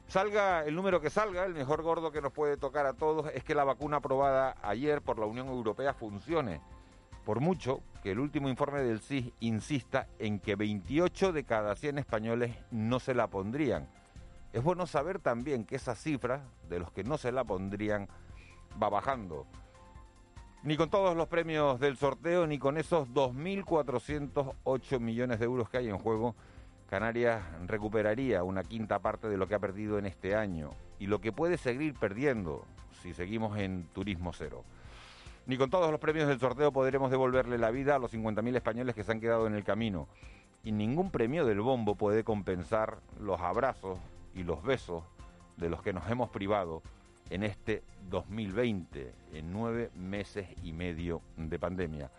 Salga 0.07 0.65
el 0.65 0.73
número 0.73 1.01
que 1.01 1.11
salga, 1.11 1.45
el 1.45 1.53
mejor 1.53 1.83
gordo 1.83 2.11
que 2.11 2.21
nos 2.21 2.33
puede 2.33 2.57
tocar 2.57 2.87
a 2.87 2.93
todos 2.93 3.27
es 3.35 3.43
que 3.43 3.53
la 3.53 3.63
vacuna 3.63 3.97
aprobada 3.97 4.55
ayer 4.63 5.03
por 5.03 5.19
la 5.19 5.27
Unión 5.27 5.49
Europea 5.49 5.93
funcione. 5.93 6.61
Por 7.25 7.39
mucho 7.39 7.81
que 8.03 8.11
el 8.11 8.19
último 8.19 8.49
informe 8.49 8.81
del 8.81 8.99
CIS 8.99 9.31
insista 9.39 10.07
en 10.17 10.39
que 10.39 10.55
28 10.55 11.33
de 11.33 11.43
cada 11.43 11.75
100 11.75 11.99
españoles 11.99 12.55
no 12.71 12.99
se 12.99 13.13
la 13.13 13.27
pondrían. 13.27 13.87
Es 14.53 14.63
bueno 14.63 14.87
saber 14.87 15.19
también 15.19 15.65
que 15.65 15.75
esa 15.75 15.95
cifra 15.95 16.43
de 16.67 16.79
los 16.79 16.91
que 16.91 17.03
no 17.03 17.17
se 17.17 17.31
la 17.31 17.43
pondrían 17.43 18.09
va 18.81 18.89
bajando. 18.89 19.45
Ni 20.63 20.77
con 20.77 20.89
todos 20.89 21.15
los 21.15 21.27
premios 21.27 21.79
del 21.79 21.97
sorteo, 21.97 22.45
ni 22.45 22.59
con 22.59 22.77
esos 22.77 23.07
2.408 23.09 24.99
millones 24.99 25.39
de 25.39 25.45
euros 25.45 25.69
que 25.69 25.77
hay 25.77 25.89
en 25.89 25.97
juego, 25.97 26.35
Canarias 26.87 27.41
recuperaría 27.67 28.43
una 28.43 28.63
quinta 28.63 28.99
parte 28.99 29.29
de 29.29 29.37
lo 29.37 29.47
que 29.47 29.55
ha 29.55 29.59
perdido 29.59 29.97
en 29.97 30.05
este 30.05 30.35
año 30.35 30.71
y 30.99 31.07
lo 31.07 31.21
que 31.21 31.31
puede 31.31 31.57
seguir 31.57 31.93
perdiendo 31.93 32.65
si 33.01 33.13
seguimos 33.13 33.57
en 33.57 33.85
turismo 33.93 34.33
cero. 34.33 34.65
Ni 35.45 35.57
con 35.57 35.69
todos 35.69 35.91
los 35.91 35.99
premios 35.99 36.27
del 36.27 36.39
sorteo 36.39 36.71
podremos 36.71 37.09
devolverle 37.11 37.57
la 37.57 37.71
vida 37.71 37.95
a 37.95 37.99
los 37.99 38.13
50.000 38.13 38.55
españoles 38.55 38.95
que 38.95 39.03
se 39.03 39.11
han 39.11 39.19
quedado 39.19 39.47
en 39.47 39.55
el 39.55 39.63
camino. 39.63 40.07
Y 40.63 40.71
ningún 40.71 41.09
premio 41.09 41.45
del 41.45 41.61
bombo 41.61 41.95
puede 41.95 42.23
compensar 42.23 42.99
los 43.19 43.41
abrazos 43.41 43.97
y 44.35 44.43
los 44.43 44.63
besos 44.63 45.03
de 45.57 45.69
los 45.69 45.81
que 45.81 45.93
nos 45.93 46.09
hemos 46.09 46.29
privado 46.29 46.83
en 47.29 47.43
este 47.43 47.83
2020, 48.09 49.13
en 49.33 49.51
nueve 49.51 49.89
meses 49.95 50.47
y 50.63 50.73
medio 50.73 51.21
de 51.37 51.57
pandemia. 51.57 52.11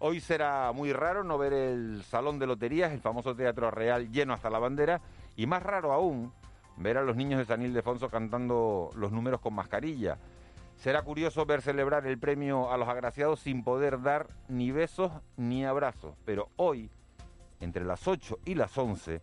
Hoy 0.00 0.20
será 0.20 0.72
muy 0.72 0.92
raro 0.92 1.22
no 1.22 1.38
ver 1.38 1.52
el 1.52 2.02
Salón 2.04 2.38
de 2.38 2.46
Loterías, 2.46 2.92
el 2.92 3.00
famoso 3.00 3.34
Teatro 3.34 3.70
Real 3.70 4.10
lleno 4.10 4.32
hasta 4.32 4.48
la 4.48 4.58
bandera, 4.58 5.00
y 5.36 5.46
más 5.46 5.62
raro 5.62 5.92
aún 5.92 6.32
ver 6.76 6.98
a 6.98 7.02
los 7.02 7.16
niños 7.16 7.38
de 7.38 7.44
San 7.44 7.62
Ildefonso 7.62 8.08
cantando 8.08 8.90
los 8.94 9.12
números 9.12 9.40
con 9.40 9.54
mascarilla. 9.54 10.18
Será 10.78 11.02
curioso 11.02 11.44
ver 11.44 11.60
celebrar 11.60 12.06
el 12.06 12.18
premio 12.18 12.70
a 12.70 12.76
los 12.76 12.88
agraciados 12.88 13.40
sin 13.40 13.64
poder 13.64 14.00
dar 14.00 14.28
ni 14.48 14.70
besos 14.70 15.10
ni 15.36 15.64
abrazos, 15.64 16.14
pero 16.24 16.50
hoy, 16.54 16.88
entre 17.58 17.84
las 17.84 18.06
8 18.06 18.38
y 18.44 18.54
las 18.54 18.78
11, 18.78 19.20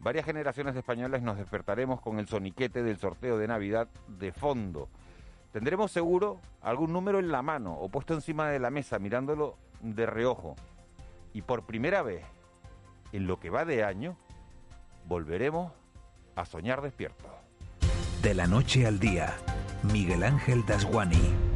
varias 0.00 0.26
generaciones 0.26 0.74
de 0.74 0.80
españoles 0.80 1.22
nos 1.22 1.38
despertaremos 1.38 2.02
con 2.02 2.18
el 2.18 2.28
soniquete 2.28 2.82
del 2.82 2.98
sorteo 2.98 3.38
de 3.38 3.48
Navidad 3.48 3.88
de 4.06 4.32
fondo. 4.32 4.90
Tendremos 5.50 5.90
seguro 5.90 6.40
algún 6.60 6.92
número 6.92 7.18
en 7.20 7.32
la 7.32 7.40
mano 7.40 7.72
o 7.72 7.88
puesto 7.88 8.12
encima 8.12 8.50
de 8.50 8.58
la 8.58 8.70
mesa 8.70 8.98
mirándolo 8.98 9.56
de 9.80 10.04
reojo. 10.04 10.56
Y 11.32 11.40
por 11.40 11.64
primera 11.64 12.02
vez 12.02 12.22
en 13.12 13.26
lo 13.26 13.40
que 13.40 13.48
va 13.48 13.64
de 13.64 13.82
año, 13.82 14.18
volveremos 15.06 15.72
a 16.36 16.44
soñar 16.44 16.82
despiertos. 16.82 17.30
De 18.22 18.34
la 18.34 18.46
noche 18.46 18.86
al 18.86 19.00
día, 19.00 19.34
Miguel 19.84 20.22
Ángel 20.22 20.64
Dasguani. 20.66 21.52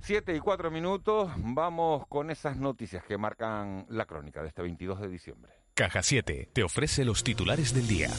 Siete 0.00 0.34
y 0.34 0.40
cuatro 0.40 0.70
minutos, 0.70 1.30
vamos 1.36 2.06
con 2.08 2.30
esas 2.30 2.56
noticias 2.56 3.04
que 3.04 3.16
marcan 3.16 3.86
la 3.88 4.04
crónica 4.04 4.42
de 4.42 4.48
este 4.48 4.62
22 4.62 5.00
de 5.00 5.08
diciembre. 5.08 5.52
Caja 5.74 6.02
7 6.02 6.50
te 6.52 6.62
ofrece 6.62 7.04
los 7.04 7.22
titulares 7.22 7.72
del 7.72 7.86
día. 7.86 8.10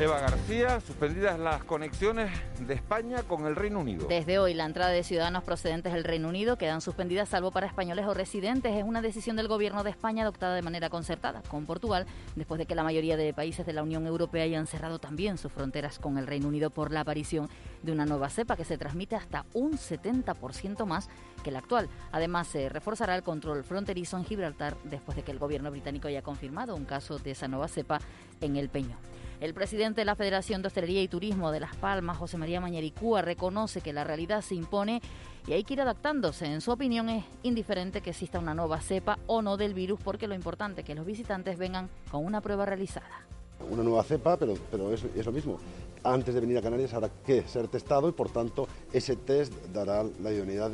Eva 0.00 0.20
García, 0.20 0.80
suspendidas 0.80 1.40
las 1.40 1.64
conexiones 1.64 2.30
de 2.60 2.72
España 2.72 3.24
con 3.24 3.46
el 3.46 3.56
Reino 3.56 3.80
Unido. 3.80 4.06
Desde 4.06 4.38
hoy, 4.38 4.54
la 4.54 4.64
entrada 4.64 4.92
de 4.92 5.02
ciudadanos 5.02 5.42
procedentes 5.42 5.92
del 5.92 6.04
Reino 6.04 6.28
Unido 6.28 6.56
quedan 6.56 6.80
suspendidas 6.80 7.30
salvo 7.30 7.50
para 7.50 7.66
españoles 7.66 8.06
o 8.06 8.14
residentes. 8.14 8.76
Es 8.76 8.84
una 8.84 9.02
decisión 9.02 9.34
del 9.34 9.48
Gobierno 9.48 9.82
de 9.82 9.90
España 9.90 10.22
adoptada 10.22 10.54
de 10.54 10.62
manera 10.62 10.88
concertada 10.88 11.42
con 11.50 11.66
Portugal, 11.66 12.06
después 12.36 12.58
de 12.58 12.66
que 12.66 12.76
la 12.76 12.84
mayoría 12.84 13.16
de 13.16 13.34
países 13.34 13.66
de 13.66 13.72
la 13.72 13.82
Unión 13.82 14.06
Europea 14.06 14.44
hayan 14.44 14.68
cerrado 14.68 15.00
también 15.00 15.36
sus 15.36 15.50
fronteras 15.50 15.98
con 15.98 16.16
el 16.16 16.28
Reino 16.28 16.46
Unido 16.46 16.70
por 16.70 16.92
la 16.92 17.00
aparición 17.00 17.48
de 17.82 17.90
una 17.90 18.06
nueva 18.06 18.30
cepa 18.30 18.56
que 18.56 18.64
se 18.64 18.78
transmite 18.78 19.16
hasta 19.16 19.46
un 19.52 19.72
70% 19.72 20.86
más 20.86 21.08
que 21.42 21.50
la 21.50 21.58
actual. 21.58 21.88
Además, 22.12 22.46
se 22.46 22.68
reforzará 22.68 23.16
el 23.16 23.24
control 23.24 23.64
fronterizo 23.64 24.16
en 24.16 24.24
Gibraltar 24.24 24.76
después 24.84 25.16
de 25.16 25.24
que 25.24 25.32
el 25.32 25.40
Gobierno 25.40 25.72
británico 25.72 26.06
haya 26.06 26.22
confirmado 26.22 26.76
un 26.76 26.84
caso 26.84 27.18
de 27.18 27.32
esa 27.32 27.48
nueva 27.48 27.66
cepa 27.66 27.98
en 28.40 28.54
el 28.54 28.68
Peñón. 28.68 29.17
El 29.40 29.54
presidente 29.54 30.00
de 30.00 30.04
la 30.04 30.16
Federación 30.16 30.62
de 30.62 30.66
Hostelería 30.66 31.00
y 31.00 31.06
Turismo 31.06 31.52
de 31.52 31.60
Las 31.60 31.76
Palmas, 31.76 32.18
José 32.18 32.36
María 32.38 32.60
Mañaricúa, 32.60 33.22
reconoce 33.22 33.80
que 33.80 33.92
la 33.92 34.02
realidad 34.02 34.42
se 34.42 34.56
impone 34.56 35.00
y 35.46 35.52
hay 35.52 35.62
que 35.62 35.74
ir 35.74 35.80
adaptándose. 35.80 36.46
En 36.46 36.60
su 36.60 36.72
opinión 36.72 37.08
es 37.08 37.24
indiferente 37.44 38.00
que 38.00 38.10
exista 38.10 38.40
una 38.40 38.52
nueva 38.52 38.80
cepa 38.80 39.16
o 39.28 39.40
no 39.40 39.56
del 39.56 39.74
virus 39.74 40.00
porque 40.02 40.26
lo 40.26 40.34
importante 40.34 40.80
es 40.80 40.86
que 40.88 40.96
los 40.96 41.06
visitantes 41.06 41.56
vengan 41.56 41.88
con 42.10 42.26
una 42.26 42.40
prueba 42.40 42.66
realizada. 42.66 43.28
Una 43.70 43.84
nueva 43.84 44.02
cepa, 44.02 44.36
pero, 44.36 44.54
es, 44.92 45.04
es 45.14 45.24
lo 45.24 45.30
mismo. 45.30 45.58
Antes 46.02 46.34
de 46.34 46.40
venir 46.40 46.58
a 46.58 46.62
Canarias 46.62 46.92
habrá 46.94 47.08
que 47.08 47.42
ser 47.42 47.68
testado 47.68 48.08
y 48.08 48.12
por 48.12 48.30
tanto 48.30 48.66
ese 48.92 49.14
test 49.14 49.52
dará 49.72 50.04
la 50.20 50.32
idoneidad 50.32 50.72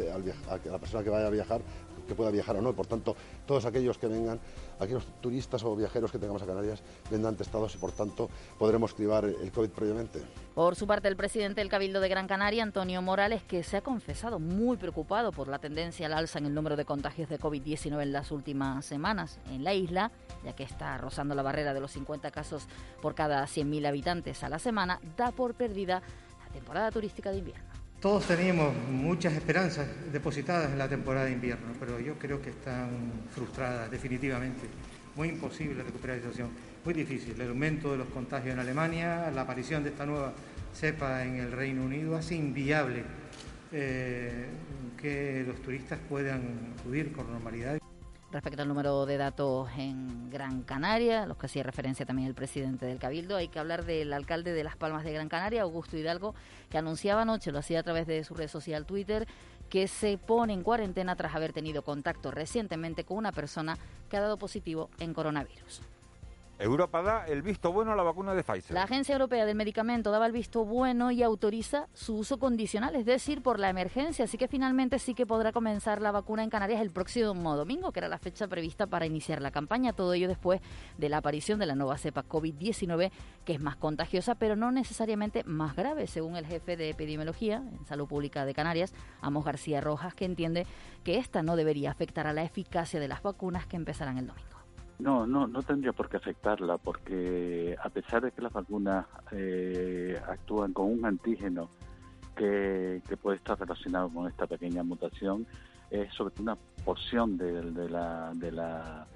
a 0.49 0.71
la 0.71 0.79
persona 0.79 1.05
que 1.05 1.11
vaya 1.11 1.27
a 1.27 1.31
viajar 1.31 1.61
que 2.07 2.15
pueda 2.15 2.31
viajar 2.31 2.57
o 2.57 2.63
no. 2.63 2.73
Por 2.73 2.87
tanto, 2.87 3.17
todos 3.47 3.65
aquellos 3.65 3.99
que 3.99 4.07
vengan, 4.07 4.41
aquellos 4.79 5.07
turistas 5.21 5.63
o 5.65 5.75
viajeros 5.77 6.11
que 6.11 6.19
tengamos 6.19 6.43
a 6.43 6.47
Canarias, 6.47 6.83
vendrán 7.11 7.37
testados 7.37 7.75
y 7.75 7.79
por 7.79 7.93
tanto 7.93 8.29
podremos 8.59 8.95
cribar 8.95 9.25
el 9.25 9.51
COVID 9.53 9.71
previamente. 9.71 10.23
Por 10.55 10.77
su 10.77 10.87
parte, 10.87 11.09
el 11.09 11.17
presidente 11.17 11.61
del 11.61 11.69
Cabildo 11.69 12.01
de 12.01 12.09
Gran 12.09 12.29
Canaria, 12.29 12.63
Antonio 12.63 13.03
Morales, 13.03 13.43
que 13.43 13.63
se 13.63 13.77
ha 13.77 13.83
confesado 13.83 14.39
muy 14.39 14.77
preocupado 14.77 15.33
por 15.33 15.49
la 15.49 15.59
tendencia 15.59 16.07
al 16.07 16.15
alza 16.15 16.39
en 16.39 16.47
el 16.47 16.55
número 16.55 16.77
de 16.77 16.85
contagios 16.85 17.29
de 17.29 17.39
COVID-19 17.39 18.03
en 18.03 18.13
las 18.13 18.31
últimas 18.31 18.85
semanas 18.85 19.39
en 19.51 19.65
la 19.65 19.75
isla, 19.75 20.11
ya 20.45 20.55
que 20.55 20.63
está 20.63 20.97
rozando 20.99 21.35
la 21.35 21.43
barrera 21.43 21.75
de 21.75 21.81
los 21.81 21.93
50 21.93 22.31
casos 22.31 22.67
por 23.01 23.15
cada 23.15 23.45
100.000 23.45 23.87
habitantes 23.87 24.45
a 24.45 24.49
la 24.49 24.59
semana, 24.59 25.01
da 25.17 25.33
por 25.33 25.55
perdida 25.55 26.03
la 26.45 26.53
temporada 26.53 26.91
turística 26.91 27.31
de 27.31 27.39
invierno. 27.39 27.74
Todos 28.05 28.27
teníamos 28.27 28.75
muchas 28.91 29.33
esperanzas 29.33 29.89
depositadas 30.13 30.71
en 30.71 30.77
la 30.77 30.87
temporada 30.87 31.25
de 31.25 31.33
invierno, 31.33 31.69
pero 31.81 31.99
yo 31.99 32.19
creo 32.19 32.39
que 32.39 32.51
están 32.51 32.91
frustradas 33.35 33.91
definitivamente. 33.91 34.61
Muy 35.17 35.31
imposible 35.31 35.83
recuperar 35.83 36.19
la 36.19 36.23
situación, 36.25 36.51
muy 36.85 36.93
difícil. 36.93 37.41
El 37.41 37.49
aumento 37.49 37.93
de 37.93 37.97
los 37.97 38.09
contagios 38.09 38.53
en 38.53 38.61
Alemania, 38.61 39.31
la 39.35 39.41
aparición 39.41 39.83
de 39.83 39.89
esta 39.89 40.05
nueva 40.05 40.35
cepa 40.75 41.25
en 41.25 41.37
el 41.37 41.51
Reino 41.51 41.83
Unido 41.83 42.15
hace 42.15 42.35
inviable 42.35 43.05
eh, 43.73 44.49
que 45.01 45.43
los 45.47 45.63
turistas 45.63 45.99
puedan 46.07 46.75
acudir 46.79 47.11
con 47.11 47.33
normalidad. 47.33 47.79
Respecto 48.35 48.63
al 48.63 48.67
número 48.69 49.07
de 49.07 49.17
datos 49.17 49.71
en 49.79 50.29
Gran 50.29 50.63
Canaria, 50.63 51.25
los 51.25 51.37
que 51.37 51.47
hacía 51.47 51.63
referencia 51.63 52.05
también 52.05 52.27
el 52.27 52.35
presidente 52.35 52.85
del 52.85 52.99
Cabildo, 52.99 53.37
hay 53.37 53.47
que 53.47 53.61
hablar 53.61 53.85
del 53.85 54.13
alcalde 54.13 54.53
de 54.53 54.65
Las 54.65 54.77
Palmas 54.77 55.05
de 55.05 55.13
Gran 55.13 55.29
Canaria, 55.29 55.63
Augusto 55.63 55.97
Hidalgo, 55.97 56.35
que 56.69 56.77
anunciaba 56.77 57.23
anoche, 57.23 57.53
lo 57.53 57.61
hacía 57.61 57.79
a 57.79 57.83
través 57.85 58.09
de 58.09 58.25
su 58.25 58.35
red 58.35 58.49
social 58.49 58.87
Twitter, 58.87 59.29
que 59.69 59.87
se 59.87 60.19
pone 60.19 60.53
en 60.53 60.65
cuarentena 60.65 61.15
tras 61.15 61.37
haber 61.37 61.53
tenido 61.53 61.83
contacto 61.83 62.33
recientemente 62.33 63.05
con 63.05 63.19
una 63.19 63.31
persona 63.31 63.79
que 64.11 64.17
ha 64.17 64.21
dado 64.21 64.37
positivo 64.37 64.91
en 64.99 65.15
coronavirus. 65.15 65.83
Europa 66.59 67.03
da 67.03 67.27
el 67.27 67.43
visto 67.43 67.73
bueno 67.73 67.93
a 67.93 67.97
la 67.97 68.05
vacuna 68.05 68.33
de 68.35 68.45
Pfizer. 68.45 68.75
La 68.75 68.85
Agencia 68.85 69.15
Europea 69.15 69.45
del 69.45 69.57
Medicamento 69.57 70.13
daba 70.13 70.27
el 70.27 70.33
visto 70.33 70.65
bueno 70.65 71.11
y 71.11 71.23
autoriza 71.23 71.89
su 71.93 72.17
uso 72.17 72.39
condicional, 72.39 72.95
es 72.95 73.05
decir, 73.05 73.43
por 73.43 73.59
la 73.59 73.71
emergencia. 73.71 74.25
Así 74.25 74.39
que 74.39 74.47
finalmente 74.47 74.99
sí 75.01 75.15
que 75.15 75.27
podrá 75.27 75.51
comenzar 75.51 76.01
la 76.01 76.13
vacuna 76.13 76.45
en 76.45 76.51
Canarias 76.51 76.81
el 76.81 76.91
próximo 76.91 77.57
domingo, 77.57 77.91
que 77.91 78.01
era 78.01 78.09
la 78.09 78.19
fecha 78.19 78.47
prevista 78.47 78.87
para 78.87 79.05
iniciar 79.05 79.43
la 79.43 79.51
campaña. 79.51 79.93
Todo 79.93 80.13
ello 80.13 80.29
después 80.29 80.61
de 80.97 81.09
la 81.09 81.19
aparición 81.19 81.59
de 81.59 81.67
la 81.67 81.75
nueva 81.75 81.99
cepa 81.99 82.23
COVID-19, 82.23 83.11
que 83.45 83.55
es 83.55 83.61
más 83.61 83.77
contagiosa, 83.77 84.37
pero 84.37 84.55
no 84.55 84.71
necesariamente 84.71 85.43
más 85.45 85.75
grave, 85.75 86.07
según 86.07 86.37
el 86.37 86.47
jefe 86.47 86.77
de 86.77 86.91
epidemiología 86.91 87.57
en 87.57 87.85
Salud 87.87 88.07
Pública 88.07 88.45
de 88.45 88.55
Canarias, 88.55 88.95
Amos 89.21 89.45
García 89.45 89.81
Rojas, 89.81 90.15
que 90.15 90.25
entiende 90.25 90.67
que 91.03 91.19
esta 91.19 91.43
no 91.43 91.57
debería 91.57 91.91
afectar 91.91 92.29
a 92.29 92.33
la 92.33 92.45
eficacia 92.45 93.01
de 93.01 93.09
las 93.09 93.23
vacunas 93.23 93.67
que 93.67 93.77
empezarán 93.77 94.19
el 94.19 94.29
domingo. 94.29 94.54
No, 94.99 95.27
no, 95.27 95.47
no 95.47 95.63
tendría 95.63 95.93
por 95.93 96.09
qué 96.09 96.19
afectarla, 96.19 96.79
porque 96.79 97.77
a 97.83 97.89
pesar 97.91 98.23
de 98.23 98.31
que 98.31 98.43
las 98.43 98.53
vacunas 98.53 99.07
eh, 99.33 100.21
actúan 100.29 100.73
con 100.73 100.87
un 100.87 101.05
antígeno 101.05 101.69
que, 102.37 103.03
puede 103.21 103.39
estar 103.39 103.59
relacionado 103.59 104.09
con 104.11 104.29
esta 104.29 104.47
pequeña 104.47 104.83
mutación, 104.83 105.47
es 105.91 106.13
sobre 106.15 106.35
una 106.41 106.57
porción 106.85 107.37
de, 107.37 107.71
de 107.73 107.89
la 107.89 108.33
de 108.35 108.53
la 108.53 109.07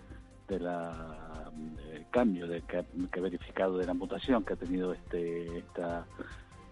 de 0.48 0.60
la 0.60 1.50
eh, 1.90 2.06
cambio 2.10 2.46
de 2.46 2.62
que, 2.62 2.84
que 3.12 3.18
he 3.18 3.22
verificado 3.22 3.76
de 3.76 3.86
la 3.86 3.94
mutación 3.94 4.44
que 4.44 4.54
ha 4.54 4.56
tenido 4.56 4.92
este 4.92 5.58
esta 5.58 6.06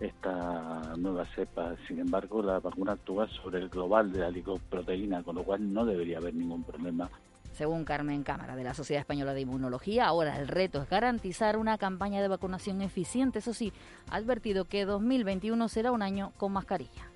esta 0.01 0.95
nueva 0.99 1.25
cepa. 1.35 1.75
Sin 1.87 1.99
embargo, 2.01 2.43
la 2.43 2.61
vacuna 2.61 2.93
actúa 2.93 3.29
sobre 3.29 3.61
el 3.61 3.69
global 3.69 4.13
de 4.13 4.21
la 4.21 4.31
ligoproteína, 4.31 5.23
con 5.23 5.37
lo 5.37 5.45
cual 5.45 5.73
no 5.73 5.85
debería 5.85 6.19
haber 6.19 6.35
ningún 6.35 6.65
problema 6.65 7.09
Según 7.57 7.87
Carmen 7.87 8.23
Cámara 8.23 8.55
de 8.55 8.65
la 8.65 8.75
Sociedad 8.75 9.01
Española 9.01 9.33
de 9.33 9.41
Inmunología, 9.41 10.05
ahora 10.05 10.39
el 10.39 10.47
reto 10.47 10.83
es 10.83 10.91
garantizar 10.91 11.57
una 11.57 11.79
campaña 11.79 12.21
de 12.21 12.29
vacunación 12.29 12.83
eficiente. 12.83 13.39
Eso 13.39 13.55
sí, 13.55 13.73
ha 14.11 14.17
advertido 14.17 14.67
que 14.67 14.85
2021 14.85 15.67
será 15.69 15.91
un 15.91 16.03
año 16.03 16.33
con 16.37 16.53
mascarilla. 16.53 17.11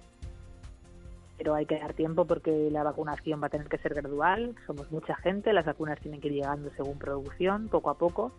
pero 1.36 1.54
hay 1.54 1.66
que 1.66 1.78
dar 1.78 1.92
tiempo 1.92 2.24
porque 2.24 2.70
la 2.70 2.82
vacunación 2.82 3.42
va 3.42 3.48
a 3.48 3.50
tener 3.50 3.68
que 3.68 3.76
ser 3.76 3.92
gradual, 3.92 4.54
somos 4.66 4.90
mucha 4.90 5.14
gente, 5.16 5.52
las 5.52 5.66
vacunas 5.66 6.00
tienen 6.00 6.22
que 6.22 6.28
ir 6.28 6.34
llegando 6.34 6.70
según 6.74 6.98
producción, 6.98 7.68
poco 7.68 7.90
a 7.90 7.98
poco. 7.98 8.32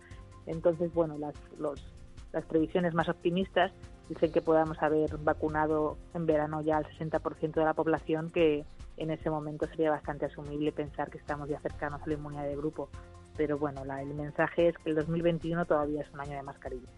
Entonces, 0.47 0.91
bueno, 0.95 1.19
las, 1.19 1.35
los, 1.59 1.83
las 2.31 2.45
previsiones 2.45 2.95
más 2.95 3.09
optimistas 3.09 3.71
dicen 4.09 4.31
que 4.31 4.41
podamos 4.41 4.81
haber 4.81 5.17
vacunado 5.19 5.97
en 6.15 6.25
verano 6.25 6.61
ya 6.61 6.77
al 6.77 6.85
60% 6.85 7.53
de 7.53 7.63
la 7.63 7.75
población, 7.75 8.31
que 8.31 8.65
en 8.97 9.11
ese 9.11 9.29
momento 9.29 9.67
sería 9.67 9.91
bastante 9.91 10.25
asumible 10.25 10.71
pensar 10.71 11.09
que 11.09 11.17
estamos 11.17 11.49
ya 11.49 11.59
cercanos 11.59 12.01
a 12.01 12.07
la 12.07 12.13
inmunidad 12.13 12.43
de 12.43 12.55
grupo. 12.55 12.89
Pero 13.37 13.57
bueno, 13.57 13.85
la, 13.85 14.01
el 14.01 14.13
mensaje 14.13 14.69
es 14.69 14.77
que 14.77 14.89
el 14.89 14.95
2021 14.95 15.65
todavía 15.65 16.01
es 16.01 16.11
un 16.11 16.21
año 16.21 16.35
de 16.35 16.43
mascarilla. 16.43 16.89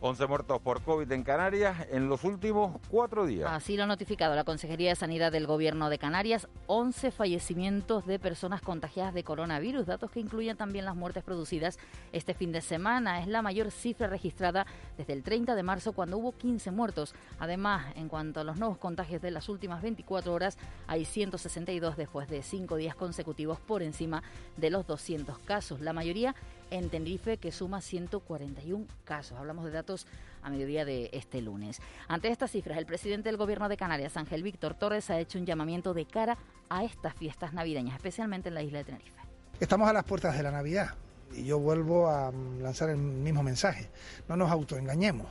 11 0.00 0.26
muertos 0.26 0.60
por 0.60 0.82
COVID 0.82 1.10
en 1.10 1.22
Canarias 1.22 1.86
en 1.90 2.08
los 2.08 2.22
últimos 2.24 2.78
cuatro 2.90 3.24
días. 3.24 3.50
Así 3.50 3.76
lo 3.76 3.84
ha 3.84 3.86
notificado 3.86 4.34
la 4.34 4.44
Consejería 4.44 4.90
de 4.90 4.96
Sanidad 4.96 5.32
del 5.32 5.46
Gobierno 5.46 5.88
de 5.88 5.98
Canarias. 5.98 6.48
11 6.66 7.10
fallecimientos 7.10 8.06
de 8.06 8.18
personas 8.18 8.60
contagiadas 8.60 9.14
de 9.14 9.24
coronavirus, 9.24 9.86
datos 9.86 10.10
que 10.10 10.20
incluyen 10.20 10.56
también 10.56 10.84
las 10.84 10.96
muertes 10.96 11.24
producidas 11.24 11.78
este 12.12 12.34
fin 12.34 12.52
de 12.52 12.60
semana. 12.60 13.20
Es 13.20 13.26
la 13.26 13.40
mayor 13.40 13.70
cifra 13.70 14.06
registrada 14.06 14.66
desde 14.98 15.14
el 15.14 15.22
30 15.22 15.54
de 15.54 15.62
marzo, 15.62 15.92
cuando 15.92 16.18
hubo 16.18 16.32
15 16.32 16.70
muertos. 16.72 17.14
Además, 17.38 17.86
en 17.96 18.08
cuanto 18.08 18.40
a 18.40 18.44
los 18.44 18.58
nuevos 18.58 18.76
contagios 18.78 19.22
de 19.22 19.30
las 19.30 19.48
últimas 19.48 19.80
24 19.80 20.32
horas, 20.32 20.58
hay 20.86 21.06
162 21.06 21.96
después 21.96 22.28
de 22.28 22.42
cinco 22.42 22.76
días 22.76 22.94
consecutivos 22.94 23.60
por 23.60 23.82
encima 23.82 24.22
de 24.58 24.68
los 24.68 24.86
200 24.86 25.38
casos. 25.38 25.80
La 25.80 25.94
mayoría 25.94 26.34
en 26.70 26.90
Tenerife, 26.90 27.38
que 27.38 27.52
suma 27.52 27.80
141 27.80 28.86
casos. 29.04 29.38
Hablamos 29.38 29.64
de 29.64 29.70
datos 29.70 30.06
a 30.42 30.50
mediodía 30.50 30.84
de 30.84 31.10
este 31.12 31.42
lunes. 31.42 31.80
Ante 32.08 32.28
estas 32.28 32.50
cifras, 32.50 32.78
el 32.78 32.86
presidente 32.86 33.28
del 33.28 33.36
Gobierno 33.36 33.68
de 33.68 33.76
Canarias, 33.76 34.16
Ángel 34.16 34.42
Víctor 34.42 34.74
Torres, 34.74 35.10
ha 35.10 35.18
hecho 35.18 35.38
un 35.38 35.46
llamamiento 35.46 35.94
de 35.94 36.06
cara 36.06 36.38
a 36.68 36.84
estas 36.84 37.14
fiestas 37.14 37.52
navideñas, 37.52 37.96
especialmente 37.96 38.48
en 38.48 38.54
la 38.54 38.62
isla 38.62 38.78
de 38.78 38.84
Tenerife. 38.84 39.20
Estamos 39.58 39.88
a 39.88 39.92
las 39.92 40.04
puertas 40.04 40.36
de 40.36 40.42
la 40.42 40.50
Navidad 40.50 40.94
y 41.34 41.44
yo 41.44 41.58
vuelvo 41.58 42.08
a 42.08 42.32
lanzar 42.60 42.90
el 42.90 42.98
mismo 42.98 43.42
mensaje. 43.42 43.88
No 44.28 44.36
nos 44.36 44.50
autoengañemos. 44.50 45.26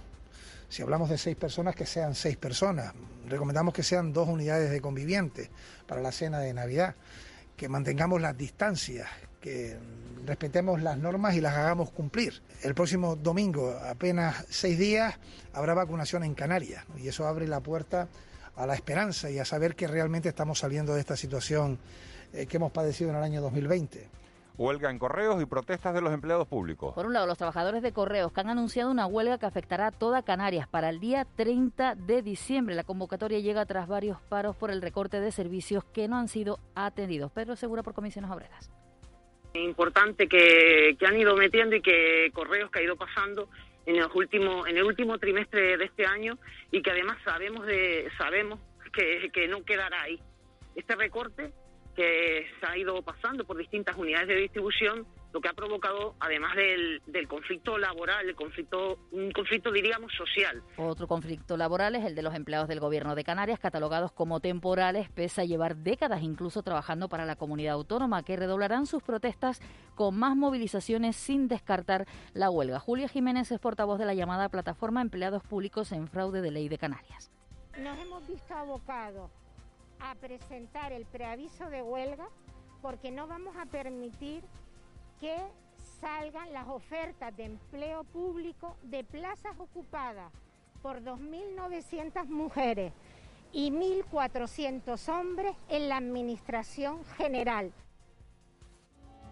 Si 0.67 0.81
hablamos 0.81 1.09
de 1.09 1.17
seis 1.17 1.35
personas, 1.35 1.75
que 1.75 1.85
sean 1.85 2.15
seis 2.15 2.37
personas. 2.37 2.93
Recomendamos 3.27 3.73
que 3.73 3.83
sean 3.83 4.11
dos 4.11 4.27
unidades 4.27 4.71
de 4.71 4.81
convivientes 4.81 5.49
para 5.87 6.01
la 6.01 6.11
cena 6.11 6.39
de 6.39 6.53
Navidad. 6.53 6.95
Que 7.55 7.69
mantengamos 7.69 8.19
las 8.19 8.35
distancias, 8.35 9.07
que 9.39 9.77
respetemos 10.25 10.81
las 10.81 10.97
normas 10.97 11.35
y 11.35 11.41
las 11.41 11.55
hagamos 11.55 11.91
cumplir. 11.91 12.41
El 12.63 12.73
próximo 12.73 13.15
domingo, 13.15 13.77
apenas 13.89 14.45
seis 14.49 14.77
días, 14.77 15.15
habrá 15.53 15.73
vacunación 15.73 16.23
en 16.23 16.33
Canarias 16.33 16.85
¿no? 16.89 16.97
y 16.97 17.07
eso 17.07 17.27
abre 17.27 17.47
la 17.47 17.59
puerta 17.59 18.07
a 18.55 18.65
la 18.65 18.75
esperanza 18.75 19.29
y 19.29 19.39
a 19.39 19.45
saber 19.45 19.75
que 19.75 19.87
realmente 19.87 20.29
estamos 20.29 20.59
saliendo 20.59 20.93
de 20.93 21.01
esta 21.01 21.15
situación 21.15 21.77
eh, 22.33 22.45
que 22.45 22.57
hemos 22.57 22.71
padecido 22.71 23.09
en 23.09 23.17
el 23.17 23.23
año 23.23 23.41
2020. 23.41 24.09
Huelga 24.57 24.89
en 24.89 24.99
correos 24.99 25.41
y 25.41 25.45
protestas 25.45 25.93
de 25.93 25.99
los 25.99 26.13
empleados 26.13 26.47
públicos. 26.47 26.93
Por 26.93 27.05
un 27.05 27.11
lado, 27.11 27.27
los 27.27 27.37
trabajadores 27.37 27.83
de 27.83 27.91
correos 27.91 28.31
que 28.31 28.39
han 28.39 28.49
anunciado 28.49 28.89
una 28.89 29.05
huelga 29.05 29.37
que 29.37 29.45
afectará 29.45 29.87
a 29.87 29.91
toda 29.91 30.23
Canarias 30.23 30.69
para 30.69 30.89
el 30.89 31.01
día 31.01 31.27
30 31.35 31.95
de 31.95 32.21
diciembre. 32.21 32.73
La 32.73 32.85
convocatoria 32.85 33.39
llega 33.39 33.65
tras 33.65 33.89
varios 33.89 34.21
paros 34.21 34.55
por 34.55 34.71
el 34.71 34.81
recorte 34.81 35.19
de 35.19 35.33
servicios 35.33 35.83
que 35.83 36.07
no 36.07 36.15
han 36.17 36.29
sido 36.29 36.59
atendidos. 36.73 37.33
Pedro 37.33 37.57
Segura 37.57 37.83
por 37.83 37.93
comisiones 37.93 38.31
obreras 38.31 38.71
importante 39.63 40.27
que, 40.27 40.95
que, 40.99 41.05
han 41.05 41.19
ido 41.19 41.35
metiendo 41.35 41.75
y 41.75 41.81
que 41.81 42.29
correos 42.33 42.71
que 42.71 42.79
ha 42.79 42.83
ido 42.83 42.95
pasando 42.95 43.49
en 43.85 43.97
el 43.97 44.07
último 44.13 44.65
en 44.65 44.77
el 44.77 44.83
último 44.83 45.17
trimestre 45.17 45.77
de 45.77 45.85
este 45.85 46.05
año 46.05 46.37
y 46.71 46.81
que 46.81 46.91
además 46.91 47.17
sabemos 47.23 47.65
de 47.65 48.09
sabemos 48.17 48.59
que, 48.93 49.29
que 49.31 49.47
no 49.47 49.63
quedará 49.63 50.01
ahí. 50.01 50.19
Este 50.75 50.95
recorte 50.95 51.51
que 51.95 52.47
se 52.59 52.65
ha 52.65 52.77
ido 52.77 53.01
pasando 53.01 53.45
por 53.45 53.57
distintas 53.57 53.95
unidades 53.95 54.27
de 54.27 54.35
distribución, 54.35 55.05
lo 55.35 55.41
que 55.41 55.49
ha 55.49 55.53
provocado, 55.53 56.15
además 56.21 56.55
del, 56.55 57.01
del 57.07 57.27
conflicto 57.27 57.77
laboral, 57.77 58.29
el 58.29 58.35
conflicto, 58.37 58.97
un 59.11 59.31
conflicto, 59.31 59.69
diríamos, 59.69 60.13
social. 60.13 60.63
Otro 60.77 61.09
conflicto 61.09 61.57
laboral 61.57 61.93
es 61.95 62.05
el 62.05 62.15
de 62.15 62.21
los 62.21 62.33
empleados 62.35 62.69
del 62.69 62.79
Gobierno 62.79 63.15
de 63.15 63.25
Canarias, 63.25 63.59
catalogados 63.59 64.13
como 64.13 64.39
temporales, 64.39 65.09
pese 65.09 65.41
a 65.41 65.43
llevar 65.43 65.75
décadas 65.75 66.21
incluso 66.21 66.63
trabajando 66.63 67.09
para 67.09 67.25
la 67.25 67.35
comunidad 67.35 67.73
autónoma, 67.73 68.23
que 68.23 68.37
redoblarán 68.37 68.85
sus 68.85 69.03
protestas 69.03 69.59
con 69.93 70.17
más 70.17 70.37
movilizaciones 70.37 71.17
sin 71.17 71.49
descartar 71.49 72.05
la 72.33 72.49
huelga. 72.49 72.79
Julia 72.79 73.09
Jiménez 73.09 73.51
es 73.51 73.59
portavoz 73.59 73.99
de 73.99 74.05
la 74.05 74.13
llamada 74.13 74.47
Plataforma 74.47 75.01
Empleados 75.01 75.43
Públicos 75.43 75.91
en 75.91 76.07
Fraude 76.07 76.41
de 76.41 76.51
Ley 76.51 76.69
de 76.69 76.77
Canarias. 76.77 77.29
Nos 77.77 77.99
hemos 77.99 78.25
visto 78.25 78.53
abocados 78.53 79.29
a 79.99 80.15
presentar 80.15 80.93
el 80.93 81.05
preaviso 81.05 81.69
de 81.69 81.81
huelga 81.81 82.29
porque 82.81 83.11
no 83.11 83.27
vamos 83.27 83.57
a 83.57 83.65
permitir 83.65 84.41
que 85.25 85.37
salgan 86.01 86.53
las 86.53 86.67
ofertas 86.67 87.35
de 87.35 87.45
empleo 87.45 88.03
público 88.03 88.77
de 88.83 89.03
plazas 89.03 89.53
ocupadas 89.57 90.31
por 90.83 91.01
2.900 91.01 92.27
mujeres 92.27 92.93
y 93.51 93.71
1.400 93.71 95.09
hombres 95.09 95.55
en 95.67 95.89
la 95.89 95.97
Administración 95.97 97.03
General. 97.17 97.73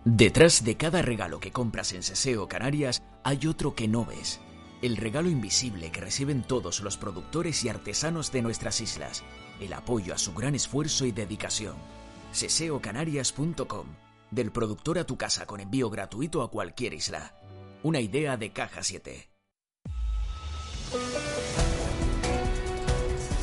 Detrás 0.03 0.63
de 0.63 0.77
cada 0.77 1.03
regalo 1.03 1.39
que 1.39 1.51
compras 1.51 1.93
en 1.93 2.01
Seseo 2.01 2.47
Canarias 2.47 3.03
hay 3.23 3.45
otro 3.45 3.75
que 3.75 3.87
no 3.87 4.03
ves. 4.03 4.41
El 4.81 4.97
regalo 4.97 5.29
invisible 5.29 5.91
que 5.91 6.01
reciben 6.01 6.41
todos 6.41 6.81
los 6.81 6.97
productores 6.97 7.63
y 7.65 7.69
artesanos 7.69 8.31
de 8.31 8.41
nuestras 8.41 8.81
islas 8.81 9.23
el 9.59 9.71
apoyo 9.73 10.15
a 10.15 10.17
su 10.17 10.33
gran 10.33 10.55
esfuerzo 10.55 11.05
y 11.05 11.11
dedicación. 11.11 11.75
Seseocanarias.com. 12.31 14.02
Del 14.33 14.51
productor 14.51 14.97
a 14.97 15.03
tu 15.03 15.15
casa 15.15 15.45
con 15.45 15.59
envío 15.59 15.91
gratuito 15.91 16.41
a 16.41 16.49
cualquier 16.49 16.95
isla. 16.95 17.35
Una 17.83 17.99
idea 17.99 18.35
de 18.35 18.49
Caja 18.51 18.81
7. 18.81 19.29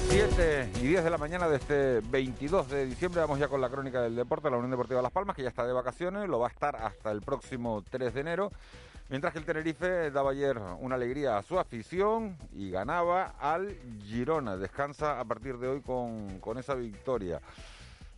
7 0.08 0.70
y 0.80 0.86
10 0.88 1.04
de 1.04 1.10
la 1.10 1.16
mañana 1.16 1.48
de 1.48 1.58
este 1.58 2.00
22 2.00 2.68
de 2.70 2.86
diciembre 2.86 3.20
vamos 3.20 3.38
ya 3.38 3.46
con 3.46 3.60
la 3.60 3.68
crónica 3.68 4.02
del 4.02 4.16
deporte 4.16 4.48
de 4.48 4.50
la 4.50 4.56
Unión 4.56 4.72
Deportiva 4.72 5.00
Las 5.00 5.12
Palmas, 5.12 5.36
que 5.36 5.44
ya 5.44 5.50
está 5.50 5.64
de 5.64 5.72
vacaciones, 5.72 6.28
lo 6.28 6.40
va 6.40 6.48
a 6.48 6.50
estar 6.50 6.74
hasta 6.74 7.12
el 7.12 7.20
próximo 7.20 7.84
3 7.88 8.12
de 8.12 8.20
enero. 8.20 8.50
Mientras 9.10 9.32
que 9.32 9.38
el 9.38 9.44
Tenerife 9.44 10.10
daba 10.10 10.32
ayer 10.32 10.58
una 10.80 10.96
alegría 10.96 11.38
a 11.38 11.44
su 11.44 11.60
afición 11.60 12.36
y 12.52 12.72
ganaba 12.72 13.36
al 13.38 13.76
Girona. 14.08 14.56
Descansa 14.56 15.20
a 15.20 15.24
partir 15.24 15.56
de 15.58 15.68
hoy 15.68 15.82
con, 15.82 16.40
con 16.40 16.58
esa 16.58 16.74
victoria. 16.74 17.40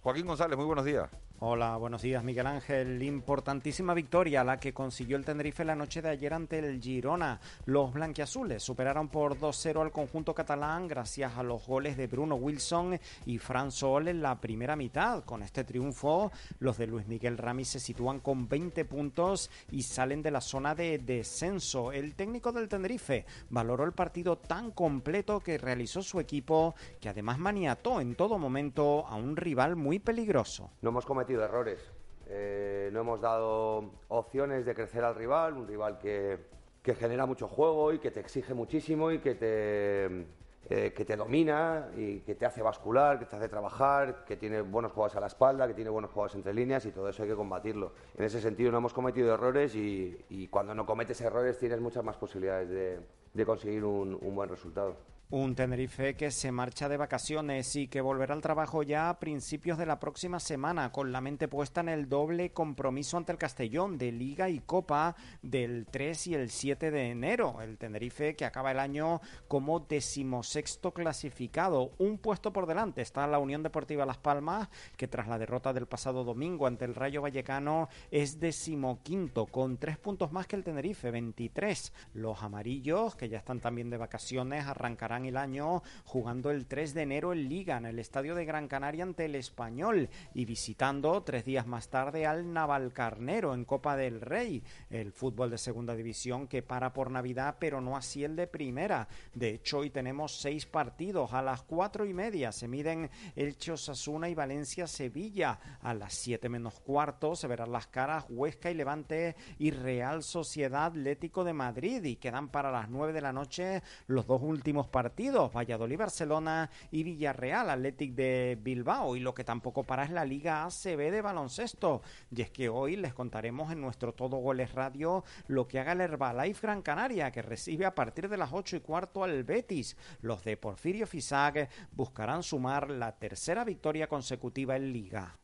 Joaquín 0.03 0.27
González, 0.27 0.57
muy 0.57 0.66
buenos 0.66 0.87
días. 0.87 1.11
Hola, 1.45 1.76
buenos 1.76 2.03
días 2.03 2.22
Miguel 2.22 2.47
Ángel. 2.47 3.03
Importantísima 3.03 3.95
victoria 3.95 4.45
la 4.45 4.61
que 4.61 4.72
consiguió 4.72 5.16
el 5.16 5.24
Tenerife 5.24 5.64
la 5.64 5.74
noche 5.74 6.01
de 6.01 6.11
ayer 6.11 6.32
ante 6.32 6.61
el 6.61 6.80
Girona. 6.80 7.40
Los 7.64 7.93
blanquiazules 7.93 8.62
superaron 8.62 9.09
por 9.09 9.36
2-0 9.36 9.82
al 9.82 9.90
conjunto 9.90 10.36
catalán 10.36 10.86
gracias 10.86 11.36
a 11.36 11.43
los 11.43 11.66
goles 11.66 11.97
de 11.97 12.07
Bruno 12.07 12.36
Wilson 12.36 12.97
y 13.26 13.38
Fran 13.38 13.72
Sol 13.72 14.07
en 14.07 14.22
la 14.22 14.40
primera 14.40 14.76
mitad. 14.76 15.24
Con 15.24 15.43
este 15.43 15.64
triunfo, 15.64 16.30
los 16.61 16.78
de 16.78 16.86
Luis 16.86 17.09
Miguel 17.09 17.36
Rami 17.36 17.64
se 17.64 17.80
sitúan 17.80 18.20
con 18.20 18.49
20 18.49 18.84
puntos 18.84 19.51
y 19.72 19.82
salen 19.82 20.22
de 20.22 20.30
la 20.30 20.40
zona 20.40 20.76
de 20.76 20.99
descenso. 20.99 21.90
El 21.90 22.14
técnico 22.14 22.53
del 22.53 22.68
Tenerife 22.68 23.26
valoró 23.51 23.82
el 23.82 23.95
partido 23.95 24.38
tan 24.38 24.70
completo 24.70 25.40
que 25.40 25.59
realizó 25.59 26.03
su 26.03 26.20
equipo, 26.20 26.76
que 27.01 27.09
además 27.09 27.40
maniató 27.40 28.01
en 28.01 28.14
todo 28.14 28.38
momento 28.38 29.05
a 29.09 29.16
un 29.16 29.36
rival 29.36 29.74
muy 29.74 29.99
peligroso. 29.99 30.70
No 30.82 30.90
hemos 30.90 31.05
cometido 31.05 31.32
errores. 31.41 31.93
Eh, 32.26 32.91
no 32.93 33.01
hemos 33.01 33.20
dado 33.20 33.91
opciones 34.09 34.64
de 34.64 34.74
crecer 34.74 35.05
al 35.05 35.14
rival, 35.14 35.55
un 35.55 35.66
rival 35.66 35.99
que, 35.99 36.39
que, 36.83 36.95
genera 36.95 37.26
mucho 37.26 37.49
juego 37.49 37.93
y 37.93 37.99
que 37.99 38.11
te 38.11 38.20
exige 38.20 38.55
muchísimo 38.55 39.11
y 39.11 39.18
que 39.18 39.35
te, 39.35 40.26
eh, 40.70 40.93
que 40.93 41.05
te 41.05 41.16
domina 41.16 41.89
y 41.97 42.20
que 42.20 42.35
te 42.35 42.47
hace 42.47 42.62
bascular, 42.62 43.18
que 43.18 43.26
te 43.26 43.37
hace 43.37 43.49
trabajar, 43.49 44.24
que 44.24 44.37
tiene 44.37 44.61
buenos 44.61 44.93
juegos 44.93 45.14
a 45.16 45.20
la 45.20 45.26
espalda, 45.26 45.66
que 45.66 45.74
tiene 45.74 45.91
buenos 45.91 46.11
juegos 46.11 46.35
entre 46.35 46.55
líneas 46.55 46.87
y 46.87 46.93
todo 46.93 47.09
eso 47.09 47.22
hay 47.22 47.28
que 47.28 47.35
combatirlo. 47.35 47.93
En 48.16 48.24
ese 48.24 48.41
sentido 48.41 48.70
no 48.70 48.78
hemos 48.78 48.95
cometido 48.95 49.35
errores 49.35 49.74
y, 49.74 50.49
cuando 50.51 50.74
no 50.74 50.87
cometes 50.87 51.20
errores 51.20 51.59
tienes 51.59 51.80
muchas 51.80 52.05
más 52.05 52.16
posibilidades 52.16 52.68
de, 52.68 53.01
de 53.35 53.47
conseguir 53.47 53.85
un 53.85 54.35
buen 54.35 54.49
resultado. 54.49 54.97
Un 55.35 55.55
Tenerife 55.55 56.14
que 56.14 56.30
se 56.30 56.53
marcha 56.53 56.91
de 56.91 56.99
vacaciones 56.99 57.74
y 57.76 57.89
que 57.89 58.03
volverá 58.03 58.35
al 58.35 58.43
trabajo 58.43 58.83
ya 58.83 59.09
a 59.09 59.18
principios 59.18 59.78
de 59.78 59.87
la 59.87 59.99
próxima 59.99 60.39
semana, 60.39 60.93
con 60.93 61.11
la 61.11 61.22
mente 61.22 61.49
puesta 61.49 61.80
en 61.80 61.89
el 61.89 62.07
doble 62.07 62.53
compromiso 62.53 63.16
ante 63.16 63.33
el 63.33 63.39
Castellón 63.39 63.97
de 63.97 64.12
Liga 64.12 64.51
y 64.51 64.59
Copa 64.59 65.16
del 65.41 65.87
3 65.91 66.26
y 66.26 66.35
el 66.35 66.51
7 66.51 66.91
de 66.91 67.09
enero. 67.09 67.62
El 67.62 67.78
Tenerife 67.78 68.37
que 68.37 68.45
acaba 68.45 68.72
el 68.72 68.78
año 68.78 69.22
como 69.49 69.80
decimosexto 69.80 70.93
clasificado. 70.93 71.93
Un 71.97 72.18
puesto 72.18 72.53
por 72.53 72.66
delante 72.66 73.01
está 73.01 73.26
la 73.26 73.39
Unión 73.39 73.62
Deportiva 73.62 74.05
Las 74.05 74.18
Palmas, 74.18 74.68
que 74.99 75.09
tras 75.09 75.28
la 75.28 75.39
derrota 75.39 75.72
del 75.72 75.87
pasado 75.87 76.24
domingo 76.24 76.66
ante 76.66 76.85
el 76.85 76.95
Rayo 76.95 77.22
Vallecano 77.22 77.89
es 78.11 78.39
decimoquinto, 78.39 79.47
con 79.47 79.78
tres 79.78 79.97
puntos 79.97 80.30
más 80.30 80.47
que 80.47 80.57
el 80.57 80.62
Tenerife, 80.62 81.11
23. 81.11 81.91
Los 82.12 82.43
amarillos, 82.43 83.16
que 83.16 83.30
ya 83.30 83.39
están 83.39 83.61
también 83.61 83.89
de 83.89 83.97
vacaciones, 83.97 84.66
arrancarán 84.66 85.22
el 85.27 85.37
año 85.37 85.83
jugando 86.05 86.51
el 86.51 86.66
3 86.66 86.95
de 86.95 87.03
enero 87.03 87.33
en 87.33 87.49
Liga 87.49 87.77
en 87.77 87.87
el 87.87 87.99
estadio 87.99 88.35
de 88.35 88.45
Gran 88.45 88.68
Canaria 88.68 89.05
ante 89.05 89.25
el 89.25 89.35
Español 89.35 90.09
y 90.35 90.45
visitando 90.45 91.23
tres 91.23 91.45
días 91.45 91.66
más 91.66 91.89
tarde 91.89 92.27
al 92.27 92.53
Navalcarnero 92.53 93.55
en 93.55 93.64
Copa 93.64 93.97
del 93.97 94.20
Rey, 94.20 94.62
el 94.91 95.12
fútbol 95.12 95.51
de 95.51 95.59
segunda 95.59 95.95
división 95.95 96.49
que 96.49 96.62
para 96.62 96.93
por 96.93 97.11
Navidad 97.11 97.57
pero 97.59 97.81
no 97.81 97.97
así 97.97 98.25
el 98.25 98.37
de 98.37 98.47
primera. 98.47 99.09
De 99.35 99.51
hecho 99.51 99.79
hoy 99.79 99.91
tenemos 99.91 100.41
seis 100.41 100.66
partidos. 100.66 101.33
A 101.33 101.43
las 101.43 101.62
cuatro 101.62 102.05
y 102.07 102.14
media 102.14 102.53
se 102.53 102.68
miden 102.68 103.11
Elche 103.37 103.73
Osasuna 103.73 104.29
y 104.29 104.35
Valencia 104.35 104.87
Sevilla. 104.87 105.59
A 105.83 105.95
las 105.95 106.14
siete 106.14 106.49
menos 106.49 106.81
cuarto 106.81 107.37
se 107.37 107.47
verán 107.47 107.73
las 107.73 107.87
caras 107.87 108.25
Huesca 108.29 108.70
y 108.70 108.75
Levante 108.75 109.37
y 109.59 109.70
Real 109.70 110.23
Sociedad 110.23 110.87
Atlético 110.87 111.45
de 111.45 111.53
Madrid. 111.53 112.03
Y 112.05 112.16
quedan 112.16 112.49
para 112.49 112.70
las 112.70 112.89
nueve 112.89 113.12
de 113.12 113.20
la 113.20 113.33
noche 113.33 113.83
los 114.07 114.27
dos 114.27 114.43
últimos 114.43 114.89
partidos 114.89 115.12
partidos, 115.13 115.53
Valladolid, 115.53 115.99
Barcelona 115.99 116.71
y 116.91 117.03
Villarreal, 117.03 117.69
Athletic 117.69 118.15
de 118.15 118.59
Bilbao. 118.59 119.15
Y 119.15 119.21
lo 119.21 119.35
que 119.35 119.45
tampoco 119.45 119.85
para 119.85 120.05
es 120.05 120.11
la 120.11 120.25
Liga 120.25 120.65
ACB 120.65 121.11
de 121.11 121.21
baloncesto. 121.21 122.01
Y 122.35 122.41
es 122.41 122.51
que 122.51 122.71
hoy 122.71 122.97
les 122.97 123.13
contaremos 123.13 123.71
en 123.71 123.83
nuestro 123.83 124.15
Todo 124.15 124.39
Goles 124.39 124.73
Radio 124.73 125.23
lo 125.49 125.69
que 125.69 125.81
haga 125.81 125.93
el 125.93 126.01
Herbalife 126.01 126.67
Gran 126.67 126.81
Canaria, 126.81 127.31
que 127.31 127.43
recibe 127.43 127.85
a 127.85 127.95
partir 127.95 128.31
de 128.31 128.39
las 128.39 128.55
ocho 128.55 128.75
y 128.75 128.81
cuarto 128.81 129.23
al 129.23 129.45
Betis. 129.45 129.99
Los 130.23 130.45
de 130.45 130.57
Porfirio 130.57 131.07
Fisac 131.07 131.69
buscarán 131.93 132.43
sumar 132.43 132.89
la 132.89 133.13
tercera 133.13 133.65
victoria 133.65 134.09
consecutiva 134.09 134.77
en 134.77 134.95
Liga. 134.95 135.37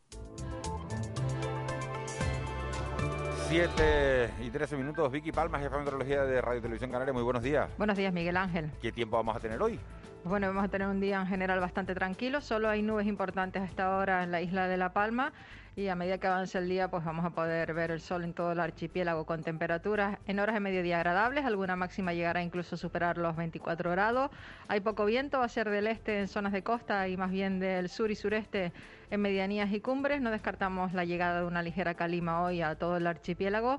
7 3.48 4.30
y 4.42 4.50
13 4.50 4.76
minutos. 4.76 5.10
Vicky 5.10 5.32
Palma, 5.32 5.58
jefa 5.58 5.76
de 5.76 5.78
meteorología 5.78 6.22
de 6.24 6.38
Radio 6.42 6.60
Televisión 6.60 6.90
Canaria. 6.90 7.14
Muy 7.14 7.22
buenos 7.22 7.42
días. 7.42 7.70
Buenos 7.78 7.96
días, 7.96 8.12
Miguel 8.12 8.36
Ángel. 8.36 8.70
¿Qué 8.82 8.92
tiempo 8.92 9.16
vamos 9.16 9.34
a 9.34 9.40
tener 9.40 9.62
hoy? 9.62 9.80
Bueno, 10.22 10.48
vamos 10.48 10.64
a 10.64 10.68
tener 10.68 10.86
un 10.86 11.00
día 11.00 11.18
en 11.18 11.26
general 11.26 11.58
bastante 11.58 11.94
tranquilo. 11.94 12.42
Solo 12.42 12.68
hay 12.68 12.82
nubes 12.82 13.06
importantes 13.06 13.62
a 13.62 13.64
esta 13.64 13.96
hora 13.96 14.22
en 14.22 14.32
la 14.32 14.42
isla 14.42 14.68
de 14.68 14.76
La 14.76 14.92
Palma. 14.92 15.32
Y 15.78 15.86
a 15.86 15.94
medida 15.94 16.18
que 16.18 16.26
avance 16.26 16.58
el 16.58 16.68
día, 16.68 16.90
pues 16.90 17.04
vamos 17.04 17.24
a 17.24 17.30
poder 17.30 17.72
ver 17.72 17.92
el 17.92 18.00
sol 18.00 18.24
en 18.24 18.34
todo 18.34 18.50
el 18.50 18.58
archipiélago 18.58 19.24
con 19.24 19.44
temperaturas 19.44 20.18
en 20.26 20.40
horas 20.40 20.54
de 20.54 20.58
mediodía 20.58 20.96
agradables. 20.96 21.44
Alguna 21.44 21.76
máxima 21.76 22.12
llegará 22.12 22.42
incluso 22.42 22.74
a 22.74 22.78
superar 22.78 23.16
los 23.16 23.36
24 23.36 23.88
grados. 23.92 24.32
Hay 24.66 24.80
poco 24.80 25.04
viento, 25.04 25.38
va 25.38 25.44
a 25.44 25.48
ser 25.48 25.70
del 25.70 25.86
este 25.86 26.18
en 26.18 26.26
zonas 26.26 26.52
de 26.52 26.64
costa 26.64 27.06
y 27.06 27.16
más 27.16 27.30
bien 27.30 27.60
del 27.60 27.88
sur 27.88 28.10
y 28.10 28.16
sureste 28.16 28.72
en 29.08 29.20
medianías 29.20 29.70
y 29.70 29.78
cumbres. 29.78 30.20
No 30.20 30.32
descartamos 30.32 30.94
la 30.94 31.04
llegada 31.04 31.42
de 31.42 31.46
una 31.46 31.62
ligera 31.62 31.94
calima 31.94 32.42
hoy 32.42 32.60
a 32.60 32.74
todo 32.74 32.96
el 32.96 33.06
archipiélago. 33.06 33.78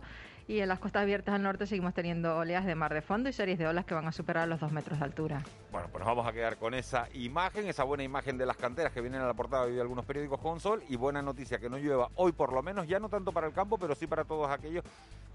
Y 0.50 0.62
en 0.62 0.68
las 0.68 0.80
costas 0.80 1.04
abiertas 1.04 1.36
al 1.36 1.44
norte 1.44 1.68
seguimos 1.68 1.94
teniendo 1.94 2.36
oleas 2.36 2.66
de 2.66 2.74
mar 2.74 2.92
de 2.92 3.04
fondo 3.04 3.30
y 3.30 3.34
series 3.34 3.60
de 3.60 3.68
olas 3.68 3.86
que 3.86 3.94
van 3.94 4.08
a 4.08 4.12
superar 4.12 4.48
los 4.48 4.60
dos 4.60 4.72
metros 4.72 4.98
de 4.98 5.06
altura. 5.06 5.44
Bueno, 5.72 5.88
pues 5.92 6.04
nos 6.04 6.08
vamos 6.08 6.28
a 6.28 6.34
quedar 6.34 6.58
con 6.58 6.74
esa 6.74 7.08
imagen, 7.14 7.68
esa 7.68 7.84
buena 7.84 8.02
imagen 8.04 8.36
de 8.36 8.48
las 8.48 8.58
canteras 8.58 8.92
que 8.92 9.00
vienen 9.00 9.22
a 9.22 9.28
la 9.28 9.36
portada 9.36 9.68
de 9.68 9.80
algunos 9.80 10.06
periódicos 10.06 10.40
con 10.40 10.60
sol 10.60 10.82
y 10.90 10.96
buena 10.96 11.22
noticia 11.22 11.60
que 11.60 11.70
no 11.70 11.78
llueva 11.78 12.10
hoy 12.16 12.32
por 12.32 12.52
lo 12.52 12.64
menos, 12.64 12.88
ya 12.88 13.00
no 13.00 13.10
tanto 13.10 13.32
para 13.32 13.46
el 13.46 13.54
campo, 13.54 13.78
pero 13.78 13.94
sí 13.94 14.08
para 14.08 14.24
todos 14.24 14.50
aquellos 14.50 14.84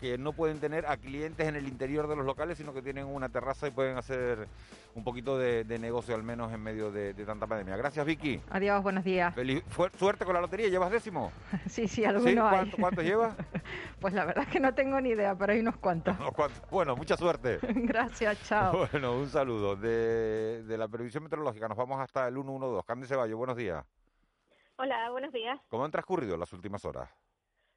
que 0.01 0.19
no 0.19 0.33
pueden 0.33 0.59
tener 0.59 0.85
a 0.87 0.97
clientes 0.97 1.47
en 1.47 1.55
el 1.55 1.69
interior 1.69 2.09
de 2.09 2.17
los 2.17 2.27
locales, 2.27 2.59
sino 2.59 2.75
que 2.75 2.83
tienen 2.83 3.07
una 3.07 3.29
terraza 3.29 3.69
y 3.69 3.71
pueden 3.71 3.97
hacer 3.97 4.49
un 4.97 5.05
poquito 5.05 5.39
de, 5.39 5.63
de 5.63 5.79
negocio 5.79 6.15
al 6.15 6.25
menos 6.25 6.53
en 6.53 6.61
medio 6.61 6.91
de, 6.91 7.15
de, 7.15 7.25
tanta 7.25 7.47
pandemia. 7.47 7.77
Gracias 7.77 8.05
Vicky. 8.05 8.41
Adiós, 8.51 8.83
buenos 8.83 9.05
días. 9.05 9.33
Feliz, 9.35 9.63
suerte 9.97 10.25
con 10.25 10.35
la 10.35 10.41
lotería, 10.41 10.69
¿llevas 10.69 10.91
décimo? 10.91 11.31
Sí, 11.69 11.89
sí, 11.89 12.05
alguno 12.05 12.49
¿Cuánto, 12.49 12.77
¿Cuánto 12.77 13.03
llevas? 13.03 13.35
pues 14.01 14.13
la 14.13 14.25
verdad 14.25 14.45
es 14.45 14.51
que 14.51 14.61
no 14.61 14.75
tengo 14.75 15.01
ni 15.05 15.11
idea, 15.11 15.37
pero 15.37 15.53
hay 15.53 15.61
unos 15.61 15.77
cuantos. 15.77 16.17
Bueno, 16.71 16.97
mucha 16.97 17.17
suerte. 17.17 17.59
Gracias, 17.63 18.43
chao. 18.49 18.89
Bueno, 18.93 19.17
un 19.17 19.29
saludo. 19.29 19.77
De, 19.77 20.65
de 20.65 20.79
la 20.79 20.89
previsión 20.89 21.23
meteorológica 21.23 21.69
nos 21.69 21.77
vamos 21.77 22.01
hasta 22.01 22.27
el 22.27 22.35
112. 22.35 22.85
Candy 22.87 23.07
Ceballos, 23.07 23.37
buenos 23.37 23.57
días. 23.57 23.85
Hola, 24.77 25.11
buenos 25.11 25.33
días. 25.33 25.61
¿Cómo 25.69 25.85
han 25.85 25.93
transcurrido 25.93 26.37
las 26.37 26.53
últimas 26.53 26.85
horas? 26.85 27.09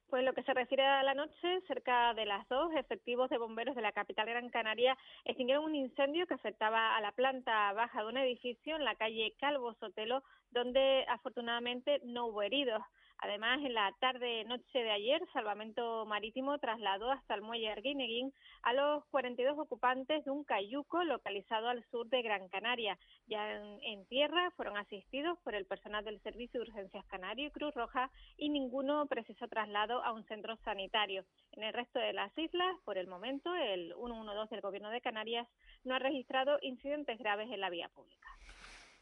Pues 0.08 0.24
lo 0.24 0.32
que 0.32 0.42
se 0.42 0.54
refiere 0.54 0.86
a 0.86 1.02
la 1.02 1.12
noche, 1.12 1.60
cerca 1.66 2.14
de 2.14 2.24
las 2.24 2.48
dos, 2.48 2.72
efectivos 2.74 3.28
de 3.28 3.36
bomberos 3.36 3.76
de 3.76 3.82
la 3.82 3.92
capital 3.92 4.26
Gran 4.26 4.48
Canaria 4.48 4.96
extinguieron 5.26 5.66
un 5.66 5.74
incendio 5.74 6.26
que 6.26 6.32
afectaba 6.32 6.96
a 6.96 7.00
la 7.02 7.12
planta 7.12 7.74
baja 7.74 8.00
de 8.00 8.08
un 8.08 8.16
edificio 8.16 8.74
en 8.76 8.84
la 8.84 8.94
calle 8.94 9.34
Calvo 9.38 9.74
Sotelo, 9.74 10.22
donde 10.50 11.04
afortunadamente 11.08 12.00
no 12.04 12.28
hubo 12.28 12.40
heridos. 12.40 12.82
Además, 13.20 13.58
en 13.64 13.74
la 13.74 13.92
tarde-noche 14.00 14.78
de 14.78 14.90
ayer, 14.90 15.20
Salvamento 15.32 16.06
Marítimo 16.06 16.58
trasladó 16.58 17.10
hasta 17.10 17.34
el 17.34 17.42
muelle 17.42 17.70
Arguineguín 17.70 18.32
a 18.62 18.72
los 18.72 19.04
42 19.06 19.58
ocupantes 19.58 20.24
de 20.24 20.30
un 20.30 20.44
cayuco 20.44 21.02
localizado 21.02 21.68
al 21.68 21.84
sur 21.90 22.08
de 22.08 22.22
Gran 22.22 22.48
Canaria. 22.48 22.96
Ya 23.26 23.56
en, 23.56 23.82
en, 23.82 24.06
tierra 24.06 24.52
fueron 24.52 24.76
asistidos 24.76 25.36
por 25.42 25.56
el 25.56 25.66
personal 25.66 26.04
del 26.04 26.20
Servicio 26.22 26.60
de 26.60 26.70
Urgencias 26.70 27.04
Canario 27.06 27.48
y 27.48 27.50
Cruz 27.50 27.74
Roja 27.74 28.10
y 28.36 28.50
ninguno 28.50 29.06
precisó 29.06 29.48
traslado 29.48 30.04
a 30.04 30.12
un 30.12 30.24
centro 30.26 30.56
sanitario. 30.58 31.24
En 31.52 31.64
el 31.64 31.72
resto 31.72 31.98
de 31.98 32.12
las 32.12 32.36
islas, 32.38 32.76
por 32.84 32.98
el 32.98 33.08
momento, 33.08 33.52
el 33.56 33.92
112 33.94 34.54
del 34.54 34.62
Gobierno 34.62 34.90
de 34.90 35.00
Canarias 35.00 35.48
no 35.82 35.94
ha 35.94 35.98
registrado 35.98 36.58
incidentes 36.62 37.18
graves 37.18 37.50
en 37.50 37.60
la 37.60 37.70
vía 37.70 37.88
pública. 37.88 38.28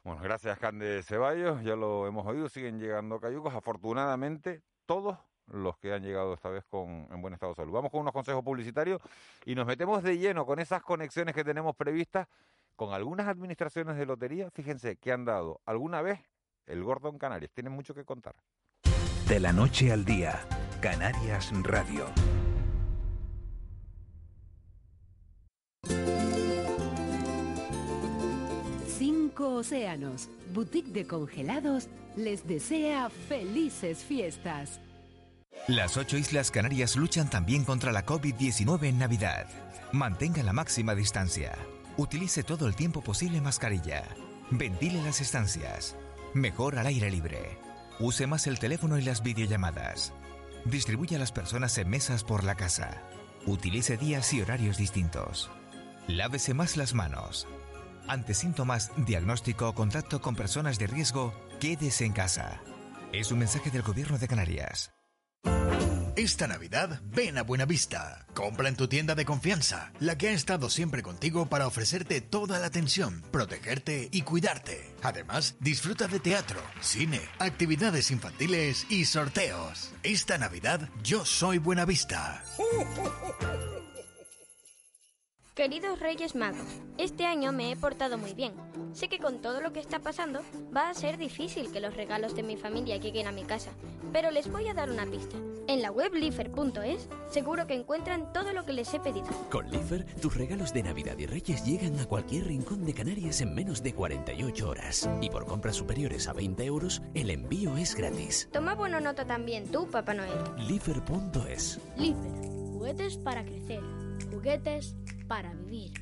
Bueno, 0.06 0.22
gracias, 0.22 0.56
Cande 0.60 1.02
Ceballos. 1.02 1.64
Ya 1.64 1.74
lo 1.74 2.06
hemos 2.06 2.24
oído, 2.24 2.48
siguen 2.48 2.78
llegando 2.78 3.18
cayucos. 3.18 3.52
Afortunadamente, 3.52 4.62
todos 4.86 5.18
los 5.48 5.76
que 5.78 5.92
han 5.92 6.04
llegado 6.04 6.32
esta 6.32 6.48
vez 6.48 6.62
con, 6.70 7.08
en 7.10 7.20
buen 7.20 7.34
estado 7.34 7.50
de 7.50 7.56
salud. 7.56 7.72
Vamos 7.72 7.90
con 7.90 8.02
unos 8.02 8.12
consejos 8.12 8.44
publicitarios 8.44 9.02
y 9.44 9.56
nos 9.56 9.66
metemos 9.66 10.04
de 10.04 10.16
lleno 10.16 10.46
con 10.46 10.60
esas 10.60 10.80
conexiones 10.82 11.34
que 11.34 11.42
tenemos 11.42 11.74
previstas 11.74 12.28
con 12.76 12.94
algunas 12.94 13.26
administraciones 13.26 13.96
de 13.96 14.06
lotería. 14.06 14.48
Fíjense 14.52 14.94
que 14.94 15.10
han 15.10 15.24
dado 15.24 15.60
alguna 15.66 16.02
vez 16.02 16.20
el 16.66 16.84
gordo 16.84 17.08
en 17.08 17.18
Canarias. 17.18 17.50
Tienen 17.52 17.72
mucho 17.72 17.92
que 17.92 18.04
contar. 18.04 18.36
De 19.26 19.40
la 19.40 19.52
noche 19.52 19.90
al 19.90 20.04
día, 20.04 20.38
Canarias 20.80 21.50
Radio. 21.64 22.06
Océanos, 29.44 30.28
boutique 30.52 30.92
de 30.92 31.06
congelados, 31.06 31.88
les 32.16 32.46
desea 32.46 33.10
felices 33.10 33.98
fiestas. 33.98 34.80
Las 35.68 35.96
ocho 35.96 36.16
Islas 36.16 36.50
Canarias 36.50 36.96
luchan 36.96 37.28
también 37.28 37.64
contra 37.64 37.92
la 37.92 38.06
COVID-19 38.06 38.84
en 38.84 38.98
Navidad. 38.98 39.46
Mantenga 39.92 40.42
la 40.42 40.52
máxima 40.52 40.94
distancia. 40.94 41.56
Utilice 41.96 42.42
todo 42.42 42.68
el 42.68 42.76
tiempo 42.76 43.00
posible 43.00 43.40
mascarilla. 43.40 44.04
Ventile 44.50 45.02
las 45.02 45.20
estancias. 45.20 45.96
Mejor 46.34 46.78
al 46.78 46.86
aire 46.86 47.10
libre. 47.10 47.58
Use 47.98 48.26
más 48.26 48.46
el 48.46 48.58
teléfono 48.58 48.98
y 48.98 49.02
las 49.02 49.22
videollamadas. 49.22 50.12
Distribuya 50.64 51.16
a 51.16 51.20
las 51.20 51.32
personas 51.32 51.76
en 51.78 51.88
mesas 51.88 52.22
por 52.22 52.44
la 52.44 52.54
casa. 52.54 53.02
Utilice 53.46 53.96
días 53.96 54.32
y 54.34 54.42
horarios 54.42 54.76
distintos. 54.76 55.50
Lávese 56.06 56.54
más 56.54 56.76
las 56.76 56.94
manos. 56.94 57.48
Ante 58.08 58.34
síntomas, 58.34 58.92
diagnóstico 58.96 59.68
o 59.68 59.74
contacto 59.74 60.20
con 60.20 60.36
personas 60.36 60.78
de 60.78 60.86
riesgo, 60.86 61.34
quédese 61.60 62.04
en 62.04 62.12
casa. 62.12 62.60
Es 63.12 63.32
un 63.32 63.38
mensaje 63.38 63.70
del 63.70 63.82
Gobierno 63.82 64.18
de 64.18 64.28
Canarias. 64.28 64.92
Esta 66.16 66.46
Navidad 66.46 67.02
ven 67.04 67.36
a 67.36 67.42
Buenavista. 67.42 68.24
Compra 68.32 68.68
en 68.68 68.76
tu 68.76 68.88
tienda 68.88 69.14
de 69.14 69.26
confianza, 69.26 69.92
la 70.00 70.16
que 70.16 70.28
ha 70.28 70.32
estado 70.32 70.70
siempre 70.70 71.02
contigo 71.02 71.46
para 71.46 71.66
ofrecerte 71.66 72.22
toda 72.22 72.58
la 72.58 72.66
atención, 72.66 73.22
protegerte 73.30 74.08
y 74.10 74.22
cuidarte. 74.22 74.94
Además, 75.02 75.56
disfruta 75.60 76.08
de 76.08 76.18
teatro, 76.18 76.60
cine, 76.80 77.20
actividades 77.38 78.10
infantiles 78.10 78.86
y 78.88 79.04
sorteos. 79.04 79.92
Esta 80.02 80.38
Navidad 80.38 80.88
yo 81.02 81.26
soy 81.26 81.58
Buenavista. 81.58 82.42
Queridos 85.56 86.00
Reyes 86.00 86.34
Magos, 86.34 86.82
este 86.98 87.24
año 87.24 87.50
me 87.50 87.72
he 87.72 87.76
portado 87.76 88.18
muy 88.18 88.34
bien. 88.34 88.52
Sé 88.92 89.08
que 89.08 89.18
con 89.18 89.40
todo 89.40 89.62
lo 89.62 89.72
que 89.72 89.80
está 89.80 90.00
pasando 90.00 90.42
va 90.76 90.90
a 90.90 90.94
ser 90.94 91.16
difícil 91.16 91.72
que 91.72 91.80
los 91.80 91.96
regalos 91.96 92.36
de 92.36 92.42
mi 92.42 92.58
familia 92.58 92.98
lleguen 92.98 93.26
a 93.26 93.32
mi 93.32 93.42
casa, 93.42 93.70
pero 94.12 94.30
les 94.30 94.52
voy 94.52 94.68
a 94.68 94.74
dar 94.74 94.90
una 94.90 95.06
pista. 95.06 95.38
En 95.66 95.80
la 95.80 95.90
web 95.90 96.12
lifer.es 96.12 97.08
seguro 97.30 97.66
que 97.66 97.72
encuentran 97.72 98.34
todo 98.34 98.52
lo 98.52 98.66
que 98.66 98.74
les 98.74 98.92
he 98.92 99.00
pedido. 99.00 99.28
Con 99.50 99.70
Lifer, 99.70 100.04
tus 100.20 100.36
regalos 100.36 100.74
de 100.74 100.82
Navidad 100.82 101.16
y 101.16 101.24
Reyes 101.24 101.64
llegan 101.64 101.98
a 102.00 102.04
cualquier 102.04 102.48
rincón 102.48 102.84
de 102.84 102.92
Canarias 102.92 103.40
en 103.40 103.54
menos 103.54 103.82
de 103.82 103.94
48 103.94 104.68
horas. 104.68 105.08
Y 105.22 105.30
por 105.30 105.46
compras 105.46 105.76
superiores 105.76 106.28
a 106.28 106.34
20 106.34 106.66
euros, 106.66 107.00
el 107.14 107.30
envío 107.30 107.78
es 107.78 107.94
gratis. 107.94 108.50
Toma 108.52 108.74
buena 108.74 109.00
nota 109.00 109.24
también 109.24 109.72
tú, 109.72 109.88
Papá 109.90 110.12
Noel. 110.12 110.36
Lifer.es 110.68 111.80
Lifer, 111.96 112.42
juguetes 112.74 113.16
para 113.16 113.42
crecer, 113.42 113.80
juguetes 114.30 114.94
para 115.26 115.52
vivir. 115.54 115.92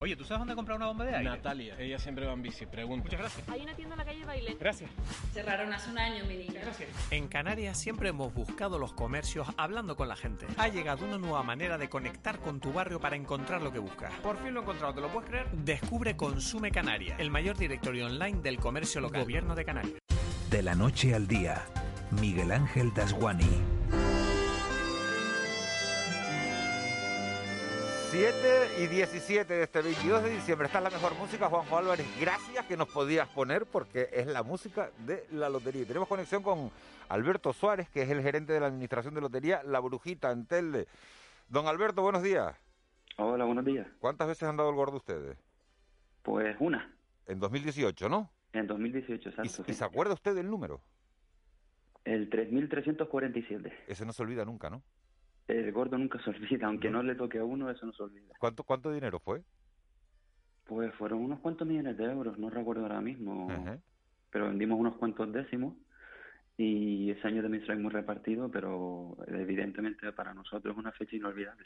Oye, 0.00 0.14
¿tú 0.14 0.22
sabes 0.22 0.38
dónde 0.38 0.54
comprar 0.54 0.76
una 0.76 0.86
bomba 0.86 1.04
de 1.04 1.16
aire? 1.16 1.28
Natalia, 1.28 1.74
ella 1.76 1.98
siempre 1.98 2.24
va 2.24 2.32
en 2.32 2.40
bici, 2.40 2.66
pregunta. 2.66 3.02
Muchas 3.02 3.18
gracias. 3.18 3.48
Hay 3.48 3.62
una 3.62 3.74
tienda 3.74 3.94
en 3.94 3.98
la 3.98 4.04
calle 4.04 4.24
Baile. 4.24 4.56
Gracias. 4.60 4.88
Cerraron 5.32 5.72
hace 5.72 5.90
un 5.90 5.98
año, 5.98 6.24
mi 6.24 6.36
niña. 6.36 6.60
Gracias. 6.60 6.88
En 7.10 7.26
Canarias 7.26 7.76
siempre 7.78 8.10
hemos 8.10 8.32
buscado 8.32 8.78
los 8.78 8.92
comercios 8.92 9.48
hablando 9.56 9.96
con 9.96 10.06
la 10.06 10.14
gente. 10.14 10.46
Ha 10.56 10.68
llegado 10.68 11.04
una 11.04 11.18
nueva 11.18 11.42
manera 11.42 11.78
de 11.78 11.88
conectar 11.88 12.38
con 12.38 12.60
tu 12.60 12.72
barrio 12.72 13.00
para 13.00 13.16
encontrar 13.16 13.60
lo 13.60 13.72
que 13.72 13.80
buscas. 13.80 14.12
Por 14.22 14.36
fin 14.36 14.54
lo 14.54 14.60
he 14.60 14.62
encontrado, 14.62 14.94
¿te 14.94 15.00
lo 15.00 15.08
puedes 15.08 15.30
creer? 15.30 15.50
Descubre 15.50 16.16
Consume 16.16 16.70
Canaria, 16.70 17.16
el 17.18 17.32
mayor 17.32 17.56
directorio 17.58 18.06
online 18.06 18.40
del 18.40 18.58
comercio 18.58 19.00
local. 19.00 19.22
Gobierno 19.22 19.56
de 19.56 19.64
Canarias. 19.64 19.98
De 20.48 20.62
la 20.62 20.76
noche 20.76 21.12
al 21.12 21.26
día, 21.26 21.66
Miguel 22.12 22.52
Ángel 22.52 22.94
Dasguani. 22.94 23.50
7 28.10 28.82
y 28.82 28.86
17 28.86 29.52
de 29.52 29.62
este 29.64 29.82
22 29.82 30.22
de 30.22 30.30
diciembre. 30.30 30.66
Esta 30.66 30.78
es 30.78 30.84
la 30.84 30.90
mejor 30.90 31.14
música, 31.18 31.46
Juanjo 31.50 31.76
Álvarez. 31.76 32.06
Gracias 32.18 32.64
que 32.64 32.74
nos 32.74 32.88
podías 32.88 33.28
poner 33.28 33.66
porque 33.66 34.08
es 34.10 34.26
la 34.26 34.42
música 34.42 34.90
de 35.04 35.26
la 35.30 35.50
lotería. 35.50 35.84
Tenemos 35.84 36.08
conexión 36.08 36.42
con 36.42 36.70
Alberto 37.10 37.52
Suárez, 37.52 37.90
que 37.90 38.00
es 38.00 38.08
el 38.08 38.22
gerente 38.22 38.54
de 38.54 38.60
la 38.60 38.68
administración 38.68 39.12
de 39.14 39.20
lotería 39.20 39.62
La 39.62 39.80
Brujita 39.80 40.30
en 40.30 40.46
Telde. 40.46 40.86
Don 41.50 41.66
Alberto, 41.66 42.00
buenos 42.00 42.22
días. 42.22 42.56
Hola, 43.18 43.44
buenos 43.44 43.66
días. 43.66 43.86
¿Cuántas 43.98 44.26
veces 44.26 44.48
han 44.48 44.56
dado 44.56 44.70
el 44.70 44.76
gordo 44.76 44.96
ustedes? 44.96 45.36
Pues 46.22 46.56
una. 46.60 46.90
En 47.26 47.38
2018, 47.40 48.08
¿no? 48.08 48.30
En 48.54 48.66
2018, 48.66 49.28
exacto. 49.28 49.64
¿Y, 49.66 49.70
¿y 49.70 49.74
se 49.74 49.84
acuerda 49.84 50.14
usted 50.14 50.34
del 50.34 50.48
número? 50.48 50.80
El 52.06 52.30
3347. 52.30 53.84
Ese 53.86 54.06
no 54.06 54.14
se 54.14 54.22
olvida 54.22 54.46
nunca, 54.46 54.70
¿no? 54.70 54.82
El 55.48 55.72
gordo 55.72 55.96
nunca 55.96 56.22
se 56.22 56.30
olvida, 56.30 56.66
aunque 56.66 56.90
no 56.90 57.02
le 57.02 57.14
toque 57.14 57.38
a 57.38 57.44
uno, 57.44 57.70
eso 57.70 57.86
no 57.86 57.92
se 57.92 58.02
olvida. 58.02 58.34
¿Cuánto, 58.38 58.64
cuánto 58.64 58.92
dinero 58.92 59.18
fue? 59.18 59.42
Pues 60.66 60.94
fueron 60.96 61.20
unos 61.20 61.40
cuantos 61.40 61.66
millones 61.66 61.96
de 61.96 62.04
euros, 62.04 62.38
no 62.38 62.50
recuerdo 62.50 62.82
ahora 62.82 63.00
mismo, 63.00 63.48
pero 64.30 64.48
vendimos 64.48 64.78
unos 64.78 64.96
cuantos 64.96 65.32
décimos 65.32 65.74
y 66.58 67.10
ese 67.10 67.26
año 67.26 67.40
también 67.40 67.62
se 67.62 67.68
lo 67.68 67.78
hemos 67.78 67.92
repartido, 67.94 68.50
pero 68.50 69.16
evidentemente 69.26 70.12
para 70.12 70.34
nosotros 70.34 70.72
es 70.72 70.78
una 70.78 70.92
fecha 70.92 71.16
inolvidable. 71.16 71.64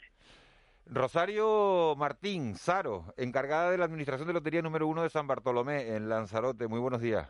Rosario 0.85 1.95
Martín, 1.97 2.55
Saro, 2.55 3.13
encargada 3.17 3.71
de 3.71 3.77
la 3.77 3.85
Administración 3.85 4.27
de 4.27 4.33
Lotería 4.33 4.61
número 4.61 4.87
uno 4.87 5.03
de 5.03 5.09
San 5.09 5.27
Bartolomé, 5.27 5.95
en 5.95 6.07
Lanzarote. 6.07 6.67
Muy 6.67 6.79
buenos 6.79 7.01
días. 7.01 7.27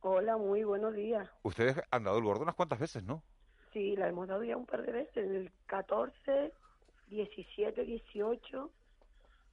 Hola, 0.00 0.36
muy 0.36 0.64
buenos 0.64 0.94
días. 0.94 1.28
Ustedes 1.42 1.80
han 1.90 2.04
dado 2.04 2.18
el 2.18 2.24
gordo 2.24 2.42
unas 2.42 2.54
cuantas 2.54 2.78
veces, 2.78 3.04
¿no? 3.04 3.22
Sí, 3.72 3.96
la 3.96 4.08
hemos 4.08 4.28
dado 4.28 4.44
ya 4.44 4.56
un 4.56 4.66
par 4.66 4.82
de 4.82 4.92
veces, 4.92 5.16
el 5.16 5.50
14, 5.66 6.52
17, 7.06 7.84
18, 7.84 8.70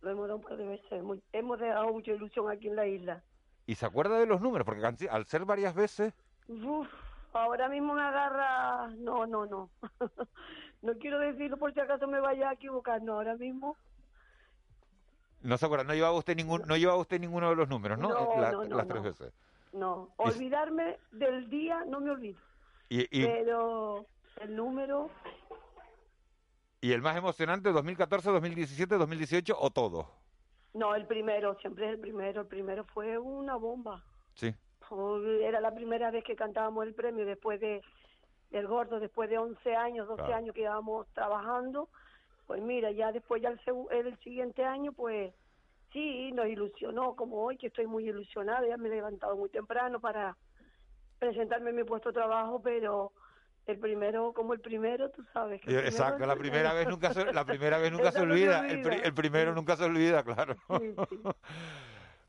lo 0.02 0.10
hemos 0.10 0.28
dado 0.28 0.38
un 0.38 0.44
par 0.44 0.58
de 0.58 0.66
veces. 0.68 0.92
Hemos, 0.92 1.20
hemos 1.32 1.60
dado 1.60 1.88
mucha 1.94 2.12
ilusión 2.12 2.52
aquí 2.52 2.68
en 2.68 2.76
la 2.76 2.86
isla. 2.88 3.24
¿Y 3.66 3.76
se 3.76 3.86
acuerda 3.86 4.20
de 4.20 4.26
los 4.26 4.42
números? 4.42 4.66
Porque 4.66 4.86
al 5.10 5.26
ser 5.26 5.46
varias 5.46 5.74
veces... 5.74 6.14
Uf, 6.48 6.88
ahora 7.34 7.70
mismo 7.70 7.94
me 7.94 8.02
agarra... 8.02 8.88
No, 8.98 9.26
no, 9.26 9.46
no. 9.46 9.70
no 10.82 10.94
quiero 10.96 11.20
decirlo 11.20 11.58
por 11.58 11.74
si 11.74 11.80
acaso 11.80 12.08
me 12.08 12.20
vaya 12.20 12.50
a 12.50 12.54
equivocar, 12.54 13.02
no, 13.02 13.14
ahora 13.14 13.36
mismo... 13.36 13.78
No 15.42 15.58
se 15.58 15.66
acuerda, 15.66 15.86
no 15.86 15.94
llevaba 15.94 16.18
usted 16.18 16.36
ningún, 16.36 16.64
no 16.68 16.76
llevaba 16.76 17.00
usted 17.00 17.18
ninguno 17.22 17.50
de 17.50 17.56
los 17.56 17.70
números, 17.70 17.98
¿no? 17.98 18.10
No, 18.10 18.42
La- 18.42 18.52
no, 18.52 18.66
no, 18.66 18.76
las 18.76 18.88
tres 18.88 19.02
veces. 19.04 19.34
No, 19.72 20.10
olvidarme 20.18 20.98
del 21.12 21.50
día 21.50 21.86
no 21.86 22.02
me 22.02 22.12
olvido. 22.12 22.42
Y, 22.90 23.02
y, 23.12 23.26
Pero 23.26 24.06
el 24.42 24.56
número, 24.56 25.10
y 26.82 26.92
el 26.94 27.02
más 27.02 27.16
emocionante, 27.18 27.72
2014, 27.72 28.32
2017, 28.32 28.96
2018 28.98 29.56
o 29.60 29.70
todo. 29.70 30.08
no, 30.74 30.96
el 30.96 31.06
primero, 31.06 31.56
siempre 31.60 31.86
es 31.88 31.92
el 31.94 32.00
primero. 32.00 32.42
El 32.42 32.48
primero 32.48 32.86
fue 32.86 33.18
una 33.18 33.56
bomba. 33.56 34.04
Sí. 34.34 34.54
Era 35.42 35.62
la 35.62 35.74
primera 35.76 36.10
vez 36.10 36.24
que 36.24 36.36
cantábamos 36.36 36.84
el 36.86 36.96
premio 36.96 37.26
después 37.26 37.60
de 37.60 37.82
del 38.50 38.66
gordo, 38.68 39.00
después 39.00 39.30
de 39.30 39.38
11 39.38 39.76
años, 39.76 40.08
12 40.08 40.24
Claro. 40.24 40.36
años 40.38 40.56
que 40.56 40.62
íbamos 40.62 41.06
trabajando 41.14 41.88
Pues 42.48 42.64
mira, 42.64 42.90
ya 42.90 43.12
después, 43.12 43.44
ya 43.44 43.50
el, 43.50 43.60
el 43.92 44.18
siguiente 44.22 44.66
año, 44.66 44.92
pues 44.94 45.32
sí, 45.94 46.32
nos 46.32 46.48
ilusionó, 46.48 47.16
como 47.16 47.44
hoy, 47.44 47.58
que 47.58 47.68
estoy 47.68 47.86
muy 47.86 48.10
ilusionada, 48.10 48.66
ya 48.68 48.78
me 48.78 48.88
he 48.88 48.92
levantado 48.92 49.36
muy 49.38 49.50
temprano 49.50 50.00
para 50.00 50.36
presentarme 51.20 51.70
en 51.72 51.76
mi 51.78 51.84
puesto 51.84 52.10
de 52.10 52.14
trabajo, 52.14 52.62
pero 52.62 53.12
el 53.68 53.78
primero, 53.78 54.34
como 54.34 54.54
el 54.54 54.62
primero, 54.62 55.10
tú 55.12 55.24
sabes. 55.34 55.60
Que 55.62 55.66
primero 55.68 55.88
Exacto, 55.88 56.26
la 56.26 56.36
primera 56.36 56.74
vez 56.74 56.88
nunca 56.88 57.14
se, 57.14 57.32
la 57.32 57.46
primera 57.46 57.78
vez 57.78 57.92
nunca 57.92 58.12
se 58.12 58.22
olvida, 58.22 58.68
el, 58.68 58.82
pri- 58.82 59.02
el 59.04 59.14
primero 59.14 59.54
nunca 59.54 59.76
se 59.76 59.84
olvida, 59.84 60.24
claro. 60.24 60.56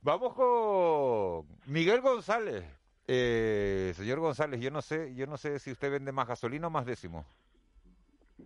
Vamos 0.02 0.34
con 0.34 1.46
Miguel 1.66 2.00
González. 2.00 2.64
Eh, 3.06 3.92
señor 3.96 4.20
González, 4.20 4.60
yo 4.60 4.70
no 4.70 4.82
sé, 4.82 5.14
yo 5.14 5.26
no 5.26 5.36
sé 5.36 5.58
si 5.58 5.72
usted 5.72 5.90
vende 5.90 6.12
más 6.12 6.28
gasolina 6.28 6.68
o 6.68 6.70
más 6.70 6.86
décimo. 6.86 7.26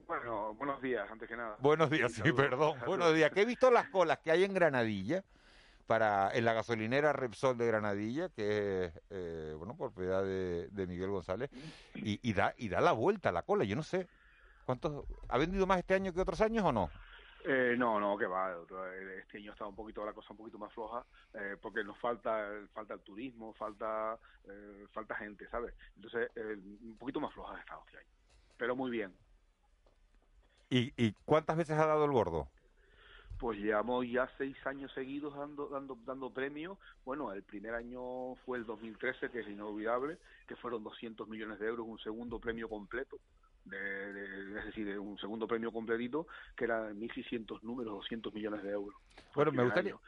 Bueno, 0.07 0.55
buenos 0.55 0.81
días, 0.83 1.09
antes 1.11 1.29
que 1.29 1.37
nada. 1.37 1.57
Buenos 1.61 1.91
días, 1.91 2.13
sí, 2.13 2.33
perdón. 2.33 2.79
Buenos 2.87 3.15
días. 3.15 3.31
Que 3.31 3.43
he 3.43 3.45
visto 3.45 3.71
las 3.71 3.89
colas 3.91 4.19
que 4.19 4.31
hay 4.31 4.43
en 4.45 4.55
Granadilla 4.55 5.23
para 5.87 6.30
en 6.35 6.45
la 6.45 6.53
gasolinera 6.53 7.12
Repsol 7.12 7.57
de 7.59 7.66
Granadilla, 7.66 8.28
que 8.30 8.85
es 8.85 9.01
eh, 9.11 9.55
bueno 9.57 9.76
propiedad 9.76 10.22
de, 10.22 10.68
de 10.70 10.87
Miguel 10.87 11.11
González, 11.11 11.51
y, 11.95 12.18
y 12.22 12.32
da 12.32 12.55
y 12.57 12.68
da 12.68 12.80
la 12.80 12.93
vuelta 12.93 13.32
la 13.32 13.43
cola. 13.43 13.64
Yo 13.64 13.76
no 13.76 13.82
sé 13.82 14.09
cuántos 14.64 15.05
ha 15.28 15.39
vendido 15.39 15.66
más 15.66 15.78
este 15.78 15.95
año 15.95 16.12
que 16.12 16.20
otros 16.20 16.41
años 16.41 16.64
o 16.64 16.72
no. 16.72 16.91
Eh, 17.47 17.74
no, 17.76 18.01
no, 18.01 18.16
que 18.16 18.24
va. 18.24 18.57
Este 19.18 19.37
año 19.37 19.53
está 19.53 19.66
un 19.66 19.76
poquito 19.76 20.05
la 20.05 20.14
cosa 20.14 20.28
un 20.30 20.39
poquito 20.39 20.59
más 20.59 20.72
floja 20.72 21.05
eh, 21.35 21.57
porque 21.61 21.85
nos 21.85 21.99
falta 21.99 22.49
falta 22.72 22.95
el 22.95 23.01
turismo, 23.01 23.53
falta 23.53 24.18
eh, 24.49 24.87
falta 24.93 25.14
gente, 25.16 25.47
¿sabes? 25.51 25.74
Entonces 25.95 26.30
eh, 26.37 26.57
un 26.82 26.97
poquito 26.97 27.20
más 27.20 27.35
floja 27.35 27.55
ha 27.55 27.61
estado 27.61 27.82
este 27.87 27.99
año, 27.99 28.09
pero 28.57 28.74
muy 28.74 28.91
bien. 28.91 29.14
¿Y, 30.70 30.95
y 30.97 31.12
cuántas 31.26 31.59
veces 31.59 31.78
ha 31.78 31.87
dado 31.87 32.07
el 32.07 32.12
gordo? 32.12 32.49
Pues 33.39 33.59
llevamos 33.59 34.07
ya 34.07 34.30
seis 34.39 34.57
años 34.64 34.93
seguidos 34.93 35.37
dando 35.37 35.68
dando 35.68 35.99
dando 36.05 36.32
premios. 36.32 36.78
Bueno, 37.05 37.32
el 37.32 37.43
primer 37.43 37.74
año 37.74 38.37
fue 38.47 38.59
el 38.59 38.64
2013, 38.64 39.30
que 39.30 39.41
es 39.41 39.49
inolvidable, 39.49 40.18
que 40.47 40.57
fueron 40.57 40.85
200 40.85 41.28
millones 41.28 41.59
de 41.59 41.66
euros, 41.66 41.87
un 41.87 41.99
segundo 41.99 42.39
premio 42.39 42.68
completo. 42.68 43.18
De, 43.64 43.78
de- 43.78 44.59
es 44.59 44.64
decir, 44.66 44.87
de 44.87 44.99
un 44.99 45.18
segundo 45.18 45.47
premio 45.49 45.72
completito, 45.72 46.26
que 46.57 46.64
era 46.64 46.93
1.600 46.93 47.62
números, 47.62 47.95
200 47.95 48.32
millones 48.32 48.62
de 48.62 48.70
euros. 48.70 48.97
Bueno, 49.35 49.53
me 49.53 49.64
gustaría... 49.64 49.93
año. 49.93 50.01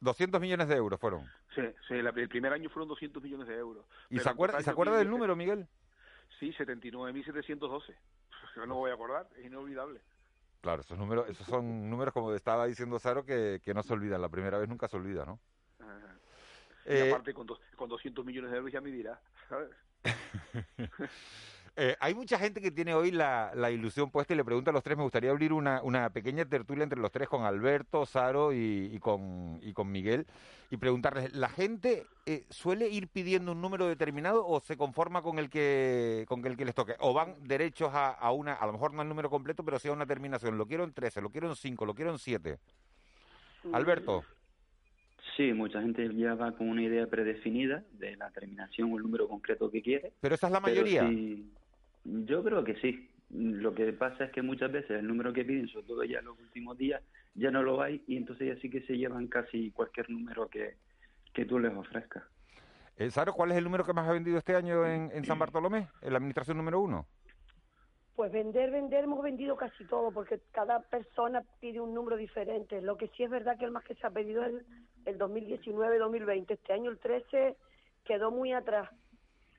200 0.00 0.40
millones 0.40 0.68
de 0.68 0.76
euros 0.76 1.00
fueron. 1.00 1.24
Sí, 1.54 1.62
sí, 1.88 1.94
el 1.94 2.28
primer 2.28 2.52
año 2.52 2.68
fueron 2.70 2.88
200 2.88 3.22
millones 3.22 3.48
de 3.48 3.56
euros. 3.56 3.86
¿Y 4.10 4.14
Pero 4.14 4.22
se 4.24 4.28
acuerda, 4.30 4.60
¿se 4.60 4.70
acuerda 4.70 4.96
del 4.98 5.08
2013 5.08 5.10
número, 5.10 5.36
Miguel? 5.36 5.68
Sí, 6.38 6.52
79.712. 6.52 7.96
Yo 8.56 8.66
no 8.66 8.74
voy 8.76 8.90
a 8.90 8.94
acordar, 8.94 9.28
es 9.36 9.46
inolvidable. 9.46 10.00
Claro, 10.60 10.82
esos 10.82 10.98
números, 10.98 11.28
esos 11.28 11.46
son 11.46 11.88
números, 11.88 12.12
como 12.12 12.32
estaba 12.34 12.66
diciendo 12.66 12.98
Saro, 12.98 13.24
que, 13.24 13.60
que 13.62 13.74
no 13.74 13.82
se 13.82 13.92
olvidan. 13.92 14.20
La 14.20 14.28
primera 14.28 14.58
vez 14.58 14.68
nunca 14.68 14.88
se 14.88 14.96
olvida, 14.96 15.24
¿no? 15.24 15.38
Ajá. 15.78 16.18
Eh, 16.86 16.98
y 16.98 17.10
aparte, 17.10 17.32
con, 17.32 17.46
dos- 17.46 17.60
con 17.76 17.88
200 17.88 18.24
millones 18.24 18.50
de 18.50 18.56
euros 18.56 18.72
ya 18.72 18.80
me 18.80 18.90
dirá, 18.90 19.20
¿sabes? 19.48 19.70
Eh, 21.80 21.94
hay 22.00 22.12
mucha 22.12 22.40
gente 22.40 22.60
que 22.60 22.72
tiene 22.72 22.92
hoy 22.92 23.12
la, 23.12 23.52
la 23.54 23.70
ilusión 23.70 24.10
puesta 24.10 24.34
y 24.34 24.36
le 24.36 24.44
pregunta 24.44 24.72
a 24.72 24.74
los 24.74 24.82
tres, 24.82 24.96
me 24.96 25.04
gustaría 25.04 25.30
abrir 25.30 25.52
una, 25.52 25.80
una 25.80 26.10
pequeña 26.10 26.44
tertulia 26.44 26.82
entre 26.82 26.98
los 26.98 27.12
tres 27.12 27.28
con 27.28 27.44
Alberto, 27.44 28.04
Saro 28.04 28.52
y, 28.52 28.90
y 28.92 28.98
con, 28.98 29.60
y 29.62 29.72
con 29.72 29.88
Miguel 29.92 30.26
y 30.72 30.76
preguntarles, 30.76 31.32
¿la 31.36 31.48
gente 31.48 32.04
eh, 32.26 32.44
suele 32.50 32.88
ir 32.88 33.06
pidiendo 33.06 33.52
un 33.52 33.62
número 33.62 33.86
determinado 33.86 34.44
o 34.44 34.58
se 34.58 34.76
conforma 34.76 35.22
con 35.22 35.38
el 35.38 35.48
que 35.48 36.24
con 36.26 36.44
el 36.44 36.56
que 36.56 36.64
les 36.64 36.74
toque? 36.74 36.96
¿O 36.98 37.14
van 37.14 37.36
derechos 37.46 37.94
a, 37.94 38.08
a 38.08 38.32
una, 38.32 38.54
a 38.54 38.66
lo 38.66 38.72
mejor 38.72 38.92
no 38.92 39.02
al 39.02 39.08
número 39.08 39.30
completo, 39.30 39.64
pero 39.64 39.78
sí 39.78 39.86
a 39.86 39.92
una 39.92 40.04
terminación? 40.04 40.58
Lo 40.58 40.66
quiero 40.66 40.82
en 40.82 40.92
13, 40.92 41.20
lo 41.20 41.30
quiero 41.30 41.48
en 41.48 41.54
5, 41.54 41.86
lo 41.86 41.94
quiero 41.94 42.10
en 42.10 42.18
7. 42.18 42.58
Alberto. 43.72 44.24
Sí, 45.36 45.52
mucha 45.52 45.80
gente 45.80 46.12
ya 46.16 46.34
va 46.34 46.50
con 46.56 46.68
una 46.68 46.82
idea 46.82 47.06
predefinida 47.06 47.84
de 47.92 48.16
la 48.16 48.30
terminación 48.30 48.92
o 48.92 48.96
el 48.96 49.04
número 49.04 49.28
concreto 49.28 49.70
que 49.70 49.80
quiere. 49.80 50.12
Pero 50.20 50.34
esa 50.34 50.48
es 50.48 50.52
la 50.52 50.58
mayoría. 50.58 51.08
sí, 51.08 51.52
yo 52.04 52.42
creo 52.42 52.64
que 52.64 52.76
sí. 52.76 53.08
Lo 53.30 53.74
que 53.74 53.92
pasa 53.92 54.24
es 54.24 54.32
que 54.32 54.40
muchas 54.40 54.72
veces 54.72 54.90
el 54.92 55.06
número 55.06 55.32
que 55.32 55.44
piden, 55.44 55.68
sobre 55.68 55.86
todo 55.86 56.04
ya 56.04 56.20
en 56.20 56.24
los 56.24 56.38
últimos 56.38 56.78
días, 56.78 57.02
ya 57.34 57.50
no 57.50 57.62
lo 57.62 57.82
hay 57.82 58.02
y 58.06 58.16
entonces 58.16 58.48
ya 58.48 58.60
sí 58.60 58.70
que 58.70 58.80
se 58.82 58.96
llevan 58.96 59.26
casi 59.26 59.70
cualquier 59.70 60.08
número 60.08 60.48
que, 60.48 60.76
que 61.34 61.44
tú 61.44 61.58
les 61.58 61.74
ofrezcas. 61.74 62.24
Eh, 62.96 63.10
Saro, 63.10 63.32
¿cuál 63.32 63.52
es 63.52 63.58
el 63.58 63.64
número 63.64 63.84
que 63.84 63.92
más 63.92 64.08
ha 64.08 64.12
vendido 64.12 64.38
este 64.38 64.56
año 64.56 64.84
en, 64.84 65.10
en 65.12 65.24
San 65.24 65.38
Bartolomé? 65.38 65.88
En 66.00 66.12
la 66.12 66.16
administración 66.16 66.56
número 66.56 66.80
uno. 66.80 67.06
Pues 68.16 68.32
vender, 68.32 68.72
vender, 68.72 69.04
hemos 69.04 69.22
vendido 69.22 69.56
casi 69.56 69.84
todo, 69.84 70.10
porque 70.10 70.40
cada 70.50 70.80
persona 70.80 71.44
pide 71.60 71.80
un 71.80 71.94
número 71.94 72.16
diferente. 72.16 72.82
Lo 72.82 72.96
que 72.96 73.06
sí 73.16 73.22
es 73.22 73.30
verdad 73.30 73.56
que 73.56 73.66
el 73.66 73.70
más 73.70 73.84
que 73.84 73.94
se 73.94 74.04
ha 74.04 74.10
pedido 74.10 74.42
es 74.42 74.48
el, 74.48 74.66
el 75.04 75.18
2019-2020. 75.18 76.50
Este 76.50 76.72
año 76.72 76.90
el 76.90 76.98
13 76.98 77.56
quedó 78.04 78.32
muy 78.32 78.52
atrás. 78.52 78.90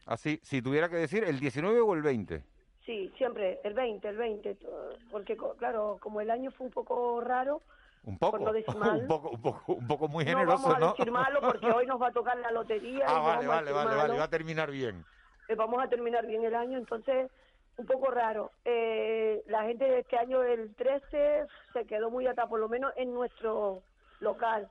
Así, 0.09 0.39
si 0.41 0.59
tuviera 0.63 0.89
que 0.89 0.95
decir, 0.95 1.23
¿el 1.23 1.39
19 1.39 1.79
o 1.81 1.93
el 1.93 2.01
20? 2.01 2.43
Sí, 2.83 3.13
siempre, 3.15 3.59
el 3.63 3.75
20, 3.75 4.07
el 4.09 4.17
20. 4.17 4.55
todo. 4.55 4.97
Porque, 5.11 5.37
claro, 5.59 5.99
como 6.01 6.19
el 6.19 6.31
año 6.31 6.49
fue 6.49 6.65
un 6.65 6.73
poco 6.73 7.21
raro, 7.21 7.61
Un 8.03 8.17
poco, 8.17 8.39
Por 8.39 8.53
no 8.73 8.79
mal. 8.79 9.01
un 9.01 9.07
poco, 9.07 9.29
un 9.29 9.41
poco, 9.41 9.73
un 9.73 9.87
poco 9.87 10.07
muy 10.07 10.25
no 10.25 10.31
generoso, 10.31 10.63
vamos 10.63 10.75
a 10.75 10.79
¿no? 10.79 10.89
decir 10.93 11.11
malo 11.11 11.39
porque 11.41 11.67
hoy 11.67 11.85
nos 11.85 12.01
va 12.01 12.07
a 12.07 12.11
tocar 12.11 12.37
la 12.39 12.49
lotería. 12.49 12.97
y 12.99 13.01
ah, 13.05 13.13
no 13.13 13.23
vale, 13.23 13.23
vamos 13.23 13.43
a 13.45 13.47
vale, 13.47 13.71
vale, 13.71 13.71
vale, 13.95 13.97
malo. 14.07 14.15
va 14.17 14.23
a 14.23 14.29
terminar 14.29 14.71
bien. 14.71 15.05
Eh, 15.47 15.53
vamos 15.55 15.83
a 15.83 15.87
terminar 15.87 16.25
bien 16.25 16.43
el 16.43 16.55
año, 16.55 16.79
entonces 16.79 17.29
un 17.77 17.85
poco 17.85 18.09
raro. 18.09 18.51
Eh, 18.65 19.43
la 19.45 19.63
gente 19.65 19.85
de 19.85 19.99
este 19.99 20.17
año, 20.17 20.41
el 20.41 20.73
13, 20.75 21.45
se 21.73 21.85
quedó 21.85 22.09
muy 22.09 22.25
atrás, 22.25 22.47
por 22.49 22.59
lo 22.59 22.67
menos 22.67 22.91
en 22.95 23.13
nuestro 23.13 23.83
local. 24.21 24.67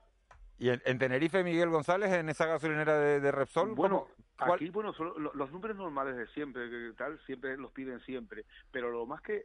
¿Y 0.57 0.69
en, 0.71 0.81
en 0.85 0.99
Tenerife, 0.99 1.41
Miguel 1.45 1.69
González, 1.69 2.11
en 2.11 2.27
esa 2.27 2.45
gasolinera 2.45 2.99
de, 2.99 3.21
de 3.21 3.31
Repsol? 3.31 3.73
Bueno, 3.75 3.99
cómo- 4.01 4.28
aquí, 4.39 4.69
bueno, 4.69 4.93
son 4.93 5.13
lo- 5.21 5.33
los 5.33 5.51
números 5.51 5.75
normales 5.77 6.15
de 6.15 6.27
siempre, 6.27 6.69
que 6.69 6.93
tal, 6.97 7.19
siempre 7.25 7.57
los 7.57 7.71
piden 7.71 7.99
siempre. 8.01 8.45
Pero 8.71 8.89
lo 8.91 9.05
más 9.05 9.21
que 9.21 9.37
eh, 9.37 9.43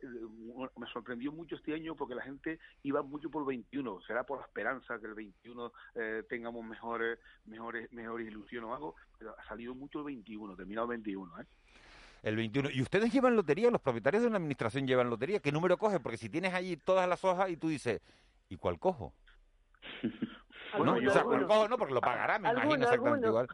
me 0.77 0.87
sorprendió 0.89 1.33
mucho 1.33 1.57
este 1.57 1.75
año 1.75 1.95
porque 1.97 2.15
la 2.15 2.23
gente 2.23 2.59
iba 2.83 3.03
mucho 3.03 3.31
por 3.31 3.45
21. 3.45 4.01
Será 4.03 4.25
por 4.25 4.39
la 4.39 4.45
esperanza 4.47 4.99
que 4.99 5.07
el 5.07 5.15
21 5.15 5.73
eh, 5.95 6.23
tengamos 6.29 6.65
mejores, 6.65 7.19
mejores, 7.47 7.93
mejores 7.93 8.29
ilusiones 8.29 8.69
o 8.71 8.75
algo. 8.75 8.95
Pero 9.19 9.35
ha 9.39 9.45
salido 9.49 9.75
mucho 9.75 9.99
el 10.01 10.05
21, 10.07 10.57
terminado 10.57 10.87
el 10.87 10.91
21, 10.99 11.41
¿eh? 11.41 11.47
El 12.23 12.37
21. 12.37 12.71
¿Y 12.71 12.81
ustedes 12.81 13.13
llevan 13.13 13.37
lotería? 13.37 13.71
¿Los 13.71 13.83
propietarios 13.83 14.23
de 14.23 14.29
una 14.29 14.39
administración 14.39 14.87
llevan 14.87 15.11
lotería? 15.11 15.41
¿Qué 15.41 15.53
número 15.53 15.77
coges? 15.77 16.01
Porque 16.01 16.17
si 16.17 16.31
tienes 16.31 16.55
allí 16.55 16.77
todas 16.79 17.07
las 17.09 17.23
hojas 17.25 17.51
y 17.51 17.57
tú 17.59 17.69
dices, 17.69 18.01
¿y 18.49 18.57
cuál 18.57 18.79
cojo? 18.79 19.13
Bueno, 20.77 20.95
Algunos, 20.95 21.11
o 21.11 21.15
sea, 21.15 21.23
¿cuál 21.23 21.47
cojo? 21.47 21.69
No, 21.69 21.79
porque 21.79 21.95
lo 21.95 22.01
pagará, 22.01 22.37
me 22.41 22.49
imagino 22.51 22.75
exactamente 22.83 23.29
igual. 23.29 23.47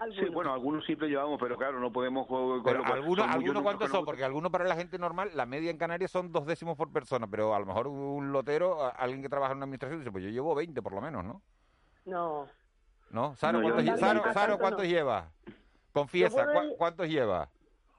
Algunos. 0.00 0.24
¿Sí? 0.24 0.30
Bueno, 0.34 0.52
algunos 0.52 0.84
siempre 0.84 1.08
llevamos, 1.08 1.38
pero 1.40 1.56
claro, 1.56 1.78
no 1.78 1.92
podemos 1.92 2.26
jugar 2.26 2.62
Pero 2.64 2.82
con- 2.82 2.92
algunos, 2.92 3.26
números 3.36 3.62
¿cuántos 3.62 3.90
son? 3.90 4.04
Porque 4.04 4.24
algunos 4.24 4.50
para 4.50 4.64
la 4.64 4.74
gente 4.76 4.98
normal, 4.98 5.30
la 5.34 5.46
media 5.46 5.70
en 5.70 5.78
Canarias 5.78 6.10
son 6.10 6.32
dos 6.32 6.46
décimos 6.46 6.76
por 6.76 6.90
persona, 6.92 7.26
pero 7.26 7.54
a 7.54 7.60
lo 7.60 7.66
mejor 7.66 7.86
un 7.86 8.32
lotero, 8.32 8.90
alguien 8.96 9.22
que 9.22 9.28
trabaja 9.28 9.52
en 9.52 9.58
una 9.58 9.64
administración, 9.64 10.00
dice, 10.00 10.10
pues 10.10 10.24
yo 10.24 10.30
llevo 10.30 10.54
20 10.54 10.80
por 10.82 10.92
lo 10.94 11.00
menos, 11.00 11.24
¿no? 11.24 11.42
No. 12.06 12.48
¿No? 13.10 13.34
Saro, 13.36 13.60
¿cuántos, 13.60 13.84
no. 13.84 13.92
lle- 13.92 13.98
Saro, 13.98 14.20
Tanto 14.20 14.38
Saro, 14.38 14.52
no. 14.54 14.58
¿cuántos 14.58 14.84
lleva? 14.86 15.30
Confiesa, 15.92 16.44
Yo 16.44 16.52
¿cu- 16.52 16.58
podré- 16.58 16.76
¿cuántos 16.76 17.08
lleva? 17.08 17.48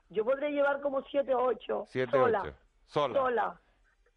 Yo 0.09 0.25
podré 0.25 0.51
llevar 0.51 0.81
como 0.81 1.01
7 1.03 1.33
o 1.35 1.43
8. 1.45 1.85
Siete, 1.87 2.11
sola, 2.17 2.41
ocho. 2.43 2.53
Sola. 2.87 3.13
Sola. 3.19 3.61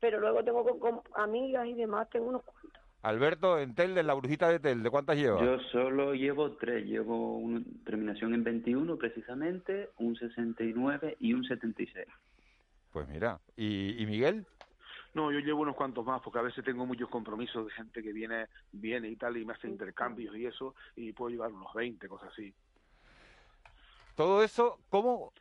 Pero 0.00 0.20
luego 0.20 0.42
tengo 0.44 0.64
con, 0.64 0.78
con 0.78 1.02
amigas 1.14 1.66
y 1.66 1.74
demás, 1.74 2.08
tengo 2.10 2.28
unos 2.28 2.42
cuantos. 2.42 2.82
Alberto, 3.04 3.58
en 3.58 3.74
Telde, 3.74 4.02
la 4.02 4.14
brujita 4.14 4.48
de 4.48 4.58
Telde, 4.58 4.88
¿cuántas 4.88 5.16
lleva? 5.18 5.38
Yo 5.38 5.58
solo 5.70 6.14
llevo 6.14 6.52
tres, 6.52 6.86
llevo 6.86 7.36
una 7.36 7.60
terminación 7.84 8.32
en 8.32 8.42
21 8.42 8.96
precisamente, 8.96 9.90
un 9.98 10.16
69 10.16 11.18
y 11.20 11.34
un 11.34 11.44
76. 11.44 12.06
Pues 12.90 13.06
mira, 13.08 13.38
¿y, 13.56 14.02
y 14.02 14.06
Miguel? 14.06 14.46
No, 15.12 15.30
yo 15.30 15.40
llevo 15.40 15.60
unos 15.60 15.76
cuantos 15.76 16.04
más 16.06 16.22
porque 16.22 16.38
a 16.38 16.42
veces 16.42 16.64
tengo 16.64 16.86
muchos 16.86 17.10
compromisos 17.10 17.66
de 17.66 17.72
gente 17.72 18.02
que 18.02 18.10
viene 18.10 18.46
viene 18.72 19.10
y 19.10 19.16
tal 19.16 19.36
y 19.36 19.44
me 19.44 19.52
hace 19.52 19.68
intercambios 19.68 20.34
y 20.34 20.46
eso 20.46 20.74
y 20.96 21.12
puedo 21.12 21.28
llevar 21.28 21.52
unos 21.52 21.74
20, 21.74 22.08
cosas 22.08 22.30
así. 22.32 22.54
Todo 24.16 24.42
eso, 24.42 24.78
¿cómo? 24.88 25.34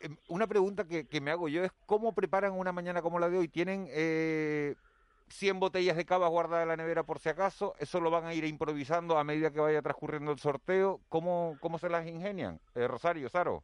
em, 0.00 0.16
Una 0.28 0.46
pregunta 0.46 0.84
que, 0.86 1.08
que 1.08 1.20
me 1.20 1.32
hago 1.32 1.48
yo 1.48 1.64
es, 1.64 1.72
¿cómo 1.84 2.14
preparan 2.14 2.52
una 2.52 2.70
mañana 2.70 3.02
como 3.02 3.18
la 3.18 3.28
de 3.28 3.38
hoy? 3.38 3.48
¿Tienen 3.48 3.86
eh, 3.90 4.76
100 5.30 5.60
botellas 5.60 5.96
de 5.96 6.04
cava 6.06 6.28
guardadas 6.28 6.62
en 6.62 6.68
la 6.68 6.76
nevera 6.76 7.02
por 7.04 7.18
si 7.18 7.28
acaso? 7.28 7.74
¿Eso 7.78 8.00
lo 8.00 8.10
van 8.10 8.24
a 8.26 8.34
ir 8.34 8.44
improvisando 8.44 9.18
a 9.18 9.24
medida 9.24 9.50
que 9.50 9.60
vaya 9.60 9.82
transcurriendo 9.82 10.32
el 10.32 10.38
sorteo? 10.38 11.00
¿Cómo, 11.08 11.56
cómo 11.60 11.78
se 11.78 11.88
las 11.88 12.06
ingenian? 12.06 12.60
Eh, 12.74 12.86
Rosario, 12.88 13.28
Saro. 13.28 13.62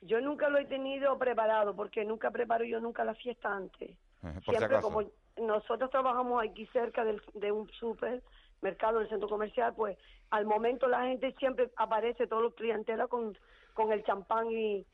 Yo 0.00 0.20
nunca 0.20 0.48
lo 0.48 0.58
he 0.58 0.64
tenido 0.64 1.16
preparado, 1.18 1.76
porque 1.76 2.04
nunca 2.04 2.30
preparo 2.30 2.64
yo 2.64 2.80
nunca 2.80 3.04
la 3.04 3.14
fiesta 3.14 3.54
antes. 3.54 3.96
Por 4.22 4.32
si 4.42 4.50
Siempre 4.50 4.76
acaso. 4.78 4.82
como 4.90 5.08
nosotros 5.36 5.90
trabajamos 5.90 6.42
aquí 6.42 6.66
cerca 6.66 7.04
del- 7.04 7.22
de 7.34 7.52
un 7.52 7.68
supermercado, 7.70 8.98
del 8.98 9.08
centro 9.08 9.28
comercial, 9.28 9.74
pues 9.74 9.96
al 10.30 10.44
momento 10.46 10.86
la 10.88 11.02
gente 11.06 11.34
siempre 11.38 11.70
aparece, 11.76 12.26
todos 12.26 12.42
los 12.42 12.54
clientela 12.54 13.06
con, 13.06 13.36
con 13.74 13.92
el 13.92 14.04
champán 14.04 14.50
y, 14.50 14.86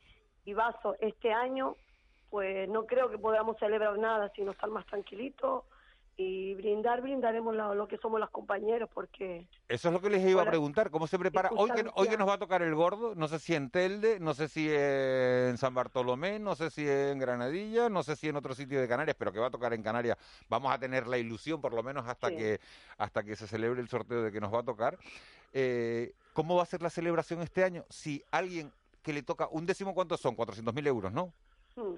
y 0.45 0.53
vaso. 0.53 0.95
Este 0.99 1.31
año 1.31 1.75
pues 2.29 2.69
no 2.69 2.85
creo 2.85 3.09
que 3.09 3.17
podamos 3.17 3.57
celebrar 3.57 3.97
nada, 3.97 4.31
sino 4.35 4.51
estar 4.51 4.69
más 4.69 4.85
tranquilitos 4.85 5.63
y 6.21 6.53
brindar, 6.55 7.01
brindaremos 7.01 7.55
lo, 7.55 7.73
lo 7.73 7.87
que 7.87 7.97
somos 7.97 8.19
los 8.19 8.29
compañeros, 8.29 8.89
porque 8.93 9.47
Eso 9.69 9.87
es 9.87 9.93
lo 9.93 10.01
que 10.01 10.09
les 10.09 10.27
iba 10.27 10.41
a 10.41 10.45
preguntar. 10.45 10.89
¿Cómo 10.91 11.07
se 11.07 11.17
prepara? 11.17 11.49
Hoy 11.55 11.71
que, 11.71 11.85
hoy 11.95 12.09
que 12.09 12.17
nos 12.17 12.27
va 12.27 12.33
a 12.33 12.37
tocar 12.37 12.61
el 12.61 12.75
gordo, 12.75 13.15
no 13.15 13.29
sé 13.29 13.39
si 13.39 13.55
en 13.55 13.69
Telde, 13.69 14.19
no 14.19 14.33
sé 14.33 14.49
si 14.49 14.67
en 14.69 15.57
San 15.57 15.73
Bartolomé, 15.73 16.37
no 16.37 16.55
sé 16.55 16.71
si 16.71 16.85
en 16.85 17.19
Granadilla, 17.19 17.87
no 17.87 18.03
sé 18.03 18.17
si 18.17 18.27
en 18.27 18.35
otro 18.35 18.53
sitio 18.53 18.81
de 18.81 18.87
Canarias, 18.89 19.15
pero 19.17 19.31
que 19.31 19.39
va 19.39 19.47
a 19.47 19.51
tocar 19.51 19.73
en 19.73 19.81
Canarias. 19.81 20.17
Vamos 20.49 20.73
a 20.73 20.77
tener 20.77 21.07
la 21.07 21.17
ilusión, 21.17 21.61
por 21.61 21.73
lo 21.73 21.83
menos 21.83 22.05
hasta 22.05 22.27
Sí. 22.27 22.35
que 22.35 22.59
hasta 22.97 23.23
que 23.23 23.37
se 23.37 23.47
celebre 23.47 23.79
el 23.79 23.87
sorteo 23.87 24.21
de 24.21 24.31
que 24.33 24.41
nos 24.41 24.53
va 24.53 24.59
a 24.59 24.63
tocar. 24.63 24.97
Eh, 25.53 26.11
¿Cómo 26.33 26.57
va 26.57 26.63
a 26.63 26.65
ser 26.65 26.81
la 26.81 26.89
celebración 26.89 27.41
este 27.41 27.63
año? 27.63 27.85
Si 27.89 28.21
alguien 28.29 28.73
que 29.03 29.13
le 29.13 29.23
toca 29.23 29.47
un 29.49 29.65
décimo, 29.65 29.93
¿cuántos 29.93 30.19
son? 30.19 30.35
400.000 30.35 30.85
euros, 30.85 31.13
¿no? 31.13 31.31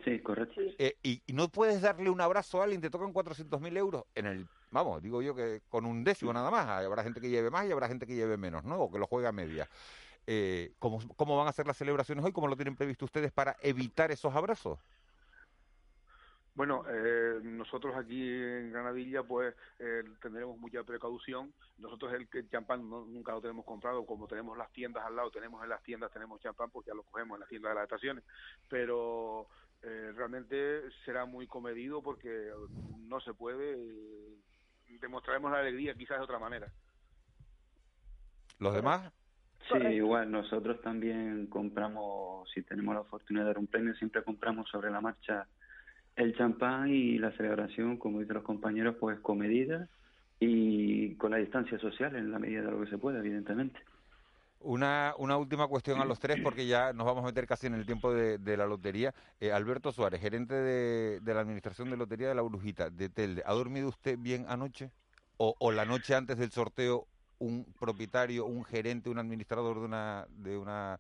Sí, 0.05 0.21
correcto. 0.21 0.61
Eh, 0.77 0.97
y, 1.03 1.23
y 1.25 1.33
no 1.33 1.49
puedes 1.49 1.81
darle 1.81 2.09
un 2.09 2.21
abrazo 2.21 2.61
a 2.61 2.65
alguien, 2.65 2.81
te 2.81 2.89
tocan 2.89 3.13
400.000 3.13 3.75
euros 3.77 4.03
en 4.15 4.25
el, 4.27 4.47
vamos, 4.69 5.01
digo 5.01 5.21
yo 5.21 5.35
que 5.35 5.61
con 5.69 5.85
un 5.85 6.03
décimo 6.03 6.33
nada 6.33 6.51
más, 6.51 6.67
habrá 6.67 7.03
gente 7.03 7.19
que 7.21 7.29
lleve 7.29 7.49
más 7.49 7.65
y 7.67 7.71
habrá 7.71 7.87
gente 7.87 8.05
que 8.05 8.15
lleve 8.15 8.37
menos, 8.37 8.63
¿no? 8.63 8.79
O 8.79 8.91
que 8.91 8.99
lo 8.99 9.07
juegue 9.07 9.27
a 9.27 9.31
media. 9.31 9.67
Eh, 10.27 10.75
¿cómo, 10.79 10.99
¿Cómo 11.15 11.37
van 11.37 11.47
a 11.47 11.51
ser 11.53 11.67
las 11.67 11.77
celebraciones 11.77 12.23
hoy? 12.23 12.31
¿Cómo 12.31 12.47
lo 12.47 12.55
tienen 12.55 12.75
previsto 12.75 13.05
ustedes 13.05 13.31
para 13.31 13.55
evitar 13.61 14.11
esos 14.11 14.35
abrazos? 14.35 14.79
Bueno, 16.53 16.83
eh, 16.89 17.39
nosotros 17.41 17.95
aquí 17.95 18.21
en 18.21 18.71
Granadilla 18.73 19.23
pues 19.23 19.55
eh, 19.79 20.03
tendremos 20.21 20.57
mucha 20.57 20.83
precaución. 20.83 21.55
Nosotros 21.77 22.13
el, 22.13 22.27
el 22.33 22.49
champán 22.49 22.89
no- 22.89 23.05
nunca 23.05 23.31
lo 23.31 23.41
tenemos 23.41 23.63
comprado, 23.65 24.05
como 24.05 24.27
tenemos 24.27 24.57
las 24.57 24.69
tiendas 24.73 25.05
al 25.05 25.15
lado, 25.15 25.31
tenemos 25.31 25.63
en 25.63 25.69
las 25.69 25.81
tiendas, 25.81 26.11
tenemos 26.11 26.41
champán, 26.41 26.69
pues 26.69 26.85
ya 26.85 26.93
lo 26.93 27.03
cogemos 27.03 27.37
en 27.37 27.39
las 27.39 27.49
tiendas 27.49 27.71
de 27.71 27.75
las 27.75 27.83
estaciones. 27.83 28.25
Pero 28.67 29.47
eh, 29.83 30.11
realmente 30.15 30.83
será 31.05 31.25
muy 31.25 31.47
comedido 31.47 32.01
porque 32.01 32.51
no 32.99 33.19
se 33.19 33.33
puede. 33.33 33.73
eh, 33.73 34.37
demostraremos 35.01 35.51
la 35.51 35.59
alegría 35.59 35.95
quizás 35.95 36.17
de 36.17 36.23
otra 36.23 36.39
manera. 36.39 36.67
¿Los 38.59 38.73
demás? 38.73 39.11
Sí, 39.71 39.77
igual 39.87 40.31
nosotros 40.31 40.81
también 40.81 41.47
compramos, 41.47 42.49
si 42.51 42.61
tenemos 42.61 42.93
la 42.93 43.01
oportunidad 43.01 43.45
de 43.45 43.49
dar 43.49 43.57
un 43.57 43.67
premio, 43.67 43.95
siempre 43.95 44.23
compramos 44.23 44.69
sobre 44.69 44.91
la 44.91 45.01
marcha 45.01 45.47
el 46.15 46.35
champán 46.35 46.89
y 46.89 47.17
la 47.17 47.31
celebración, 47.31 47.97
como 47.97 48.19
dicen 48.19 48.35
los 48.35 48.43
compañeros, 48.43 48.95
pues 48.99 49.19
con 49.19 49.37
medidas 49.37 49.89
y 50.39 51.15
con 51.15 51.31
la 51.31 51.37
distancia 51.37 51.79
social 51.79 52.15
en 52.15 52.31
la 52.31 52.39
medida 52.39 52.61
de 52.63 52.71
lo 52.71 52.81
que 52.81 52.89
se 52.89 52.97
pueda, 52.97 53.19
evidentemente. 53.19 53.79
Una, 54.63 55.15
una 55.17 55.37
última 55.37 55.67
cuestión 55.67 55.99
a 55.99 56.05
los 56.05 56.19
tres, 56.19 56.37
porque 56.41 56.67
ya 56.67 56.93
nos 56.93 57.05
vamos 57.07 57.23
a 57.23 57.27
meter 57.27 57.47
casi 57.47 57.67
en 57.67 57.73
el 57.73 57.85
tiempo 57.85 58.13
de, 58.13 58.37
de 58.37 58.57
la 58.57 58.67
lotería. 58.67 59.13
Eh, 59.39 59.51
Alberto 59.51 59.91
Suárez, 59.91 60.21
gerente 60.21 60.53
de, 60.53 61.19
de 61.19 61.33
la 61.33 61.41
Administración 61.41 61.89
de 61.89 61.97
Lotería 61.97 62.27
de 62.29 62.35
la 62.35 62.43
Brujita, 62.43 62.89
de 62.91 63.09
Telde, 63.09 63.41
¿ha 63.45 63.53
dormido 63.53 63.89
usted 63.89 64.17
bien 64.19 64.45
anoche? 64.47 64.91
¿O, 65.37 65.55
o 65.59 65.71
la 65.71 65.85
noche 65.85 66.13
antes 66.15 66.37
del 66.37 66.51
sorteo 66.51 67.07
un 67.39 67.65
propietario, 67.79 68.45
un 68.45 68.63
gerente, 68.63 69.09
un 69.09 69.17
administrador 69.17 69.79
de 69.79 69.85
una 69.85 70.27
de 70.29 70.57
una 70.57 70.99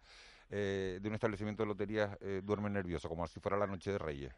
eh, 0.49 0.99
de 1.01 1.07
un 1.07 1.13
establecimiento 1.15 1.61
de 1.63 1.67
loterías 1.67 2.17
eh, 2.21 2.41
duerme 2.43 2.69
nervioso, 2.71 3.09
como 3.09 3.27
si 3.27 3.39
fuera 3.39 3.57
la 3.57 3.67
noche 3.67 3.91
de 3.91 3.99
Reyes? 3.99 4.33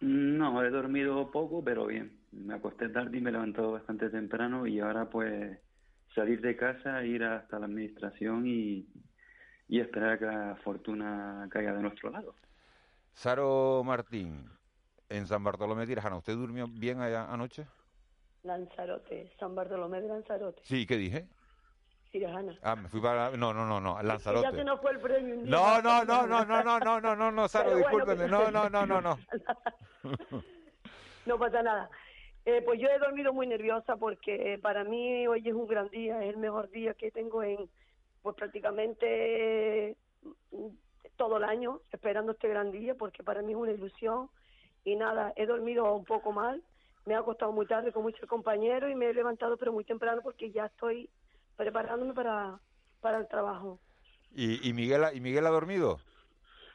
No, 0.00 0.62
he 0.64 0.70
dormido 0.70 1.30
poco, 1.30 1.62
pero 1.62 1.86
bien. 1.86 2.26
Me 2.32 2.54
acosté 2.54 2.88
tarde 2.88 3.18
y 3.18 3.20
me 3.20 3.30
he 3.30 3.32
levantado 3.32 3.72
bastante 3.72 4.10
temprano 4.10 4.66
y 4.66 4.80
ahora 4.80 5.08
pues 5.08 5.60
salir 6.14 6.40
de 6.40 6.56
casa, 6.56 7.02
ir 7.04 7.24
hasta 7.24 7.58
la 7.58 7.66
administración 7.66 8.46
y, 8.46 8.86
y 9.68 9.80
esperar 9.80 10.10
a 10.10 10.18
que 10.18 10.26
la 10.26 10.56
fortuna 10.64 11.46
caiga 11.50 11.72
de 11.72 11.82
nuestro 11.82 12.10
lado. 12.10 12.34
Saro 13.14 13.82
Martín, 13.84 14.48
en 15.08 15.26
San 15.26 15.44
Bartolomé 15.44 15.82
de 15.82 15.88
Tirajana, 15.88 16.16
¿usted 16.16 16.34
durmió 16.34 16.66
bien 16.68 17.00
allá 17.00 17.30
anoche? 17.30 17.66
Lanzarote, 18.42 19.30
San 19.38 19.54
Bartolomé 19.54 20.00
de 20.00 20.08
Lanzarote, 20.08 20.62
Sí, 20.64 20.86
¿qué 20.86 20.96
dije? 20.96 21.28
Tirajana. 22.10 22.58
Ah, 22.62 22.76
me 22.76 22.88
fui 22.88 23.00
para... 23.00 23.30
No, 23.36 23.54
no, 23.54 23.64
no, 23.66 23.80
no, 23.80 24.02
Lanzarote. 24.02 24.50
ya 24.50 24.52
se 24.52 24.64
nos 24.64 24.80
fue 24.80 24.90
el 24.92 25.00
premio. 25.00 25.36
No, 25.44 25.80
no, 25.80 26.04
no, 26.04 26.26
no, 26.26 26.44
no, 26.44 26.62
no, 26.62 26.78
no, 26.80 27.00
no, 27.00 27.16
no, 27.16 27.32
no, 27.32 27.48
Saro, 27.48 27.76
discúlpeme. 27.76 28.28
No, 28.28 28.50
no, 28.50 28.68
no, 28.68 28.84
no, 28.86 29.00
no. 29.00 29.18
No 31.24 31.38
pasa 31.38 31.62
nada. 31.62 31.88
Eh, 32.44 32.60
pues 32.64 32.80
yo 32.80 32.88
he 32.88 32.98
dormido 32.98 33.32
muy 33.32 33.46
nerviosa 33.46 33.96
porque 33.96 34.54
eh, 34.54 34.58
para 34.58 34.82
mí 34.82 35.26
hoy 35.28 35.48
es 35.48 35.54
un 35.54 35.68
gran 35.68 35.88
día, 35.90 36.22
es 36.24 36.30
el 36.30 36.38
mejor 36.38 36.70
día 36.70 36.94
que 36.94 37.12
tengo 37.12 37.42
en, 37.44 37.70
pues 38.20 38.34
prácticamente 38.34 39.96
mm, 40.50 40.66
todo 41.16 41.36
el 41.36 41.44
año 41.44 41.80
esperando 41.92 42.32
este 42.32 42.48
gran 42.48 42.72
día 42.72 42.96
porque 42.96 43.22
para 43.22 43.42
mí 43.42 43.52
es 43.52 43.58
una 43.58 43.70
ilusión 43.70 44.28
y 44.84 44.96
nada, 44.96 45.32
he 45.36 45.46
dormido 45.46 45.94
un 45.94 46.04
poco 46.04 46.32
mal, 46.32 46.60
me 47.06 47.14
ha 47.14 47.20
acostado 47.20 47.52
muy 47.52 47.66
tarde 47.66 47.92
con 47.92 48.02
muchos 48.02 48.28
compañeros 48.28 48.90
y 48.90 48.96
me 48.96 49.10
he 49.10 49.14
levantado 49.14 49.56
pero 49.56 49.72
muy 49.72 49.84
temprano 49.84 50.20
porque 50.22 50.50
ya 50.50 50.66
estoy 50.66 51.08
preparándome 51.56 52.12
para, 52.12 52.58
para 53.00 53.18
el 53.18 53.28
trabajo. 53.28 53.78
¿Y, 54.34 54.68
y 54.68 54.72
Miguel, 54.72 55.02
¿Y 55.14 55.20
Miguel 55.20 55.46
ha 55.46 55.50
dormido? 55.50 56.00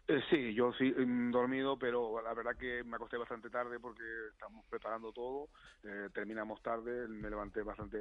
Eh, 0.10 0.22
sí, 0.30 0.54
yo 0.54 0.72
sí 0.74 0.86
mm, 0.98 1.32
dormido, 1.32 1.78
pero 1.78 2.22
la 2.22 2.34
verdad 2.34 2.56
que 2.58 2.82
me 2.86 2.96
acosté 2.96 3.18
bastante 3.18 3.50
tarde 3.50 3.78
porque 3.80 4.04
estamos 4.32 4.66
preparando 4.70 5.12
todo. 5.12 5.50
eh, 5.84 6.10
terminamos 6.14 6.62
tarde, 6.62 7.08
me 7.10 7.30
levanté 7.30 7.62
bastante, 7.62 7.98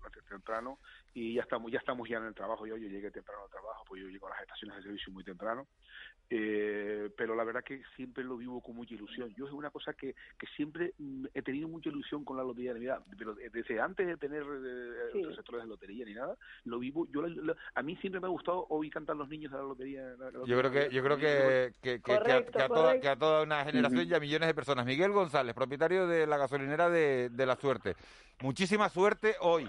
bastante 0.00 0.22
temprano 0.28 0.78
y 1.14 1.34
ya 1.34 1.42
estamos 1.42 1.70
ya 1.72 1.78
estamos 1.78 2.08
ya 2.08 2.18
en 2.18 2.26
el 2.26 2.34
trabajo. 2.34 2.64
Yo, 2.66 2.76
yo 2.76 2.88
llegué 2.88 3.10
temprano 3.10 3.42
al 3.44 3.50
trabajo, 3.50 3.82
pues 3.88 4.02
yo 4.02 4.08
llego 4.08 4.28
a 4.28 4.30
las 4.30 4.42
estaciones 4.42 4.76
de 4.76 4.82
servicio 4.84 5.12
muy 5.12 5.24
temprano. 5.24 5.66
Eh, 6.28 7.10
pero 7.16 7.36
la 7.36 7.44
verdad 7.44 7.62
que 7.62 7.82
siempre 7.94 8.24
lo 8.24 8.36
vivo 8.36 8.60
con 8.60 8.74
mucha 8.74 8.94
ilusión. 8.94 9.32
Yo 9.36 9.46
es 9.46 9.52
una 9.52 9.70
cosa 9.70 9.94
que, 9.94 10.14
que 10.38 10.46
siempre 10.56 10.92
mm, 10.98 11.26
he 11.34 11.42
tenido 11.42 11.68
mucha 11.68 11.88
ilusión 11.88 12.24
con 12.24 12.36
la 12.36 12.42
lotería 12.42 12.70
de 12.72 12.80
Navidad, 12.80 13.04
pero 13.16 13.34
desde 13.34 13.80
antes 13.80 14.06
de 14.06 14.16
tener 14.16 14.42
eh, 14.42 15.10
Sí. 15.12 15.18
otros 15.20 15.36
sectores 15.36 15.62
de 15.62 15.68
lotería 15.68 16.04
ni 16.04 16.14
nada, 16.14 16.36
lo 16.64 16.78
vivo. 16.80 17.06
Yo 17.12 17.22
la- 17.22 17.28
la- 17.28 17.56
a 17.74 17.82
mí 17.82 17.96
siempre 17.96 18.20
me 18.20 18.26
ha 18.26 18.30
gustado 18.30 18.66
oír 18.70 18.92
cantar 18.92 19.14
los 19.16 19.28
niños 19.28 19.52
de 19.52 19.58
la 19.58 19.64
lotería. 19.64 20.02
la- 20.02 20.16
la 20.16 20.30
Yo 20.32 20.38
lotería 20.56 20.58
creo 20.58 20.72
que, 20.72 20.94
yo 20.94 21.02
creo 21.04 21.15
Que, 21.16 21.72
que, 21.82 21.96
que- 21.96 22.00
que 22.02 22.12
a, 22.14 22.18
Correcto, 22.18 22.58
que 22.58 22.62
a 22.64 22.68
toda, 22.68 23.00
que 23.00 23.08
a 23.08 23.16
toda 23.16 23.42
una 23.42 23.64
generación 23.64 24.00
Ujú. 24.02 24.10
y 24.10 24.14
a 24.14 24.20
millones 24.20 24.46
de 24.48 24.54
personas. 24.54 24.86
Miguel 24.86 25.12
González, 25.12 25.54
propietario 25.54 26.06
de 26.06 26.26
la 26.26 26.36
gasolinera 26.36 26.88
de, 26.90 27.28
de 27.30 27.46
La 27.46 27.56
Suerte. 27.56 27.96
Muchísima 28.40 28.88
suerte 28.88 29.36
hoy. 29.40 29.68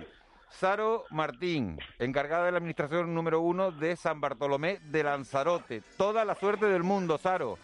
Saro 0.50 1.04
Martín, 1.10 1.78
encargada 2.00 2.45
de 2.45 2.52
la 2.52 2.58
administración 2.60 3.14
número 3.14 3.41
uno 3.41 3.72
de 3.72 3.98
San 3.98 4.22
Bartolomé 4.22 4.80
de 4.86 5.04
Lanzarote. 5.04 5.82
Toda 5.98 6.24
la 6.24 6.36
suerte 6.36 6.68
del 6.68 6.84
mundo, 6.84 7.18
Saro. 7.18 7.58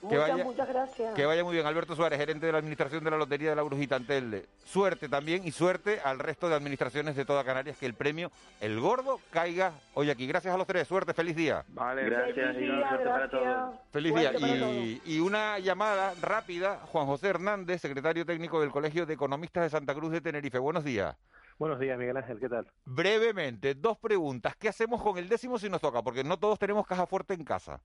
Que 0.00 0.06
Muchas, 0.06 0.30
vaya, 0.30 0.44
muchas 0.44 0.68
gracias. 0.68 1.14
que 1.14 1.26
vaya 1.26 1.42
muy 1.42 1.54
bien. 1.54 1.66
Alberto 1.66 1.96
Suárez, 1.96 2.18
gerente 2.18 2.46
de 2.46 2.52
la 2.52 2.58
administración 2.58 3.02
de 3.02 3.10
la 3.10 3.16
Lotería 3.16 3.50
de 3.50 3.56
la 3.56 3.62
Brujita 3.62 3.96
en 3.96 4.06
Telde. 4.06 4.46
Suerte 4.64 5.08
también 5.08 5.46
y 5.46 5.50
suerte 5.50 6.00
al 6.04 6.18
resto 6.18 6.48
de 6.48 6.54
administraciones 6.54 7.16
de 7.16 7.24
toda 7.24 7.42
Canarias 7.42 7.76
que 7.78 7.86
el 7.86 7.94
premio, 7.94 8.30
el 8.60 8.78
gordo, 8.78 9.20
caiga 9.30 9.72
hoy 9.94 10.10
aquí. 10.10 10.26
Gracias 10.26 10.54
a 10.54 10.56
los 10.56 10.66
tres. 10.66 10.86
Suerte, 10.86 11.14
feliz 11.14 11.34
día. 11.34 11.64
Vale, 11.68 12.04
Gracias 12.04 12.56
y 12.56 12.66
buena 12.68 12.88
suerte 12.88 13.04
para 13.08 13.30
todos. 13.30 13.74
Feliz 13.90 14.14
día. 14.14 14.32
Y, 14.38 15.02
y 15.04 15.20
una 15.20 15.58
llamada 15.58 16.14
rápida, 16.20 16.78
Juan 16.92 17.06
José 17.06 17.28
Hernández, 17.28 17.80
secretario 17.80 18.24
técnico 18.24 18.60
del 18.60 18.70
Colegio 18.70 19.04
de 19.04 19.14
Economistas 19.14 19.64
de 19.64 19.70
Santa 19.70 19.94
Cruz 19.94 20.12
de 20.12 20.20
Tenerife. 20.20 20.58
Buenos 20.58 20.84
días. 20.84 21.16
Buenos 21.58 21.80
días, 21.80 21.98
Miguel 21.98 22.16
Ángel, 22.16 22.38
¿qué 22.38 22.48
tal? 22.48 22.68
Brevemente, 22.84 23.74
dos 23.74 23.98
preguntas. 23.98 24.54
¿Qué 24.54 24.68
hacemos 24.68 25.02
con 25.02 25.18
el 25.18 25.28
décimo 25.28 25.58
si 25.58 25.68
nos 25.68 25.80
toca? 25.80 26.02
Porque 26.02 26.22
no 26.22 26.38
todos 26.38 26.56
tenemos 26.56 26.86
caja 26.86 27.04
fuerte 27.04 27.34
en 27.34 27.42
casa. 27.42 27.80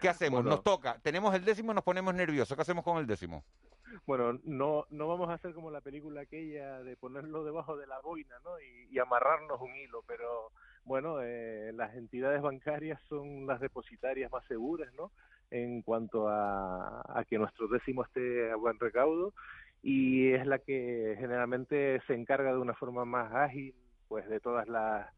¿Qué 0.00 0.08
hacemos? 0.08 0.42
Bueno. 0.42 0.56
Nos 0.56 0.62
toca. 0.62 0.98
Tenemos 1.00 1.34
el 1.34 1.44
décimo 1.44 1.74
nos 1.74 1.84
ponemos 1.84 2.14
nerviosos. 2.14 2.56
¿Qué 2.56 2.62
hacemos 2.62 2.84
con 2.84 2.98
el 2.98 3.06
décimo? 3.06 3.44
Bueno, 4.06 4.38
no, 4.44 4.86
no 4.90 5.08
vamos 5.08 5.28
a 5.30 5.34
hacer 5.34 5.52
como 5.52 5.70
la 5.70 5.80
película 5.80 6.22
aquella 6.22 6.80
de 6.82 6.96
ponerlo 6.96 7.44
debajo 7.44 7.76
de 7.76 7.86
la 7.86 7.98
boina, 8.00 8.36
¿no? 8.44 8.60
Y, 8.60 8.94
y 8.94 8.98
amarrarnos 8.98 9.60
un 9.60 9.74
hilo, 9.74 10.04
pero 10.06 10.52
bueno, 10.84 11.20
eh, 11.22 11.72
las 11.74 11.94
entidades 11.94 12.40
bancarias 12.40 13.00
son 13.08 13.46
las 13.46 13.60
depositarias 13.60 14.30
más 14.30 14.44
seguras, 14.46 14.92
¿no? 14.94 15.10
En 15.50 15.82
cuanto 15.82 16.28
a, 16.28 17.00
a 17.00 17.24
que 17.24 17.38
nuestro 17.38 17.66
décimo 17.68 18.04
esté 18.04 18.50
a 18.52 18.56
buen 18.56 18.78
recaudo 18.78 19.34
y 19.82 20.32
es 20.32 20.46
la 20.46 20.58
que 20.58 21.16
generalmente 21.18 22.00
se 22.06 22.14
encarga 22.14 22.52
de 22.52 22.58
una 22.58 22.74
forma 22.74 23.04
más 23.04 23.32
ágil, 23.34 23.74
pues 24.08 24.28
de 24.28 24.40
todas 24.40 24.68
las 24.68 25.08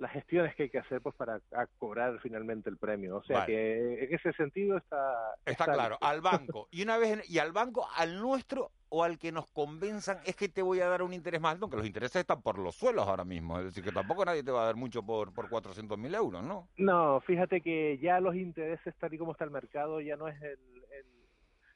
las 0.00 0.12
gestiones 0.12 0.54
que 0.56 0.64
hay 0.64 0.70
que 0.70 0.78
hacer 0.78 1.00
pues 1.02 1.14
para 1.14 1.40
cobrar 1.78 2.18
finalmente 2.20 2.70
el 2.70 2.78
premio. 2.78 3.18
O 3.18 3.22
sea 3.22 3.40
Vale. 3.40 3.46
que 3.52 4.04
en 4.04 4.14
ese 4.14 4.32
sentido 4.32 4.78
está 4.78 5.34
Está 5.44 5.66
claro, 5.66 5.98
al 6.00 6.20
banco. 6.56 6.68
Y 6.70 6.82
una 6.82 6.96
vez 6.96 7.10
en- 7.12 7.22
y 7.28 7.38
al 7.38 7.52
banco, 7.52 7.86
al 7.96 8.18
nuestro 8.20 8.72
o 8.88 9.04
al 9.04 9.18
que 9.18 9.30
nos 9.30 9.46
convenzan 9.52 10.18
es 10.24 10.34
que 10.34 10.48
te 10.48 10.62
voy 10.62 10.80
a 10.80 10.88
dar 10.88 11.02
un 11.02 11.12
interés 11.12 11.40
más 11.40 11.52
alto, 11.54 11.68
que 11.68 11.76
los 11.76 11.86
intereses 11.86 12.16
están 12.16 12.42
por 12.42 12.58
los 12.58 12.74
suelos 12.74 13.06
ahora 13.06 13.24
mismo. 13.24 13.58
Es 13.58 13.66
decir, 13.66 13.84
que 13.84 13.92
tampoco 13.92 14.24
nadie 14.24 14.42
te 14.42 14.50
va 14.50 14.62
a 14.62 14.66
dar 14.66 14.74
mucho 14.76 15.02
por, 15.04 15.32
por 15.34 15.48
400 15.48 15.96
mil 15.98 16.14
euros, 16.14 16.42
¿no? 16.42 16.68
No, 16.78 17.20
fíjate 17.20 17.60
que 17.60 17.98
ya 17.98 18.18
los 18.20 18.34
intereses 18.34 18.94
tal 18.98 19.12
y 19.14 19.18
como 19.18 19.32
está 19.32 19.44
el 19.44 19.50
mercado 19.50 20.00
ya 20.00 20.16
no 20.16 20.26
es 20.28 20.40
el, 20.42 20.58
el- 20.98 21.20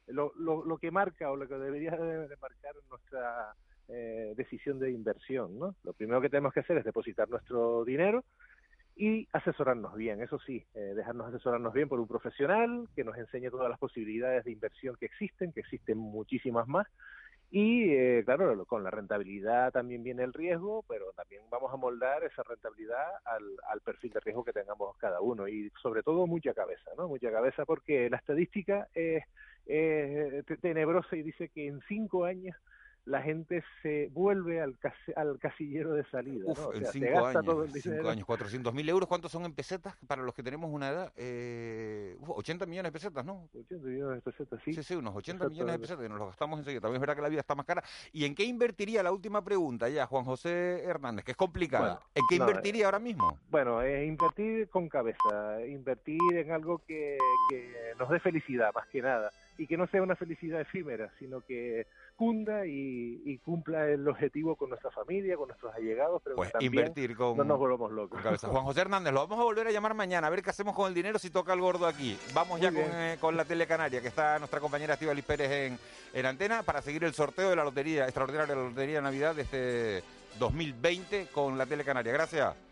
lo, 0.06 0.32
lo, 0.34 0.64
lo 0.64 0.76
que 0.78 0.90
marca 0.90 1.30
o 1.30 1.36
lo 1.36 1.46
que 1.48 1.54
debería 1.54 1.92
de, 1.92 2.26
de 2.28 2.36
marcar 2.36 2.72
nuestra 2.90 3.54
decisión 4.36 4.78
de 4.78 4.90
inversión, 4.90 5.58
¿no? 5.58 5.74
Lo 5.84 5.92
primero 5.92 6.20
que 6.20 6.28
tenemos 6.28 6.52
que 6.52 6.60
hacer 6.60 6.78
es 6.78 6.84
depositar 6.84 7.28
nuestro 7.28 7.84
dinero 7.84 8.24
y 8.96 9.26
asesorarnos 9.32 9.96
bien, 9.96 10.22
eso 10.22 10.38
sí, 10.38 10.64
eh, 10.74 10.92
dejarnos 10.94 11.28
asesorarnos 11.28 11.72
bien 11.72 11.88
por 11.88 11.98
un 11.98 12.06
profesional 12.06 12.88
que 12.94 13.02
nos 13.02 13.16
enseñe 13.18 13.50
todas 13.50 13.68
las 13.68 13.78
posibilidades 13.78 14.44
de 14.44 14.52
inversión 14.52 14.96
que 14.96 15.06
existen, 15.06 15.52
que 15.52 15.60
existen 15.60 15.98
muchísimas 15.98 16.68
más, 16.68 16.86
y 17.50 17.90
eh, 17.90 18.22
claro, 18.24 18.64
con 18.66 18.82
la 18.82 18.90
rentabilidad 18.90 19.72
también 19.72 20.02
viene 20.02 20.22
el 20.22 20.32
riesgo, 20.32 20.84
pero 20.88 21.12
también 21.12 21.42
vamos 21.50 21.72
a 21.72 21.76
moldar 21.76 22.24
esa 22.24 22.42
rentabilidad 22.42 23.04
al, 23.24 23.44
al 23.70 23.80
perfil 23.80 24.12
de 24.12 24.20
riesgo 24.20 24.44
que 24.44 24.52
tengamos 24.52 24.96
cada 24.96 25.20
uno 25.20 25.46
y 25.46 25.70
sobre 25.80 26.02
todo 26.02 26.26
mucha 26.26 26.52
cabeza, 26.52 26.90
¿no? 26.96 27.06
Mucha 27.06 27.30
cabeza 27.30 27.64
porque 27.64 28.10
la 28.10 28.16
estadística 28.16 28.88
es, 28.92 29.24
es 29.66 30.44
tenebrosa 30.60 31.14
y 31.16 31.22
dice 31.22 31.48
que 31.48 31.68
en 31.68 31.80
cinco 31.86 32.24
años 32.24 32.56
la 33.06 33.20
gente 33.20 33.62
se 33.82 34.08
vuelve 34.12 34.62
al, 34.62 34.76
al 35.16 35.38
casillero 35.38 35.92
de 35.92 36.04
salida. 36.04 36.52
¿no? 36.56 36.72
en 36.72 36.86
cinco 36.86 37.26
años, 37.26 37.44
todo 37.44 37.64
el 37.64 37.72
cinco 37.72 38.08
años, 38.08 38.24
400 38.24 38.72
mil 38.72 38.88
euros, 38.88 39.08
¿cuántos 39.08 39.30
son 39.30 39.44
en 39.44 39.52
pesetas 39.52 39.94
para 40.06 40.22
los 40.22 40.34
que 40.34 40.42
tenemos 40.42 40.70
una 40.72 40.88
edad? 40.88 41.12
Eh, 41.16 42.16
80 42.26 42.64
millones 42.66 42.92
de 42.92 42.92
pesetas, 42.92 43.24
¿no? 43.24 43.48
80 43.54 43.86
millones 43.86 44.16
de 44.16 44.30
pesetas, 44.30 44.60
sí. 44.64 44.72
Sí, 44.72 44.82
sí, 44.82 44.94
unos 44.94 45.14
80 45.14 45.48
millones 45.50 45.74
de 45.74 45.78
pesetas 45.78 46.06
y 46.06 46.08
nos 46.08 46.18
los 46.18 46.28
gastamos 46.28 46.58
enseguida. 46.58 46.80
También 46.80 46.96
es 46.96 47.00
verdad 47.00 47.16
que 47.16 47.22
la 47.22 47.28
vida 47.28 47.40
está 47.40 47.54
más 47.54 47.66
cara. 47.66 47.84
¿Y 48.12 48.24
en 48.24 48.34
qué 48.34 48.44
invertiría, 48.44 49.02
la 49.02 49.12
última 49.12 49.44
pregunta 49.44 49.88
ya, 49.88 50.06
Juan 50.06 50.24
José 50.24 50.82
Hernández, 50.84 51.24
que 51.24 51.32
es 51.32 51.36
complicada? 51.36 52.00
¿En 52.14 52.22
qué 52.28 52.36
invertiría 52.36 52.82
eh, 52.82 52.86
ahora 52.86 52.98
mismo? 52.98 53.38
Bueno, 53.50 53.82
eh, 53.82 54.06
invertir 54.06 54.68
con 54.68 54.88
cabeza, 54.88 55.66
invertir 55.66 56.20
en 56.32 56.52
algo 56.52 56.78
que, 56.86 57.18
que 57.50 57.92
nos 57.98 58.08
dé 58.08 58.18
felicidad, 58.20 58.72
más 58.74 58.86
que 58.88 59.02
nada, 59.02 59.30
y 59.58 59.66
que 59.66 59.76
no 59.76 59.86
sea 59.88 60.02
una 60.02 60.16
felicidad 60.16 60.60
efímera, 60.60 61.10
sino 61.18 61.40
que 61.42 61.86
cunda 62.14 62.66
y, 62.66 63.38
cumpla 63.44 63.86
el 63.88 64.06
objetivo 64.08 64.56
con 64.56 64.70
nuestra 64.70 64.90
familia, 64.90 65.36
con 65.36 65.48
nuestros 65.48 65.74
allegados, 65.74 66.22
pero 66.22 66.36
pues 66.36 66.52
también 66.52 66.72
invertir 66.72 67.16
con, 67.16 67.36
no 67.36 67.44
nos 67.44 67.58
volvamos 67.58 67.92
locos. 67.92 68.20
Juan 68.22 68.64
José 68.64 68.80
Hernández, 68.80 69.12
lo 69.12 69.20
vamos 69.26 69.38
a 69.38 69.44
volver 69.44 69.66
a 69.66 69.70
llamar 69.70 69.94
mañana, 69.94 70.26
a 70.26 70.30
ver 70.30 70.42
qué 70.42 70.50
hacemos 70.50 70.74
con 70.74 70.88
el 70.88 70.94
dinero 70.94 71.18
si 71.18 71.30
toca 71.30 71.52
el 71.52 71.60
gordo 71.60 71.86
aquí. 71.86 72.16
Vamos 72.32 72.60
ya 72.60 72.72
con, 72.72 72.82
eh, 72.82 73.16
con, 73.20 73.36
la 73.36 73.44
Telecanaria, 73.44 74.00
que 74.00 74.08
está 74.08 74.38
nuestra 74.38 74.60
compañera 74.60 74.94
Estivali 74.94 75.22
Pérez 75.22 75.50
en, 75.50 75.78
en 76.12 76.26
antena, 76.26 76.62
para 76.62 76.80
seguir 76.82 77.04
el 77.04 77.14
sorteo 77.14 77.50
de 77.50 77.56
la 77.56 77.64
lotería 77.64 78.04
extraordinaria 78.04 78.54
de 78.54 78.60
la 78.60 78.68
Lotería 78.68 78.96
de 78.96 79.02
Navidad 79.02 79.34
de 79.34 79.42
este 79.42 80.02
2020 80.38 81.28
con 81.32 81.58
la 81.58 81.66
Telecanaria. 81.66 82.12
Gracias. 82.12 82.63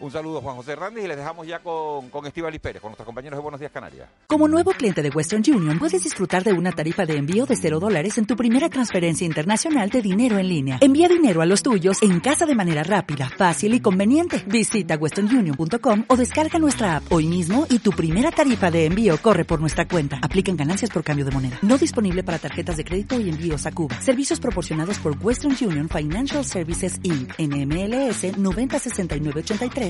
Un 0.00 0.10
saludo 0.10 0.40
Juan 0.40 0.56
José 0.56 0.72
Hernández 0.72 1.04
y 1.04 1.08
les 1.08 1.16
dejamos 1.18 1.46
ya 1.46 1.58
con, 1.58 2.08
con 2.08 2.26
Estíbaliz 2.26 2.58
Pérez, 2.58 2.80
con 2.80 2.88
nuestros 2.90 3.04
compañeros 3.04 3.36
de 3.36 3.42
Buenos 3.42 3.60
Días 3.60 3.70
Canarias. 3.70 4.08
Como 4.26 4.48
nuevo 4.48 4.70
cliente 4.70 5.02
de 5.02 5.10
Western 5.10 5.42
Union, 5.46 5.78
puedes 5.78 6.02
disfrutar 6.02 6.42
de 6.42 6.54
una 6.54 6.72
tarifa 6.72 7.04
de 7.04 7.16
envío 7.16 7.44
de 7.44 7.54
cero 7.54 7.80
dólares 7.80 8.16
en 8.16 8.24
tu 8.24 8.34
primera 8.34 8.70
transferencia 8.70 9.26
internacional 9.26 9.90
de 9.90 10.00
dinero 10.00 10.38
en 10.38 10.48
línea. 10.48 10.78
Envía 10.80 11.06
dinero 11.06 11.42
a 11.42 11.46
los 11.46 11.62
tuyos 11.62 12.02
en 12.02 12.20
casa 12.20 12.46
de 12.46 12.54
manera 12.54 12.82
rápida, 12.82 13.28
fácil 13.28 13.74
y 13.74 13.80
conveniente. 13.80 14.42
Visita 14.46 14.96
westernunion.com 14.96 16.04
o 16.08 16.16
descarga 16.16 16.58
nuestra 16.58 16.96
app 16.96 17.12
hoy 17.12 17.26
mismo 17.26 17.66
y 17.68 17.80
tu 17.80 17.90
primera 17.90 18.30
tarifa 18.30 18.70
de 18.70 18.86
envío 18.86 19.18
corre 19.18 19.44
por 19.44 19.60
nuestra 19.60 19.86
cuenta. 19.86 20.18
Aplican 20.22 20.56
ganancias 20.56 20.90
por 20.90 21.04
cambio 21.04 21.26
de 21.26 21.30
moneda. 21.30 21.58
No 21.60 21.76
disponible 21.76 22.24
para 22.24 22.38
tarjetas 22.38 22.78
de 22.78 22.84
crédito 22.84 23.20
y 23.20 23.28
envíos 23.28 23.66
a 23.66 23.72
Cuba. 23.72 24.00
Servicios 24.00 24.40
proporcionados 24.40 24.98
por 24.98 25.16
Western 25.20 25.54
Union 25.60 25.90
Financial 25.90 26.42
Services 26.42 27.00
Inc. 27.02 27.34
NMLS 27.38 28.38
906983 28.38 29.89